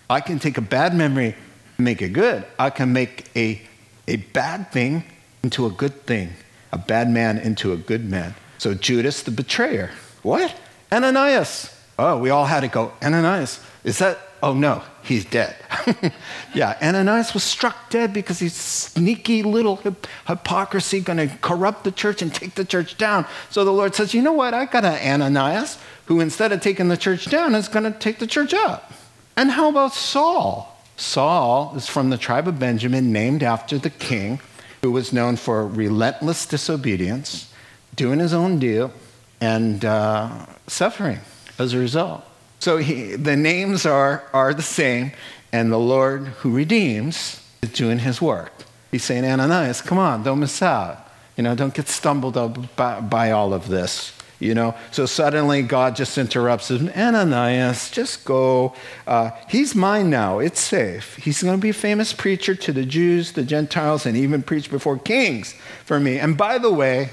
I 0.08 0.20
can 0.20 0.38
take 0.38 0.58
a 0.58 0.62
bad 0.62 0.94
memory 0.94 1.34
and 1.76 1.84
make 1.84 2.02
it 2.02 2.12
good. 2.12 2.44
I 2.58 2.70
can 2.70 2.92
make 2.92 3.26
a, 3.36 3.60
a 4.06 4.16
bad 4.16 4.70
thing 4.72 5.04
into 5.42 5.66
a 5.66 5.70
good 5.70 6.06
thing, 6.06 6.30
a 6.72 6.78
bad 6.78 7.10
man 7.10 7.38
into 7.38 7.72
a 7.72 7.76
good 7.76 8.08
man. 8.08 8.34
So 8.62 8.74
Judas, 8.74 9.24
the 9.24 9.32
betrayer. 9.32 9.90
What? 10.22 10.54
Ananias. 10.92 11.76
Oh, 11.98 12.16
we 12.18 12.30
all 12.30 12.44
had 12.44 12.60
to 12.60 12.68
go, 12.68 12.92
Ananias. 13.02 13.58
Is 13.82 13.98
that? 13.98 14.20
Oh 14.40 14.54
no, 14.54 14.84
he's 15.02 15.24
dead. 15.24 15.56
yeah, 16.54 16.78
Ananias 16.80 17.34
was 17.34 17.42
struck 17.42 17.90
dead 17.90 18.12
because 18.12 18.38
he's 18.38 18.54
sneaky 18.54 19.42
little 19.42 19.80
hypocrisy 20.28 21.00
going 21.00 21.28
to 21.28 21.36
corrupt 21.38 21.82
the 21.82 21.90
church 21.90 22.22
and 22.22 22.32
take 22.32 22.54
the 22.54 22.64
church 22.64 22.96
down. 22.96 23.26
So 23.50 23.64
the 23.64 23.72
Lord 23.72 23.96
says, 23.96 24.14
you 24.14 24.22
know 24.22 24.32
what? 24.32 24.54
I 24.54 24.66
got 24.66 24.84
an 24.84 25.22
Ananias 25.22 25.76
who 26.06 26.20
instead 26.20 26.52
of 26.52 26.60
taking 26.60 26.86
the 26.86 26.96
church 26.96 27.24
down 27.24 27.56
is 27.56 27.66
going 27.66 27.92
to 27.92 27.98
take 27.98 28.20
the 28.20 28.28
church 28.28 28.54
up. 28.54 28.92
And 29.36 29.50
how 29.50 29.70
about 29.70 29.92
Saul? 29.92 30.80
Saul 30.96 31.72
is 31.74 31.88
from 31.88 32.10
the 32.10 32.16
tribe 32.16 32.46
of 32.46 32.60
Benjamin, 32.60 33.10
named 33.10 33.42
after 33.42 33.76
the 33.76 33.90
king 33.90 34.38
who 34.82 34.92
was 34.92 35.12
known 35.12 35.34
for 35.34 35.66
relentless 35.66 36.46
disobedience, 36.46 37.51
doing 37.96 38.18
his 38.18 38.32
own 38.32 38.58
deal, 38.58 38.92
and 39.40 39.84
uh, 39.84 40.46
suffering 40.66 41.20
as 41.58 41.74
a 41.74 41.78
result. 41.78 42.24
So 42.58 42.76
he, 42.78 43.16
the 43.16 43.36
names 43.36 43.86
are, 43.86 44.24
are 44.32 44.54
the 44.54 44.62
same, 44.62 45.12
and 45.52 45.72
the 45.72 45.78
Lord 45.78 46.26
who 46.40 46.54
redeems 46.54 47.42
is 47.60 47.70
doing 47.72 47.98
his 47.98 48.22
work. 48.22 48.52
He's 48.90 49.04
saying, 49.04 49.24
Ananias, 49.24 49.80
come 49.80 49.98
on, 49.98 50.22
don't 50.22 50.40
miss 50.40 50.62
out. 50.62 51.08
You 51.36 51.42
know, 51.42 51.54
don't 51.54 51.74
get 51.74 51.88
stumbled 51.88 52.36
up 52.36 52.76
by, 52.76 53.00
by 53.00 53.30
all 53.30 53.52
of 53.52 53.68
this 53.68 54.12
you 54.42 54.54
know 54.54 54.74
so 54.90 55.06
suddenly 55.06 55.62
god 55.62 55.94
just 55.94 56.18
interrupts 56.18 56.70
him 56.70 56.88
ananias 56.96 57.90
just 57.90 58.24
go 58.24 58.74
uh, 59.06 59.30
he's 59.48 59.74
mine 59.74 60.10
now 60.10 60.40
it's 60.40 60.60
safe 60.60 61.16
he's 61.16 61.42
going 61.42 61.56
to 61.56 61.62
be 61.62 61.70
a 61.70 61.74
famous 61.74 62.12
preacher 62.12 62.54
to 62.54 62.72
the 62.72 62.84
jews 62.84 63.32
the 63.32 63.44
gentiles 63.44 64.04
and 64.04 64.16
even 64.16 64.42
preach 64.42 64.68
before 64.70 64.98
kings 64.98 65.54
for 65.84 66.00
me 66.00 66.18
and 66.18 66.36
by 66.36 66.58
the 66.58 66.72
way 66.72 67.10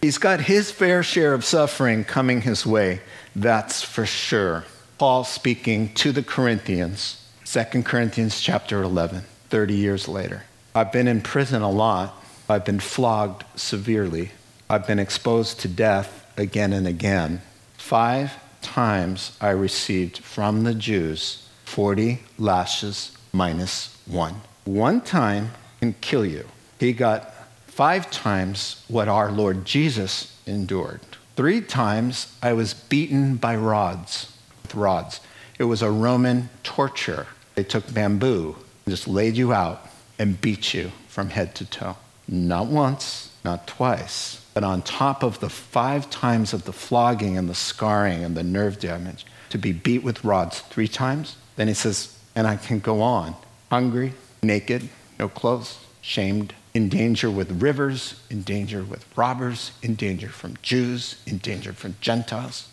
he's 0.00 0.18
got 0.18 0.40
his 0.40 0.70
fair 0.70 1.02
share 1.02 1.34
of 1.34 1.44
suffering 1.44 2.04
coming 2.04 2.40
his 2.42 2.66
way 2.66 3.00
that's 3.36 3.82
for 3.82 4.06
sure 4.06 4.64
paul 4.98 5.24
speaking 5.24 5.92
to 5.94 6.12
the 6.12 6.22
corinthians 6.22 7.24
2 7.44 7.82
corinthians 7.82 8.40
chapter 8.40 8.82
11 8.82 9.22
30 9.48 9.74
years 9.74 10.08
later 10.08 10.44
i've 10.74 10.92
been 10.92 11.08
in 11.08 11.20
prison 11.20 11.62
a 11.62 11.70
lot 11.70 12.22
i've 12.48 12.64
been 12.64 12.80
flogged 12.80 13.44
severely 13.56 14.30
i've 14.68 14.86
been 14.86 14.98
exposed 14.98 15.60
to 15.60 15.68
death 15.68 16.20
again 16.40 16.72
and 16.72 16.86
again. 16.86 17.42
Five 17.76 18.32
times 18.62 19.36
I 19.40 19.50
received 19.50 20.18
from 20.18 20.64
the 20.64 20.74
Jews 20.74 21.46
40 21.66 22.20
lashes 22.38 23.12
minus 23.32 23.96
one. 24.06 24.40
One 24.64 25.00
time 25.00 25.52
can 25.80 25.94
kill 26.00 26.26
you. 26.26 26.46
He 26.78 26.92
got 26.92 27.32
five 27.80 28.10
times 28.10 28.84
what 28.88 29.08
our 29.08 29.32
Lord 29.32 29.64
Jesus 29.64 30.36
endured. 30.44 31.00
Three 31.34 31.62
times 31.62 32.36
I 32.42 32.52
was 32.52 32.74
beaten 32.74 33.36
by 33.36 33.56
rods, 33.56 34.36
with 34.60 34.74
rods. 34.74 35.22
It 35.58 35.64
was 35.64 35.80
a 35.80 35.90
Roman 35.90 36.50
torture. 36.62 37.26
They 37.54 37.64
took 37.64 37.94
bamboo, 37.94 38.56
just 38.86 39.08
laid 39.08 39.38
you 39.38 39.54
out, 39.54 39.88
and 40.18 40.38
beat 40.38 40.74
you 40.74 40.92
from 41.08 41.30
head 41.30 41.54
to 41.54 41.64
toe. 41.64 41.96
Not 42.28 42.66
once, 42.66 43.32
not 43.46 43.66
twice, 43.66 44.44
but 44.52 44.62
on 44.62 44.82
top 44.82 45.22
of 45.22 45.40
the 45.40 45.48
five 45.48 46.10
times 46.10 46.52
of 46.52 46.66
the 46.66 46.74
flogging 46.74 47.38
and 47.38 47.48
the 47.48 47.54
scarring 47.54 48.22
and 48.22 48.36
the 48.36 48.42
nerve 48.42 48.78
damage, 48.78 49.24
to 49.48 49.56
be 49.56 49.72
beat 49.72 50.02
with 50.02 50.22
rods 50.22 50.60
three 50.60 50.86
times, 50.86 51.38
then 51.56 51.66
he 51.66 51.72
says, 51.72 52.14
and 52.36 52.46
I 52.46 52.56
can 52.56 52.80
go 52.80 53.00
on 53.00 53.36
hungry, 53.70 54.12
naked, 54.42 54.90
no 55.18 55.30
clothes, 55.30 55.78
shamed, 56.02 56.52
in 56.74 56.88
danger 56.88 57.30
with 57.30 57.62
rivers, 57.62 58.20
in 58.30 58.42
danger 58.42 58.82
with 58.82 59.04
robbers, 59.16 59.72
in 59.82 59.94
danger 59.94 60.28
from 60.28 60.56
Jews, 60.62 61.20
in 61.26 61.38
danger 61.38 61.72
from 61.72 61.96
Gentiles. 62.00 62.68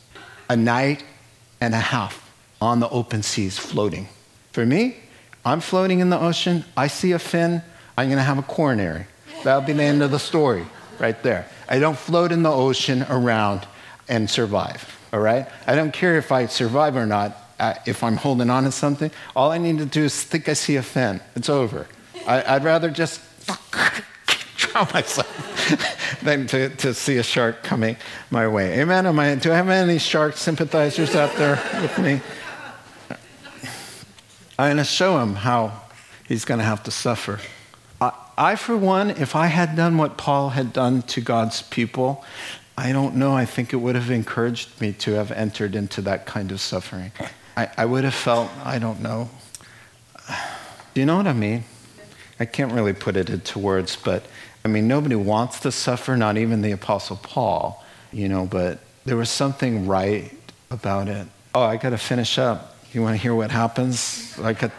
A 0.49 0.55
night 0.55 1.03
and 1.59 1.73
a 1.73 1.79
half 1.79 2.31
on 2.61 2.79
the 2.79 2.89
open 2.89 3.23
seas 3.23 3.57
floating. 3.57 4.07
For 4.51 4.65
me, 4.65 4.97
I'm 5.43 5.59
floating 5.59 5.99
in 5.99 6.09
the 6.09 6.19
ocean. 6.19 6.63
I 6.75 6.87
see 6.87 7.11
a 7.11 7.19
fin. 7.19 7.61
I'm 7.97 8.07
going 8.07 8.17
to 8.17 8.23
have 8.23 8.37
a 8.37 8.43
coronary. 8.43 9.07
That'll 9.43 9.61
be 9.61 9.73
the 9.73 9.83
end 9.83 10.03
of 10.03 10.11
the 10.11 10.19
story 10.19 10.65
right 10.99 11.21
there. 11.23 11.47
I 11.69 11.79
don't 11.79 11.97
float 11.97 12.31
in 12.31 12.43
the 12.43 12.51
ocean 12.51 13.05
around 13.09 13.67
and 14.07 14.29
survive, 14.29 14.97
all 15.11 15.19
right? 15.19 15.47
I 15.65 15.75
don't 15.75 15.93
care 15.93 16.17
if 16.17 16.31
I 16.31 16.45
survive 16.45 16.95
or 16.95 17.05
not, 17.05 17.35
uh, 17.59 17.75
if 17.85 18.03
I'm 18.03 18.17
holding 18.17 18.49
on 18.49 18.63
to 18.63 18.71
something. 18.71 19.11
All 19.35 19.51
I 19.51 19.57
need 19.57 19.79
to 19.79 19.85
do 19.85 20.03
is 20.03 20.23
think 20.23 20.47
I 20.47 20.53
see 20.53 20.75
a 20.75 20.83
fin. 20.83 21.21
It's 21.35 21.49
over. 21.49 21.87
I, 22.27 22.55
would 22.55 22.63
rather 22.63 22.89
just 22.89 23.21
drown 24.78 24.93
myself. 24.93 26.21
than 26.21 26.47
to, 26.47 26.69
to 26.69 26.93
see 26.93 27.17
a 27.17 27.23
shark 27.23 27.63
coming 27.63 27.97
my 28.30 28.47
way. 28.47 28.80
Amen? 28.80 29.05
Am 29.05 29.19
I, 29.19 29.36
do 29.36 29.51
I 29.51 29.55
have 29.55 29.69
any 29.69 29.97
shark 29.97 30.38
sympathizers 30.38 31.15
out 31.15 31.34
there 31.36 31.59
with 31.82 31.97
me? 31.99 32.21
I'm 34.59 34.67
going 34.67 34.78
to 34.78 34.84
show 34.84 35.19
him 35.19 35.36
how 35.36 35.82
he's 36.28 36.45
going 36.45 36.59
to 36.59 36.65
have 36.65 36.84
to 36.84 36.91
suffer. 36.91 37.39
I, 37.99 38.13
I, 38.38 38.55
for 38.55 38.78
one, 38.78 39.11
if 39.11 39.36
I 39.36 39.47
had 39.47 39.75
done 39.75 39.97
what 39.97 40.17
Paul 40.17 40.49
had 40.49 40.73
done 40.73 41.01
to 41.03 41.21
God's 41.21 41.61
people, 41.63 42.23
I 42.78 42.91
don't 42.91 43.15
know. 43.15 43.34
I 43.34 43.45
think 43.45 43.73
it 43.73 43.78
would 43.78 43.95
have 43.95 44.09
encouraged 44.09 44.80
me 44.80 44.93
to 44.93 45.13
have 45.13 45.32
entered 45.32 45.75
into 45.75 46.01
that 46.03 46.25
kind 46.25 46.51
of 46.51 46.61
suffering. 46.61 47.11
I, 47.55 47.69
I 47.78 47.86
would 47.86 48.03
have 48.03 48.13
felt, 48.13 48.49
I 48.63 48.80
don't 48.80 49.01
know. 49.01 49.30
Do 50.93 51.01
you 51.01 51.05
know 51.05 51.17
what 51.17 51.28
I 51.28 51.34
mean? 51.34 51.65
I 52.39 52.45
can't 52.45 52.71
really 52.71 52.93
put 52.93 53.15
it 53.15 53.30
into 53.30 53.59
words, 53.59 53.95
but 53.95 54.23
I 54.68 54.70
mean, 54.70 54.86
nobody 54.89 55.15
wants 55.15 55.61
to 55.61 55.72
suffer, 55.72 56.18
not 56.18 56.38
even 56.38 56.61
the 56.61 56.74
Apostle 56.74 57.15
Paul, 57.24 57.82
you 58.11 58.28
know, 58.28 58.45
but 58.45 58.80
there 59.05 59.15
was 59.15 59.30
something 59.30 59.88
right 59.88 60.30
about 60.70 61.07
it. 61.07 61.26
Oh, 61.55 61.61
I 61.61 61.78
got 61.78 61.91
to 61.91 61.97
finish 61.97 62.38
up. 62.38 62.76
You 62.91 63.01
want 63.01 63.15
to 63.15 63.22
hear 63.22 63.34
what 63.34 63.49
happens? 63.49 64.38
I 64.43 64.51
got, 64.51 64.72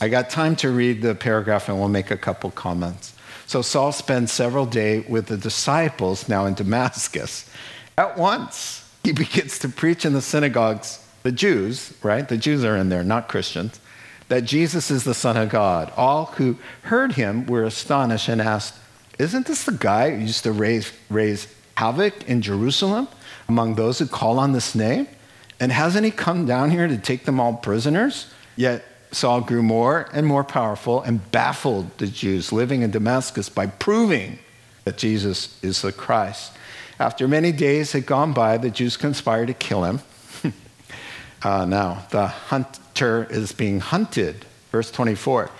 I 0.00 0.06
got 0.06 0.30
time 0.30 0.54
to 0.56 0.70
read 0.70 1.02
the 1.02 1.16
paragraph 1.16 1.68
and 1.68 1.76
we'll 1.76 1.88
make 1.88 2.12
a 2.12 2.16
couple 2.16 2.52
comments. 2.52 3.14
So 3.46 3.62
Saul 3.62 3.90
spends 3.90 4.30
several 4.30 4.64
days 4.64 5.08
with 5.08 5.26
the 5.26 5.36
disciples 5.36 6.28
now 6.28 6.46
in 6.46 6.54
Damascus. 6.54 7.50
At 7.98 8.16
once, 8.16 8.88
he 9.02 9.10
begins 9.10 9.58
to 9.58 9.68
preach 9.68 10.04
in 10.04 10.12
the 10.12 10.22
synagogues, 10.22 11.04
the 11.24 11.32
Jews, 11.32 11.92
right? 12.00 12.28
The 12.28 12.38
Jews 12.38 12.62
are 12.62 12.76
in 12.76 12.90
there, 12.90 13.02
not 13.02 13.28
Christians, 13.28 13.80
that 14.28 14.44
Jesus 14.44 14.88
is 14.88 15.02
the 15.02 15.14
Son 15.14 15.36
of 15.36 15.48
God. 15.48 15.92
All 15.96 16.26
who 16.36 16.58
heard 16.82 17.14
him 17.14 17.44
were 17.46 17.64
astonished 17.64 18.28
and 18.28 18.40
asked, 18.40 18.74
Isn't 19.18 19.46
this 19.46 19.64
the 19.64 19.72
guy 19.72 20.10
who 20.10 20.22
used 20.22 20.42
to 20.44 20.52
raise, 20.52 20.92
raise 21.08 21.48
havoc 21.76 22.28
in 22.28 22.42
Jerusalem 22.42 23.08
among 23.48 23.74
those 23.74 23.98
who 23.98 24.06
call 24.06 24.38
on 24.38 24.52
this 24.52 24.74
name? 24.74 25.08
And 25.58 25.72
hasn't 25.72 26.04
he 26.04 26.10
come 26.10 26.46
down 26.46 26.70
here 26.70 26.86
to 26.86 26.98
take 26.98 27.24
them 27.24 27.40
all 27.40 27.54
prisoners? 27.54 28.30
Yet 28.56 28.84
Saul 29.12 29.40
grew 29.40 29.62
more 29.62 30.08
and 30.12 30.26
more 30.26 30.44
powerful 30.44 31.00
and 31.00 31.30
baffled 31.32 31.96
the 31.98 32.06
Jews 32.06 32.52
living 32.52 32.82
in 32.82 32.90
Damascus 32.90 33.48
by 33.48 33.66
proving 33.66 34.38
that 34.84 34.98
Jesus 34.98 35.58
is 35.62 35.80
the 35.82 35.92
Christ. 35.92 36.52
After 36.98 37.26
many 37.26 37.52
days 37.52 37.92
had 37.92 38.06
gone 38.06 38.32
by, 38.32 38.58
the 38.58 38.70
Jews 38.70 38.96
conspired 38.96 39.46
to 39.46 39.54
kill 39.54 39.84
him. 39.84 40.00
uh, 41.42 41.64
now, 41.64 42.06
the 42.10 42.26
hunter 42.26 43.26
is 43.30 43.52
being 43.52 43.80
hunted. 43.80 44.44
Verse 44.70 44.90
24. 44.90 45.50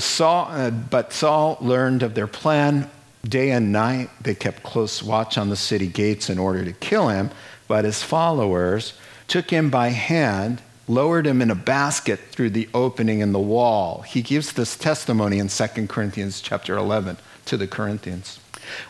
Saul, 0.00 0.48
uh, 0.50 0.70
but 0.70 1.12
Saul 1.12 1.58
learned 1.60 2.02
of 2.02 2.14
their 2.14 2.26
plan. 2.26 2.90
Day 3.24 3.50
and 3.52 3.70
night, 3.70 4.10
they 4.20 4.34
kept 4.34 4.62
close 4.62 5.02
watch 5.02 5.38
on 5.38 5.48
the 5.48 5.56
city 5.56 5.86
gates 5.86 6.28
in 6.28 6.38
order 6.38 6.64
to 6.64 6.72
kill 6.72 7.08
him. 7.08 7.30
But 7.68 7.84
his 7.84 8.02
followers, 8.02 8.94
took 9.28 9.50
him 9.50 9.70
by 9.70 9.88
hand, 9.88 10.60
lowered 10.86 11.26
him 11.26 11.40
in 11.40 11.50
a 11.50 11.54
basket 11.54 12.20
through 12.30 12.50
the 12.50 12.68
opening 12.74 13.20
in 13.20 13.32
the 13.32 13.38
wall. 13.38 14.02
He 14.02 14.20
gives 14.20 14.52
this 14.52 14.76
testimony 14.76 15.38
in 15.38 15.48
2 15.48 15.86
Corinthians 15.86 16.40
chapter 16.42 16.76
11 16.76 17.16
to 17.46 17.56
the 17.56 17.66
Corinthians. 17.66 18.40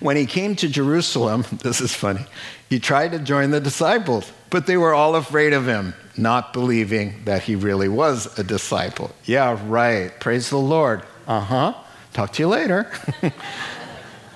When 0.01 0.16
he 0.16 0.26
came 0.26 0.57
to 0.57 0.68
Jerusalem, 0.68 1.45
this 1.62 1.80
is 1.80 1.95
funny, 1.95 2.26
he 2.68 2.80
tried 2.80 3.12
to 3.12 3.18
join 3.18 3.53
the 3.53 3.61
disciples, 3.61 4.32
but 4.53 4.66
they 4.66 4.76
were 4.76 4.92
all 4.92 5.16
afraid 5.16 5.55
of 5.55 5.66
him, 5.66 5.94
not 6.16 6.53
believing 6.53 7.24
that 7.24 7.42
he 7.42 7.57
really 7.57 7.88
was 7.88 8.38
a 8.38 8.44
disciple. 8.44 9.11
Yeah, 9.24 9.59
right. 9.66 10.12
Praise 10.20 10.50
the 10.50 10.59
Lord. 10.59 11.03
Uh 11.26 11.40
huh. 11.40 11.74
Talk 12.12 12.32
to 12.34 12.42
you 12.42 12.48
later. 12.48 12.92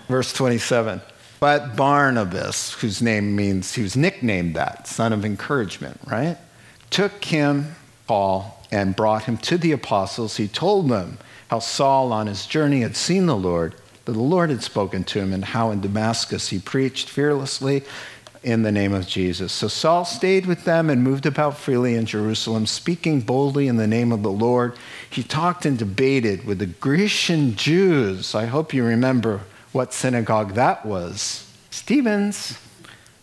Verse 0.09 0.33
27. 0.33 1.03
But 1.39 1.77
Barnabas, 1.77 2.73
whose 2.73 3.03
name 3.03 3.37
means, 3.37 3.75
he 3.75 3.83
was 3.83 3.95
nicknamed 3.95 4.57
that, 4.57 4.89
son 4.89 5.13
of 5.13 5.23
encouragement, 5.23 6.01
right? 6.07 6.39
Took 6.89 7.23
him, 7.23 7.75
Paul, 8.07 8.65
and 8.73 8.97
brought 8.97 9.25
him 9.25 9.37
to 9.39 9.59
the 9.59 9.73
apostles. 9.73 10.39
He 10.39 10.49
told 10.49 10.89
them 10.89 11.19
how 11.49 11.59
Saul 11.59 12.11
on 12.13 12.27
his 12.27 12.47
journey 12.47 12.81
had 12.81 12.97
seen 12.97 13.27
the 13.27 13.37
Lord, 13.37 13.75
that 14.07 14.13
the 14.13 14.19
Lord 14.19 14.49
had 14.49 14.63
spoken 14.63 15.05
to 15.05 15.21
him, 15.21 15.35
and 15.35 15.45
how 15.45 15.71
in 15.71 15.83
Damascus 15.83 16.49
he 16.49 16.59
preached 16.59 17.11
fearlessly 17.11 17.85
in 18.47 18.63
the 18.63 18.71
name 18.71 18.95
of 18.95 19.09
Jesus. 19.09 19.53
So 19.53 19.67
Saul 19.67 20.05
stayed 20.05 20.47
with 20.47 20.65
them 20.65 20.89
and 20.89 21.03
moved 21.03 21.27
about 21.27 21.57
freely 21.57 21.97
in 21.97 22.07
Jerusalem, 22.07 22.65
speaking 22.67 23.21
boldly 23.21 23.67
in 23.67 23.77
the 23.77 23.89
name 23.89 24.13
of 24.13 24.23
the 24.23 24.31
Lord. 24.31 24.77
He 25.11 25.25
talked 25.25 25.67
and 25.67 25.77
debated 25.77 26.47
with 26.47 26.61
the 26.61 26.67
Grecian 26.67 27.57
Jews. 27.57 28.37
I 28.37 28.47
hope 28.47 28.73
you 28.73 28.85
remember 28.85 29.41
what 29.73 29.93
synagogue 29.93 30.55
that 30.55 30.87
was 30.87 31.53
Stephen's. 31.71 32.57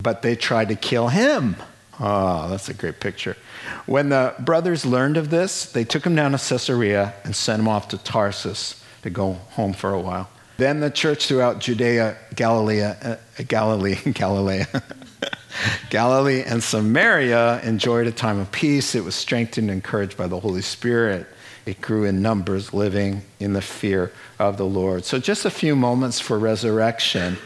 But 0.02 0.24
they 0.24 0.36
tried 0.36 0.68
to 0.68 0.76
kill 0.76 1.08
him. 1.08 1.56
Oh, 2.02 2.50
that's 2.50 2.68
a 2.68 2.74
great 2.74 3.00
picture. 3.00 3.38
When 3.86 4.10
the 4.10 4.36
brothers 4.40 4.86
learned 4.86 5.16
of 5.16 5.30
this, 5.30 5.72
they 5.72 5.86
took 5.86 6.06
him 6.06 6.16
down 6.16 6.34
to 6.34 6.38
Caesarea 6.38 7.14
and 7.24 7.34
sent 7.34 7.62
him 7.62 7.70
off 7.70 7.88
to 7.90 7.98
Tarsus 7.98 8.84
to 9.04 9.10
go 9.10 9.34
home 9.52 9.72
for 9.72 9.94
a 9.94 10.02
while. 10.02 10.30
Then 10.58 10.82
the 10.82 10.92
church 10.92 11.28
throughout 11.28 11.60
Judea, 11.60 12.18
Galilee, 12.36 12.82
uh, 12.82 13.16
Galilee, 13.48 13.96
Galilee, 14.14 14.66
Galilee, 15.90 16.44
and 16.46 16.64
Samaria 16.64 17.62
enjoyed 17.62 18.08
a 18.08 18.12
time 18.12 18.40
of 18.40 18.52
peace. 18.52 18.96
It 18.96 19.04
was 19.04 19.16
strengthened 19.16 19.70
and 19.70 19.78
encouraged 19.78 20.18
by 20.18 20.28
the 20.28 20.40
Holy 20.40 20.62
Spirit. 20.62 21.28
It 21.66 21.80
grew 21.80 22.04
in 22.04 22.22
numbers, 22.22 22.74
living 22.74 23.22
in 23.40 23.54
the 23.54 23.62
fear 23.62 24.12
of 24.40 24.58
the 24.58 24.66
Lord. 24.66 25.06
So, 25.06 25.20
just 25.20 25.46
a 25.46 25.50
few 25.50 25.76
moments 25.76 26.20
for 26.20 26.38
resurrection. 26.38 27.38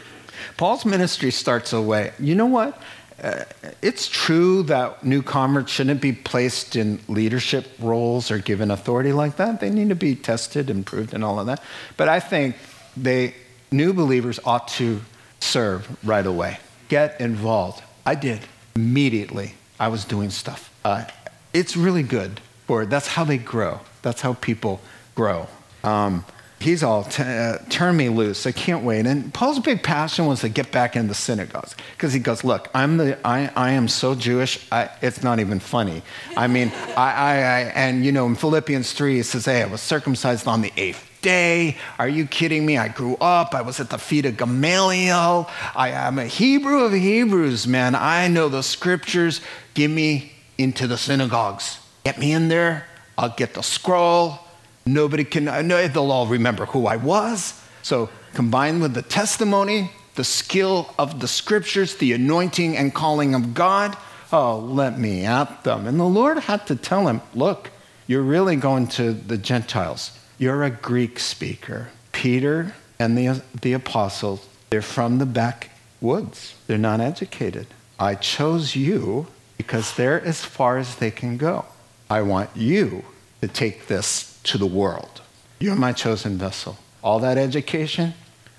Paul's 0.56 0.84
ministry 0.84 1.30
starts 1.30 1.72
away. 1.72 2.12
You 2.18 2.34
know 2.34 2.46
what? 2.46 2.80
Uh, 3.22 3.44
it's 3.82 4.08
true 4.08 4.62
that 4.64 5.04
newcomers 5.04 5.68
shouldn't 5.68 6.00
be 6.00 6.12
placed 6.12 6.76
in 6.76 7.00
leadership 7.08 7.66
roles 7.80 8.30
or 8.30 8.38
given 8.38 8.70
authority 8.70 9.12
like 9.12 9.36
that. 9.36 9.60
They 9.60 9.70
need 9.70 9.88
to 9.88 9.96
be 9.96 10.14
tested 10.14 10.70
and 10.70 10.86
proved 10.86 11.14
and 11.14 11.24
all 11.24 11.40
of 11.40 11.46
that. 11.46 11.62
But 11.96 12.08
I 12.08 12.20
think 12.20 12.56
they, 12.96 13.34
new 13.72 13.92
believers 13.92 14.38
ought 14.44 14.68
to 14.68 15.00
serve 15.40 15.96
right 16.06 16.24
away. 16.24 16.58
Get 16.88 17.20
involved. 17.20 17.82
I 18.08 18.14
did 18.14 18.40
immediately. 18.74 19.52
I 19.78 19.88
was 19.88 20.06
doing 20.06 20.30
stuff. 20.30 20.72
Uh, 20.82 21.04
it's 21.52 21.76
really 21.76 22.02
good 22.02 22.40
for 22.66 22.86
that's 22.86 23.06
how 23.06 23.24
they 23.24 23.36
grow. 23.36 23.80
That's 24.00 24.22
how 24.22 24.32
people 24.32 24.80
grow. 25.14 25.46
Um, 25.84 26.24
he's 26.58 26.82
all, 26.82 27.04
t- 27.04 27.22
uh, 27.22 27.58
turn 27.68 27.98
me 27.98 28.08
loose. 28.08 28.46
I 28.46 28.52
can't 28.52 28.82
wait. 28.82 29.04
And 29.04 29.34
Paul's 29.34 29.58
big 29.58 29.82
passion 29.82 30.24
was 30.24 30.40
to 30.40 30.48
get 30.48 30.72
back 30.72 30.96
into 30.96 31.08
the 31.08 31.14
synagogues 31.14 31.76
because 31.96 32.14
he 32.14 32.18
goes, 32.18 32.44
look, 32.44 32.70
I'm 32.72 32.96
the, 32.96 33.18
I, 33.26 33.50
I 33.54 33.72
am 33.72 33.88
so 33.88 34.14
Jewish, 34.14 34.66
I, 34.72 34.88
it's 35.02 35.22
not 35.22 35.38
even 35.38 35.60
funny. 35.60 36.00
I 36.34 36.46
mean, 36.46 36.72
I, 36.96 37.12
I, 37.12 37.32
I, 37.32 37.60
and 37.74 38.06
you 38.06 38.12
know, 38.12 38.24
in 38.24 38.36
Philippians 38.36 38.90
3, 38.90 39.18
it 39.18 39.24
says, 39.24 39.44
hey, 39.44 39.62
I 39.62 39.66
was 39.66 39.82
circumcised 39.82 40.46
on 40.46 40.62
the 40.62 40.72
eighth 40.78 41.07
day. 41.20 41.76
Are 41.98 42.08
you 42.08 42.26
kidding 42.26 42.64
me? 42.64 42.78
I 42.78 42.88
grew 42.88 43.16
up. 43.16 43.54
I 43.54 43.62
was 43.62 43.80
at 43.80 43.90
the 43.90 43.98
feet 43.98 44.26
of 44.26 44.36
Gamaliel. 44.36 45.48
I 45.74 45.90
am 45.90 46.18
a 46.18 46.26
Hebrew 46.26 46.84
of 46.84 46.92
Hebrews, 46.92 47.66
man. 47.66 47.94
I 47.94 48.28
know 48.28 48.48
the 48.48 48.62
scriptures. 48.62 49.40
Give 49.74 49.90
me 49.90 50.32
into 50.56 50.86
the 50.86 50.98
synagogues. 50.98 51.78
Get 52.04 52.18
me 52.18 52.32
in 52.32 52.48
there. 52.48 52.86
I'll 53.16 53.34
get 53.36 53.54
the 53.54 53.62
scroll. 53.62 54.38
Nobody 54.86 55.24
can, 55.24 55.44
know, 55.44 55.86
they'll 55.86 56.10
all 56.10 56.26
remember 56.26 56.66
who 56.66 56.86
I 56.86 56.96
was. 56.96 57.60
So, 57.82 58.08
combined 58.34 58.80
with 58.80 58.94
the 58.94 59.02
testimony, 59.02 59.90
the 60.14 60.24
skill 60.24 60.94
of 60.98 61.20
the 61.20 61.28
scriptures, 61.28 61.96
the 61.96 62.12
anointing 62.12 62.76
and 62.76 62.94
calling 62.94 63.34
of 63.34 63.54
God, 63.54 63.96
oh, 64.32 64.58
let 64.58 64.98
me 64.98 65.24
at 65.24 65.64
them. 65.64 65.86
And 65.86 65.98
the 65.98 66.04
Lord 66.04 66.38
had 66.38 66.66
to 66.68 66.76
tell 66.76 67.06
him, 67.06 67.20
look, 67.34 67.70
you're 68.06 68.22
really 68.22 68.56
going 68.56 68.88
to 68.88 69.12
the 69.12 69.36
Gentiles. 69.36 70.17
You're 70.38 70.62
a 70.62 70.70
Greek 70.70 71.18
speaker. 71.18 71.88
Peter 72.12 72.74
and 72.98 73.18
the, 73.18 73.42
the 73.60 73.72
apostles, 73.72 74.46
they're 74.70 74.82
from 74.82 75.18
the 75.18 75.26
backwoods. 75.26 76.54
They're 76.66 76.78
not 76.78 77.00
educated. 77.00 77.66
I 77.98 78.14
chose 78.14 78.76
you 78.76 79.26
because 79.56 79.96
they're 79.96 80.24
as 80.24 80.44
far 80.44 80.78
as 80.78 80.96
they 80.96 81.10
can 81.10 81.36
go. 81.36 81.64
I 82.08 82.22
want 82.22 82.50
you 82.54 83.04
to 83.40 83.48
take 83.48 83.88
this 83.88 84.38
to 84.44 84.58
the 84.58 84.66
world. 84.66 85.20
You're 85.58 85.74
my 85.74 85.92
chosen 85.92 86.38
vessel. 86.38 86.78
All 87.02 87.18
that 87.18 87.36
education, 87.36 88.14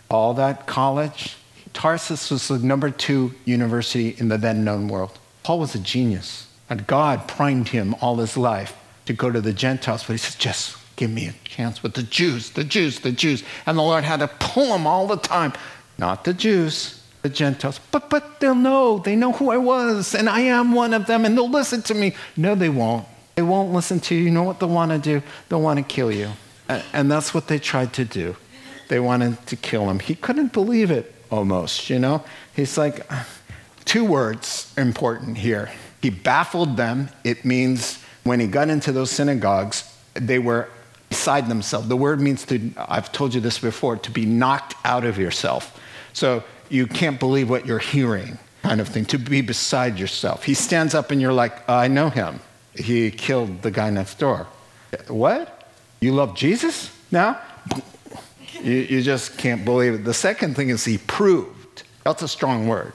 all 0.09 0.33
that 0.33 0.67
college. 0.67 1.37
Tarsus 1.73 2.29
was 2.29 2.49
the 2.49 2.59
number 2.59 2.89
two 2.89 3.33
university 3.45 4.15
in 4.17 4.27
the 4.27 4.37
then 4.37 4.65
known 4.65 4.89
world. 4.89 5.17
Paul 5.43 5.59
was 5.59 5.75
a 5.75 5.79
genius, 5.79 6.47
and 6.69 6.85
God 6.85 7.27
primed 7.27 7.69
him 7.69 7.95
all 8.01 8.17
his 8.17 8.35
life 8.35 8.75
to 9.05 9.13
go 9.13 9.31
to 9.31 9.39
the 9.39 9.53
Gentiles, 9.53 10.03
but 10.03 10.13
he 10.13 10.17
said, 10.17 10.39
just 10.39 10.78
give 10.99 11.09
me 11.09 11.27
a 11.27 11.33
chance 11.45 11.81
with 11.81 11.93
the 11.93 12.03
Jews, 12.03 12.49
the 12.49 12.63
Jews, 12.65 12.99
the 12.99 13.13
Jews. 13.13 13.41
And 13.65 13.77
the 13.77 13.81
Lord 13.81 14.03
had 14.03 14.19
to 14.19 14.27
pull 14.27 14.67
them 14.67 14.85
all 14.85 15.07
the 15.07 15.15
time. 15.15 15.53
Not 15.97 16.25
the 16.25 16.33
Jews, 16.33 17.01
the 17.21 17.29
Gentiles. 17.29 17.79
But, 17.91 18.09
but 18.09 18.41
they'll 18.41 18.53
know. 18.53 18.99
They 18.99 19.15
know 19.15 19.31
who 19.31 19.49
I 19.49 19.55
was, 19.55 20.13
and 20.13 20.27
I 20.27 20.41
am 20.41 20.73
one 20.73 20.93
of 20.93 21.05
them, 21.05 21.23
and 21.23 21.37
they'll 21.37 21.49
listen 21.49 21.81
to 21.83 21.93
me. 21.93 22.17
No, 22.35 22.53
they 22.53 22.67
won't. 22.67 23.07
They 23.35 23.43
won't 23.43 23.71
listen 23.71 24.01
to 24.01 24.15
you. 24.15 24.23
You 24.23 24.31
know 24.31 24.43
what 24.43 24.59
they'll 24.59 24.67
want 24.67 24.91
to 24.91 24.99
do? 24.99 25.25
They'll 25.47 25.61
want 25.61 25.77
to 25.77 25.83
kill 25.83 26.11
you. 26.11 26.31
And 26.67 27.09
that's 27.09 27.33
what 27.33 27.47
they 27.47 27.59
tried 27.59 27.93
to 27.93 28.03
do. 28.03 28.35
they 28.89 28.99
wanted 28.99 29.45
to 29.47 29.55
kill 29.55 29.89
him. 29.89 29.99
He 29.99 30.15
couldn't 30.15 30.51
believe 30.51 30.91
it 30.91 31.15
almost, 31.31 31.89
you 31.89 31.97
know? 31.97 32.25
He's 32.53 32.77
like, 32.77 33.09
two 33.85 34.03
words 34.03 34.73
important 34.77 35.37
here. 35.37 35.71
He 36.01 36.09
baffled 36.09 36.75
them. 36.75 37.09
It 37.23 37.45
means 37.45 38.03
when 38.23 38.41
he 38.41 38.47
got 38.47 38.67
into 38.69 38.91
those 38.91 39.11
synagogues, 39.11 39.83
they 40.13 40.39
were 40.39 40.67
beside 41.09 41.49
themselves. 41.49 41.87
The 41.87 41.97
word 41.97 42.21
means 42.21 42.45
to, 42.45 42.71
I've 42.77 43.11
told 43.11 43.33
you 43.33 43.41
this 43.41 43.59
before, 43.59 43.97
to 43.97 44.11
be 44.11 44.25
knocked 44.25 44.75
out 44.85 45.03
of 45.03 45.17
yourself. 45.17 45.79
So 46.13 46.43
you 46.69 46.87
can't 46.87 47.19
believe 47.19 47.49
what 47.49 47.65
you're 47.65 47.79
hearing, 47.79 48.37
kind 48.63 48.79
of 48.79 48.87
thing, 48.87 49.05
to 49.05 49.17
be 49.17 49.41
beside 49.41 49.99
yourself. 49.99 50.43
He 50.43 50.53
stands 50.53 50.93
up 50.93 51.11
and 51.11 51.19
you're 51.19 51.33
like, 51.33 51.67
I 51.69 51.87
know 51.87 52.09
him. 52.09 52.39
He 52.75 53.11
killed 53.11 53.63
the 53.63 53.71
guy 53.71 53.89
next 53.89 54.19
door. 54.19 54.47
What? 55.07 55.71
You 55.99 56.13
love 56.13 56.35
Jesus 56.35 56.95
now? 57.11 57.39
You, 58.61 58.73
you 58.73 59.01
just 59.01 59.37
can't 59.37 59.65
believe 59.65 59.93
it. 59.93 60.05
The 60.05 60.13
second 60.13 60.55
thing 60.55 60.69
is 60.69 60.85
he 60.85 60.97
proved. 60.97 61.83
That's 62.03 62.21
a 62.21 62.27
strong 62.27 62.67
word. 62.67 62.93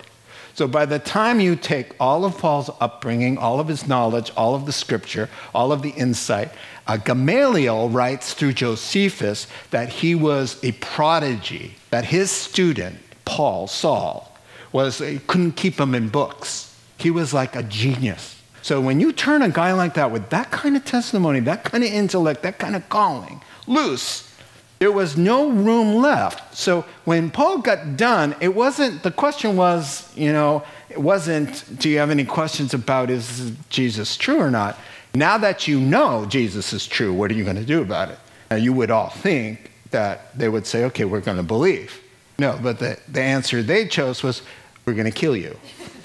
So 0.55 0.69
by 0.69 0.87
the 0.87 1.01
time 1.01 1.41
you 1.41 1.57
take 1.57 1.97
all 1.99 2.25
of 2.25 2.39
Paul's 2.39 2.71
upbringing, 2.81 3.39
all 3.39 3.59
of 3.59 3.67
his 3.67 3.89
knowledge, 3.89 4.31
all 4.37 4.55
of 4.55 4.67
the 4.67 4.73
scripture, 4.73 5.29
all 5.53 5.73
of 5.73 5.83
the 5.83 5.91
insight, 5.91 6.51
uh, 6.87 6.97
Gamaliel 6.97 7.89
writes 7.89 8.35
through 8.35 8.53
Josephus 8.53 9.49
that 9.71 9.89
he 9.89 10.15
was 10.15 10.63
a 10.63 10.73
prodigy, 10.73 11.75
that 11.91 12.05
his 12.05 12.31
student, 12.31 12.99
Paul, 13.25 13.67
Saul, 13.67 14.33
was 14.71 14.99
couldn't 15.27 15.53
keep 15.53 15.81
him 15.81 15.95
in 15.95 16.09
books. 16.09 16.77
He 16.99 17.11
was 17.11 17.35
like 17.35 17.57
a 17.57 17.63
genius. 17.65 18.41
So 18.63 18.81
when 18.81 19.01
you 19.01 19.13
turn 19.13 19.43
a 19.43 19.51
guy 19.51 19.73
like 19.73 19.95
that 19.95 20.11
with 20.11 20.31
that 20.31 20.51
kind 20.51 20.77
of 20.77 20.85
testimony, 20.85 21.41
that 21.41 21.65
kind 21.65 21.83
of 21.85 21.91
intellect, 21.91 22.43
that 22.43 22.59
kind 22.59 22.77
of 22.77 22.89
calling 22.89 23.43
loose, 23.67 24.34
there 24.85 24.93
was 24.93 25.17
no 25.17 25.49
room 25.49 25.95
left. 25.95 26.55
So 26.55 26.85
when 27.07 27.31
Paul 27.31 27.63
got 27.63 27.97
done, 27.97 28.37
it 28.39 28.55
wasn't, 28.55 29.03
the 29.03 29.11
question 29.11 29.57
was, 29.57 30.15
you 30.15 30.31
know, 30.31 30.63
it 30.91 31.01
wasn't, 31.01 31.79
do 31.79 31.89
you 31.89 31.97
have 31.97 32.11
any 32.11 32.27
questions 32.27 32.75
about 32.75 33.09
is 33.09 33.53
Jesus 33.71 34.19
true 34.19 34.39
or 34.39 34.51
not? 34.51 34.79
Now 35.15 35.39
that 35.39 35.67
you 35.67 35.81
know 35.81 36.27
Jesus 36.27 36.75
is 36.75 36.87
true, 36.87 37.15
what 37.15 37.31
are 37.31 37.35
you 37.35 37.45
going 37.45 37.57
to 37.57 37.65
do 37.65 37.81
about 37.81 38.11
it? 38.11 38.19
Now, 38.51 38.59
you 38.59 38.75
would 38.75 38.91
all 38.91 39.09
think 39.09 39.71
that 39.91 40.37
they 40.37 40.51
would 40.51 40.67
say, 40.67 40.85
okay, 40.85 41.07
we're 41.07 41.23
going 41.23 41.39
to 41.39 41.43
believe. 41.43 41.99
No, 42.39 42.61
but 42.63 42.79
the, 42.79 42.99
the 43.09 43.23
answer 43.23 43.63
they 43.63 43.89
chose 43.89 44.23
was, 44.23 44.43
we're 44.85 44.93
going 44.93 45.11
to 45.11 45.19
kill 45.19 45.35
you. 45.35 45.59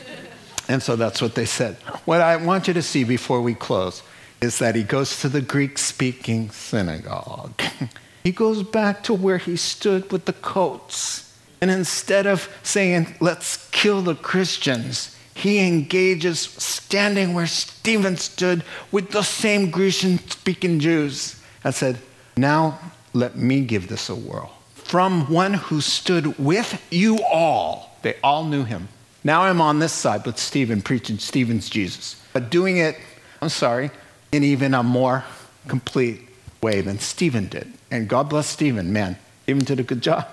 and 0.69 0.82
so 0.82 0.95
that's 0.95 1.21
what 1.21 1.36
they 1.36 1.45
said. 1.45 1.75
What 2.05 2.21
I 2.21 2.38
want 2.38 2.69
you 2.69 2.73
to 2.75 2.82
see 2.82 3.03
before 3.03 3.41
we 3.41 3.55
close 3.55 4.03
is 4.39 4.57
that 4.59 4.75
he 4.75 4.84
goes 4.84 5.19
to 5.19 5.27
the 5.27 5.41
Greek 5.41 5.77
speaking 5.77 6.49
synagogue. 6.51 7.61
he 8.24 8.32
goes 8.32 8.63
back 8.63 9.03
to 9.03 9.13
where 9.13 9.38
he 9.38 9.55
stood 9.55 10.11
with 10.11 10.26
the 10.26 10.34
coats. 10.34 11.26
And 11.61 11.70
instead 11.70 12.26
of 12.26 12.49
saying, 12.63 13.15
let's 13.20 13.70
kill 13.72 14.01
the 14.01 14.15
Christians, 14.15 15.15
he 15.34 15.65
engages 15.65 16.39
standing 16.39 17.34
where 17.34 17.47
Stephen 17.47 18.17
stood 18.17 18.63
with 18.91 19.11
the 19.11 19.24
same 19.24 19.72
Grecian 19.72 20.20
speaking 20.20 20.80
Jews 20.80 21.41
and 21.63 21.74
said, 21.74 21.99
Now 22.36 22.80
let 23.13 23.38
me 23.38 23.61
give 23.61 23.88
this 23.88 24.09
a 24.09 24.15
whirl. 24.15 24.53
From 24.74 25.32
one 25.32 25.53
who 25.53 25.82
stood 25.82 26.38
with 26.38 26.82
you 26.89 27.22
all, 27.24 27.95
they 28.01 28.15
all 28.24 28.43
knew 28.45 28.63
him. 28.63 28.89
Now 29.24 29.43
I'm 29.43 29.61
on 29.61 29.80
this 29.80 29.93
side 29.93 30.26
with 30.26 30.38
Stephen, 30.38 30.82
preaching 30.82 31.20
Stephen's 31.20 31.70
Jesus, 31.70 32.22
but 32.34 32.49
doing 32.49 32.78
it, 32.78 32.97
I'm 33.41 33.49
sorry, 33.49 33.91
in 34.32 34.43
even 34.43 34.74
a 34.74 34.84
more 34.84 35.24
complete 35.67 36.28
way 36.62 36.82
than 36.82 36.99
Stephen 36.99 37.47
did. 37.47 37.74
And 37.91 38.07
God 38.07 38.30
bless 38.30 38.47
Stephen, 38.47 38.93
man, 38.93 39.18
Stephen 39.43 39.64
did 39.64 39.80
a 39.80 39.84
good 39.84 40.01
job. 40.01 40.26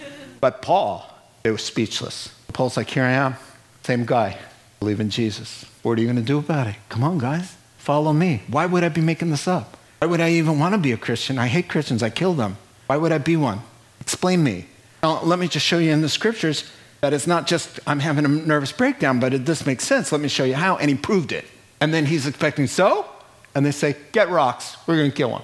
but 0.40 0.62
Paul, 0.62 1.08
they 1.42 1.50
were 1.50 1.58
speechless. 1.58 2.34
Paul's 2.52 2.76
like, 2.76 2.90
Here 2.90 3.04
I 3.04 3.12
am, 3.12 3.36
same 3.82 4.04
guy, 4.04 4.38
Believe 4.84 5.00
in 5.00 5.08
Jesus. 5.08 5.64
What 5.82 5.96
are 5.96 6.02
you 6.02 6.06
going 6.06 6.16
to 6.16 6.22
do 6.22 6.38
about 6.38 6.66
it? 6.66 6.76
Come 6.90 7.02
on, 7.04 7.16
guys. 7.16 7.56
Follow 7.78 8.12
me. 8.12 8.42
Why 8.48 8.66
would 8.66 8.84
I 8.84 8.90
be 8.90 9.00
making 9.00 9.30
this 9.30 9.48
up? 9.48 9.78
Why 9.98 10.08
would 10.08 10.20
I 10.20 10.32
even 10.32 10.58
want 10.58 10.74
to 10.74 10.78
be 10.78 10.92
a 10.92 10.98
Christian? 10.98 11.38
I 11.38 11.46
hate 11.46 11.70
Christians. 11.70 12.02
I 12.02 12.10
kill 12.10 12.34
them. 12.34 12.58
Why 12.86 12.98
would 12.98 13.10
I 13.10 13.16
be 13.16 13.34
one? 13.34 13.62
Explain 14.02 14.44
me. 14.44 14.66
Now, 15.02 15.22
let 15.22 15.38
me 15.38 15.48
just 15.48 15.64
show 15.64 15.78
you 15.78 15.90
in 15.90 16.02
the 16.02 16.10
scriptures 16.10 16.70
that 17.00 17.14
it's 17.14 17.26
not 17.26 17.46
just 17.46 17.80
I'm 17.86 18.00
having 18.00 18.26
a 18.26 18.28
nervous 18.28 18.72
breakdown, 18.72 19.20
but 19.20 19.32
it 19.32 19.46
does 19.46 19.64
make 19.64 19.80
sense. 19.80 20.12
Let 20.12 20.20
me 20.20 20.28
show 20.28 20.44
you 20.44 20.54
how. 20.54 20.76
And 20.76 20.90
he 20.90 20.96
proved 20.96 21.32
it. 21.32 21.46
And 21.80 21.94
then 21.94 22.04
he's 22.04 22.26
expecting, 22.26 22.66
so? 22.66 23.06
And 23.54 23.64
they 23.64 23.70
say, 23.70 23.96
get 24.12 24.28
rocks. 24.28 24.76
We're 24.86 24.96
going 24.96 25.10
to 25.10 25.16
kill 25.16 25.34
him. 25.34 25.42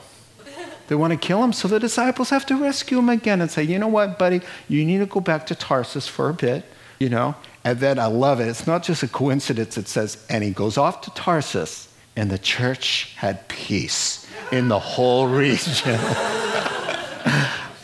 They 0.90 0.96
want 0.96 1.12
to 1.12 1.16
kill 1.16 1.44
him, 1.44 1.52
so 1.52 1.68
the 1.68 1.78
disciples 1.78 2.30
have 2.30 2.44
to 2.46 2.56
rescue 2.56 2.98
him 2.98 3.10
again 3.10 3.40
and 3.40 3.48
say, 3.48 3.62
you 3.62 3.78
know 3.78 3.86
what, 3.86 4.18
buddy, 4.18 4.40
you 4.68 4.84
need 4.84 4.98
to 4.98 5.06
go 5.06 5.20
back 5.20 5.46
to 5.46 5.54
Tarsus 5.54 6.08
for 6.08 6.28
a 6.28 6.34
bit, 6.34 6.64
you 6.98 7.08
know, 7.08 7.36
and 7.62 7.78
then 7.78 8.00
I 8.00 8.06
love 8.06 8.40
it. 8.40 8.48
It's 8.48 8.66
not 8.66 8.82
just 8.82 9.04
a 9.04 9.08
coincidence. 9.08 9.78
It 9.78 9.86
says, 9.86 10.26
and 10.28 10.42
he 10.42 10.50
goes 10.50 10.76
off 10.76 11.02
to 11.02 11.10
Tarsus, 11.12 11.94
and 12.16 12.28
the 12.28 12.38
church 12.38 13.14
had 13.14 13.46
peace 13.46 14.26
in 14.50 14.66
the 14.66 14.80
whole 14.80 15.28
region. 15.28 16.00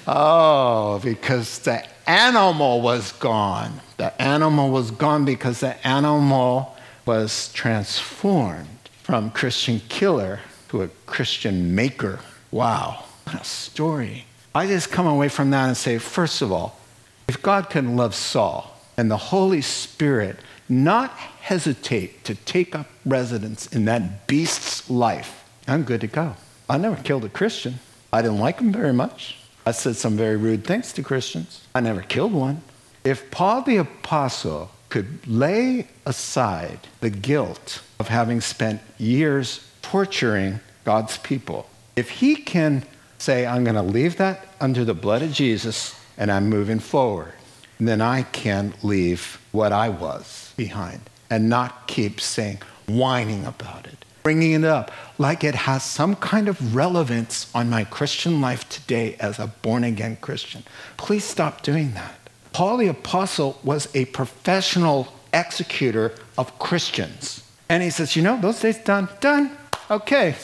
oh, 0.08 0.98
because 1.04 1.60
the 1.60 1.84
animal 2.08 2.80
was 2.80 3.12
gone. 3.12 3.82
The 3.98 4.20
animal 4.20 4.70
was 4.70 4.90
gone 4.90 5.24
because 5.24 5.60
the 5.60 5.86
animal 5.86 6.76
was 7.04 7.52
transformed 7.52 8.66
from 9.04 9.30
Christian 9.30 9.80
killer 9.88 10.40
to 10.70 10.82
a 10.82 10.88
Christian 11.06 11.72
maker. 11.72 12.18
Wow, 12.56 13.04
what 13.24 13.38
a 13.38 13.44
story. 13.44 14.24
I 14.54 14.66
just 14.66 14.90
come 14.90 15.06
away 15.06 15.28
from 15.28 15.50
that 15.50 15.66
and 15.66 15.76
say, 15.76 15.98
first 15.98 16.40
of 16.40 16.50
all, 16.50 16.80
if 17.28 17.42
God 17.42 17.68
can 17.68 17.96
love 17.96 18.14
Saul, 18.14 18.80
and 18.96 19.10
the 19.10 19.18
Holy 19.18 19.60
Spirit 19.60 20.38
not 20.66 21.10
hesitate 21.10 22.24
to 22.24 22.34
take 22.34 22.74
up 22.74 22.86
residence 23.04 23.66
in 23.66 23.84
that 23.84 24.26
beast's 24.26 24.88
life, 24.88 25.44
I'm 25.68 25.82
good 25.82 26.00
to 26.00 26.06
go. 26.06 26.34
I 26.66 26.78
never 26.78 26.96
killed 26.96 27.26
a 27.26 27.28
Christian. 27.28 27.78
I 28.10 28.22
didn't 28.22 28.38
like 28.38 28.58
him 28.58 28.72
very 28.72 28.94
much. 28.94 29.36
I 29.66 29.72
said 29.72 29.96
some 29.96 30.16
very 30.16 30.38
rude 30.38 30.64
things 30.64 30.94
to 30.94 31.02
Christians. 31.02 31.60
I 31.74 31.80
never 31.80 32.00
killed 32.00 32.32
one. 32.32 32.62
If 33.04 33.30
Paul 33.30 33.60
the 33.64 33.76
Apostle 33.76 34.70
could 34.88 35.26
lay 35.26 35.88
aside 36.06 36.78
the 37.00 37.10
guilt 37.10 37.82
of 38.00 38.08
having 38.08 38.40
spent 38.40 38.80
years 38.96 39.70
torturing 39.82 40.60
God's 40.86 41.18
people, 41.18 41.68
if 41.96 42.10
he 42.10 42.36
can 42.36 42.84
say, 43.18 43.46
I'm 43.46 43.64
going 43.64 43.76
to 43.76 43.82
leave 43.82 44.18
that 44.18 44.46
under 44.60 44.84
the 44.84 44.94
blood 44.94 45.22
of 45.22 45.32
Jesus 45.32 45.98
and 46.18 46.30
I'm 46.30 46.48
moving 46.48 46.78
forward, 46.78 47.32
then 47.80 48.00
I 48.00 48.22
can 48.22 48.74
leave 48.82 49.40
what 49.52 49.72
I 49.72 49.88
was 49.88 50.52
behind 50.56 51.00
and 51.30 51.48
not 51.48 51.88
keep 51.88 52.20
saying, 52.20 52.58
whining 52.86 53.44
about 53.44 53.86
it, 53.86 54.04
bringing 54.22 54.52
it 54.52 54.64
up 54.64 54.90
like 55.18 55.42
it 55.42 55.54
has 55.54 55.82
some 55.82 56.14
kind 56.16 56.48
of 56.48 56.74
relevance 56.74 57.50
on 57.54 57.70
my 57.70 57.84
Christian 57.84 58.40
life 58.40 58.68
today 58.68 59.16
as 59.18 59.38
a 59.38 59.46
born 59.46 59.82
again 59.84 60.16
Christian. 60.20 60.62
Please 60.96 61.24
stop 61.24 61.62
doing 61.62 61.94
that. 61.94 62.18
Paul 62.52 62.78
the 62.78 62.88
Apostle 62.88 63.58
was 63.64 63.88
a 63.94 64.04
professional 64.06 65.08
executor 65.34 66.14
of 66.38 66.58
Christians. 66.58 67.42
And 67.68 67.82
he 67.82 67.90
says, 67.90 68.16
You 68.16 68.22
know, 68.22 68.40
those 68.40 68.60
days 68.60 68.78
done, 68.78 69.08
done. 69.20 69.50
Okay, 69.90 70.34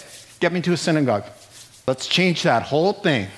get 0.41 0.53
me 0.53 0.61
to 0.63 0.73
a 0.73 0.77
synagogue. 0.77 1.25
Let's 1.87 2.07
change 2.07 2.43
that 2.45 2.62
whole 2.62 2.93
thing. 2.93 3.28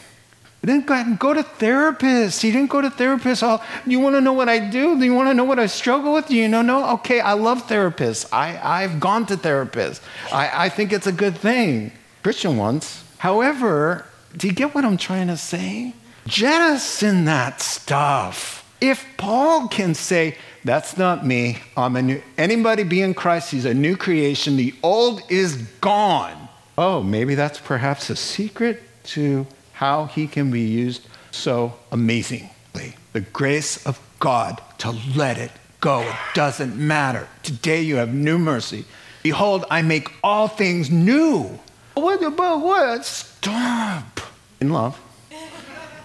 He 0.60 0.66
didn't 0.66 0.86
go, 0.86 1.14
go 1.16 1.34
to 1.34 1.42
therapists. 1.42 2.40
He 2.40 2.50
didn't 2.50 2.70
go 2.70 2.80
to 2.80 2.88
therapists. 2.88 3.42
Oh, 3.42 3.62
you 3.86 4.00
want 4.00 4.16
to 4.16 4.20
know 4.20 4.32
what 4.32 4.48
I 4.48 4.58
do? 4.58 4.98
Do 4.98 5.04
you 5.04 5.14
want 5.14 5.28
to 5.28 5.34
know 5.34 5.44
what 5.44 5.58
I 5.58 5.66
struggle 5.66 6.14
with? 6.14 6.28
Do 6.28 6.34
you 6.34 6.48
know? 6.48 6.62
No? 6.62 6.90
Okay, 6.94 7.20
I 7.20 7.34
love 7.34 7.66
therapists. 7.66 8.26
I, 8.32 8.58
I've 8.62 8.98
gone 8.98 9.26
to 9.26 9.36
therapists. 9.36 10.00
I, 10.32 10.66
I 10.66 10.68
think 10.70 10.92
it's 10.92 11.06
a 11.06 11.12
good 11.12 11.36
thing. 11.36 11.92
Christian 12.22 12.56
ones. 12.56 13.04
However, 13.18 14.06
do 14.36 14.46
you 14.46 14.54
get 14.54 14.74
what 14.74 14.84
I'm 14.84 14.96
trying 14.96 15.26
to 15.28 15.36
say? 15.36 15.92
Jettison 16.26 17.26
that 17.26 17.60
stuff. 17.60 18.62
If 18.80 19.06
Paul 19.18 19.68
can 19.68 19.94
say, 19.94 20.36
that's 20.64 20.96
not 20.96 21.26
me. 21.26 21.58
I'm 21.76 21.96
a 21.96 22.02
new, 22.02 22.22
anybody 22.38 22.84
be 22.84 23.02
in 23.02 23.12
Christ, 23.12 23.50
he's 23.50 23.66
a 23.66 23.74
new 23.74 23.96
creation. 23.96 24.56
The 24.56 24.74
old 24.82 25.20
is 25.30 25.56
gone. 25.82 26.43
Oh, 26.76 27.02
maybe 27.02 27.34
that's 27.34 27.58
perhaps 27.58 28.10
a 28.10 28.16
secret 28.16 28.82
to 29.04 29.46
how 29.74 30.06
he 30.06 30.26
can 30.26 30.50
be 30.50 30.62
used 30.62 31.06
so 31.30 31.74
amazingly. 31.92 32.96
The 33.12 33.20
grace 33.20 33.86
of 33.86 34.00
God 34.18 34.60
to 34.78 34.90
let 35.14 35.38
it 35.38 35.52
go. 35.80 36.00
It 36.00 36.16
doesn't 36.34 36.76
matter. 36.76 37.28
Today 37.42 37.82
you 37.82 37.96
have 37.96 38.12
new 38.12 38.38
mercy. 38.38 38.84
Behold, 39.22 39.64
I 39.70 39.82
make 39.82 40.12
all 40.22 40.48
things 40.48 40.90
new. 40.90 41.58
What 41.94 42.22
about 42.22 42.60
what? 42.60 43.04
Stop. 43.04 44.20
In 44.60 44.70
love. 44.70 45.00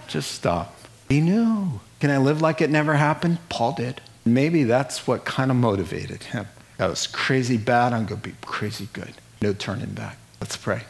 Just 0.06 0.32
stop. 0.32 0.74
Be 1.08 1.20
new. 1.20 1.80
Can 1.98 2.10
I 2.10 2.18
live 2.18 2.40
like 2.40 2.60
it 2.60 2.70
never 2.70 2.94
happened? 2.94 3.38
Paul 3.48 3.72
did. 3.72 4.00
Maybe 4.24 4.64
that's 4.64 5.06
what 5.06 5.24
kind 5.24 5.50
of 5.50 5.56
motivated 5.56 6.22
him. 6.22 6.46
That 6.78 6.88
was 6.88 7.06
crazy 7.06 7.56
bad. 7.56 7.92
I'm 7.92 8.06
going 8.06 8.20
to 8.20 8.28
be 8.28 8.34
crazy 8.42 8.88
good. 8.92 9.14
No 9.42 9.52
turning 9.52 9.90
back. 9.90 10.16
Let's 10.40 10.56
pray. 10.56 10.82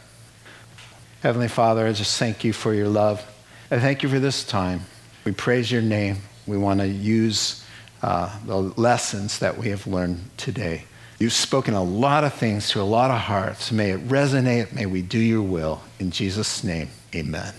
Heavenly 1.21 1.49
Father, 1.49 1.85
I 1.85 1.93
just 1.93 2.17
thank 2.17 2.43
you 2.43 2.53
for 2.53 2.73
your 2.73 2.87
love. 2.87 3.25
I 3.69 3.79
thank 3.79 4.01
you 4.01 4.09
for 4.09 4.19
this 4.19 4.43
time. 4.43 4.81
We 5.23 5.33
praise 5.33 5.71
your 5.71 5.81
name. 5.81 6.17
We 6.47 6.57
want 6.57 6.79
to 6.79 6.87
use 6.87 7.63
uh, 8.01 8.35
the 8.45 8.57
lessons 8.57 9.39
that 9.39 9.57
we 9.57 9.69
have 9.69 9.85
learned 9.85 10.29
today. 10.37 10.85
You've 11.19 11.33
spoken 11.33 11.75
a 11.75 11.83
lot 11.83 12.23
of 12.23 12.33
things 12.33 12.69
to 12.71 12.81
a 12.81 12.83
lot 12.83 13.11
of 13.11 13.19
hearts. 13.19 13.71
May 13.71 13.91
it 13.91 14.07
resonate. 14.07 14.73
May 14.73 14.87
we 14.87 15.03
do 15.03 15.19
your 15.19 15.43
will. 15.43 15.81
In 15.99 16.09
Jesus' 16.09 16.63
name, 16.63 16.89
amen. 17.13 17.53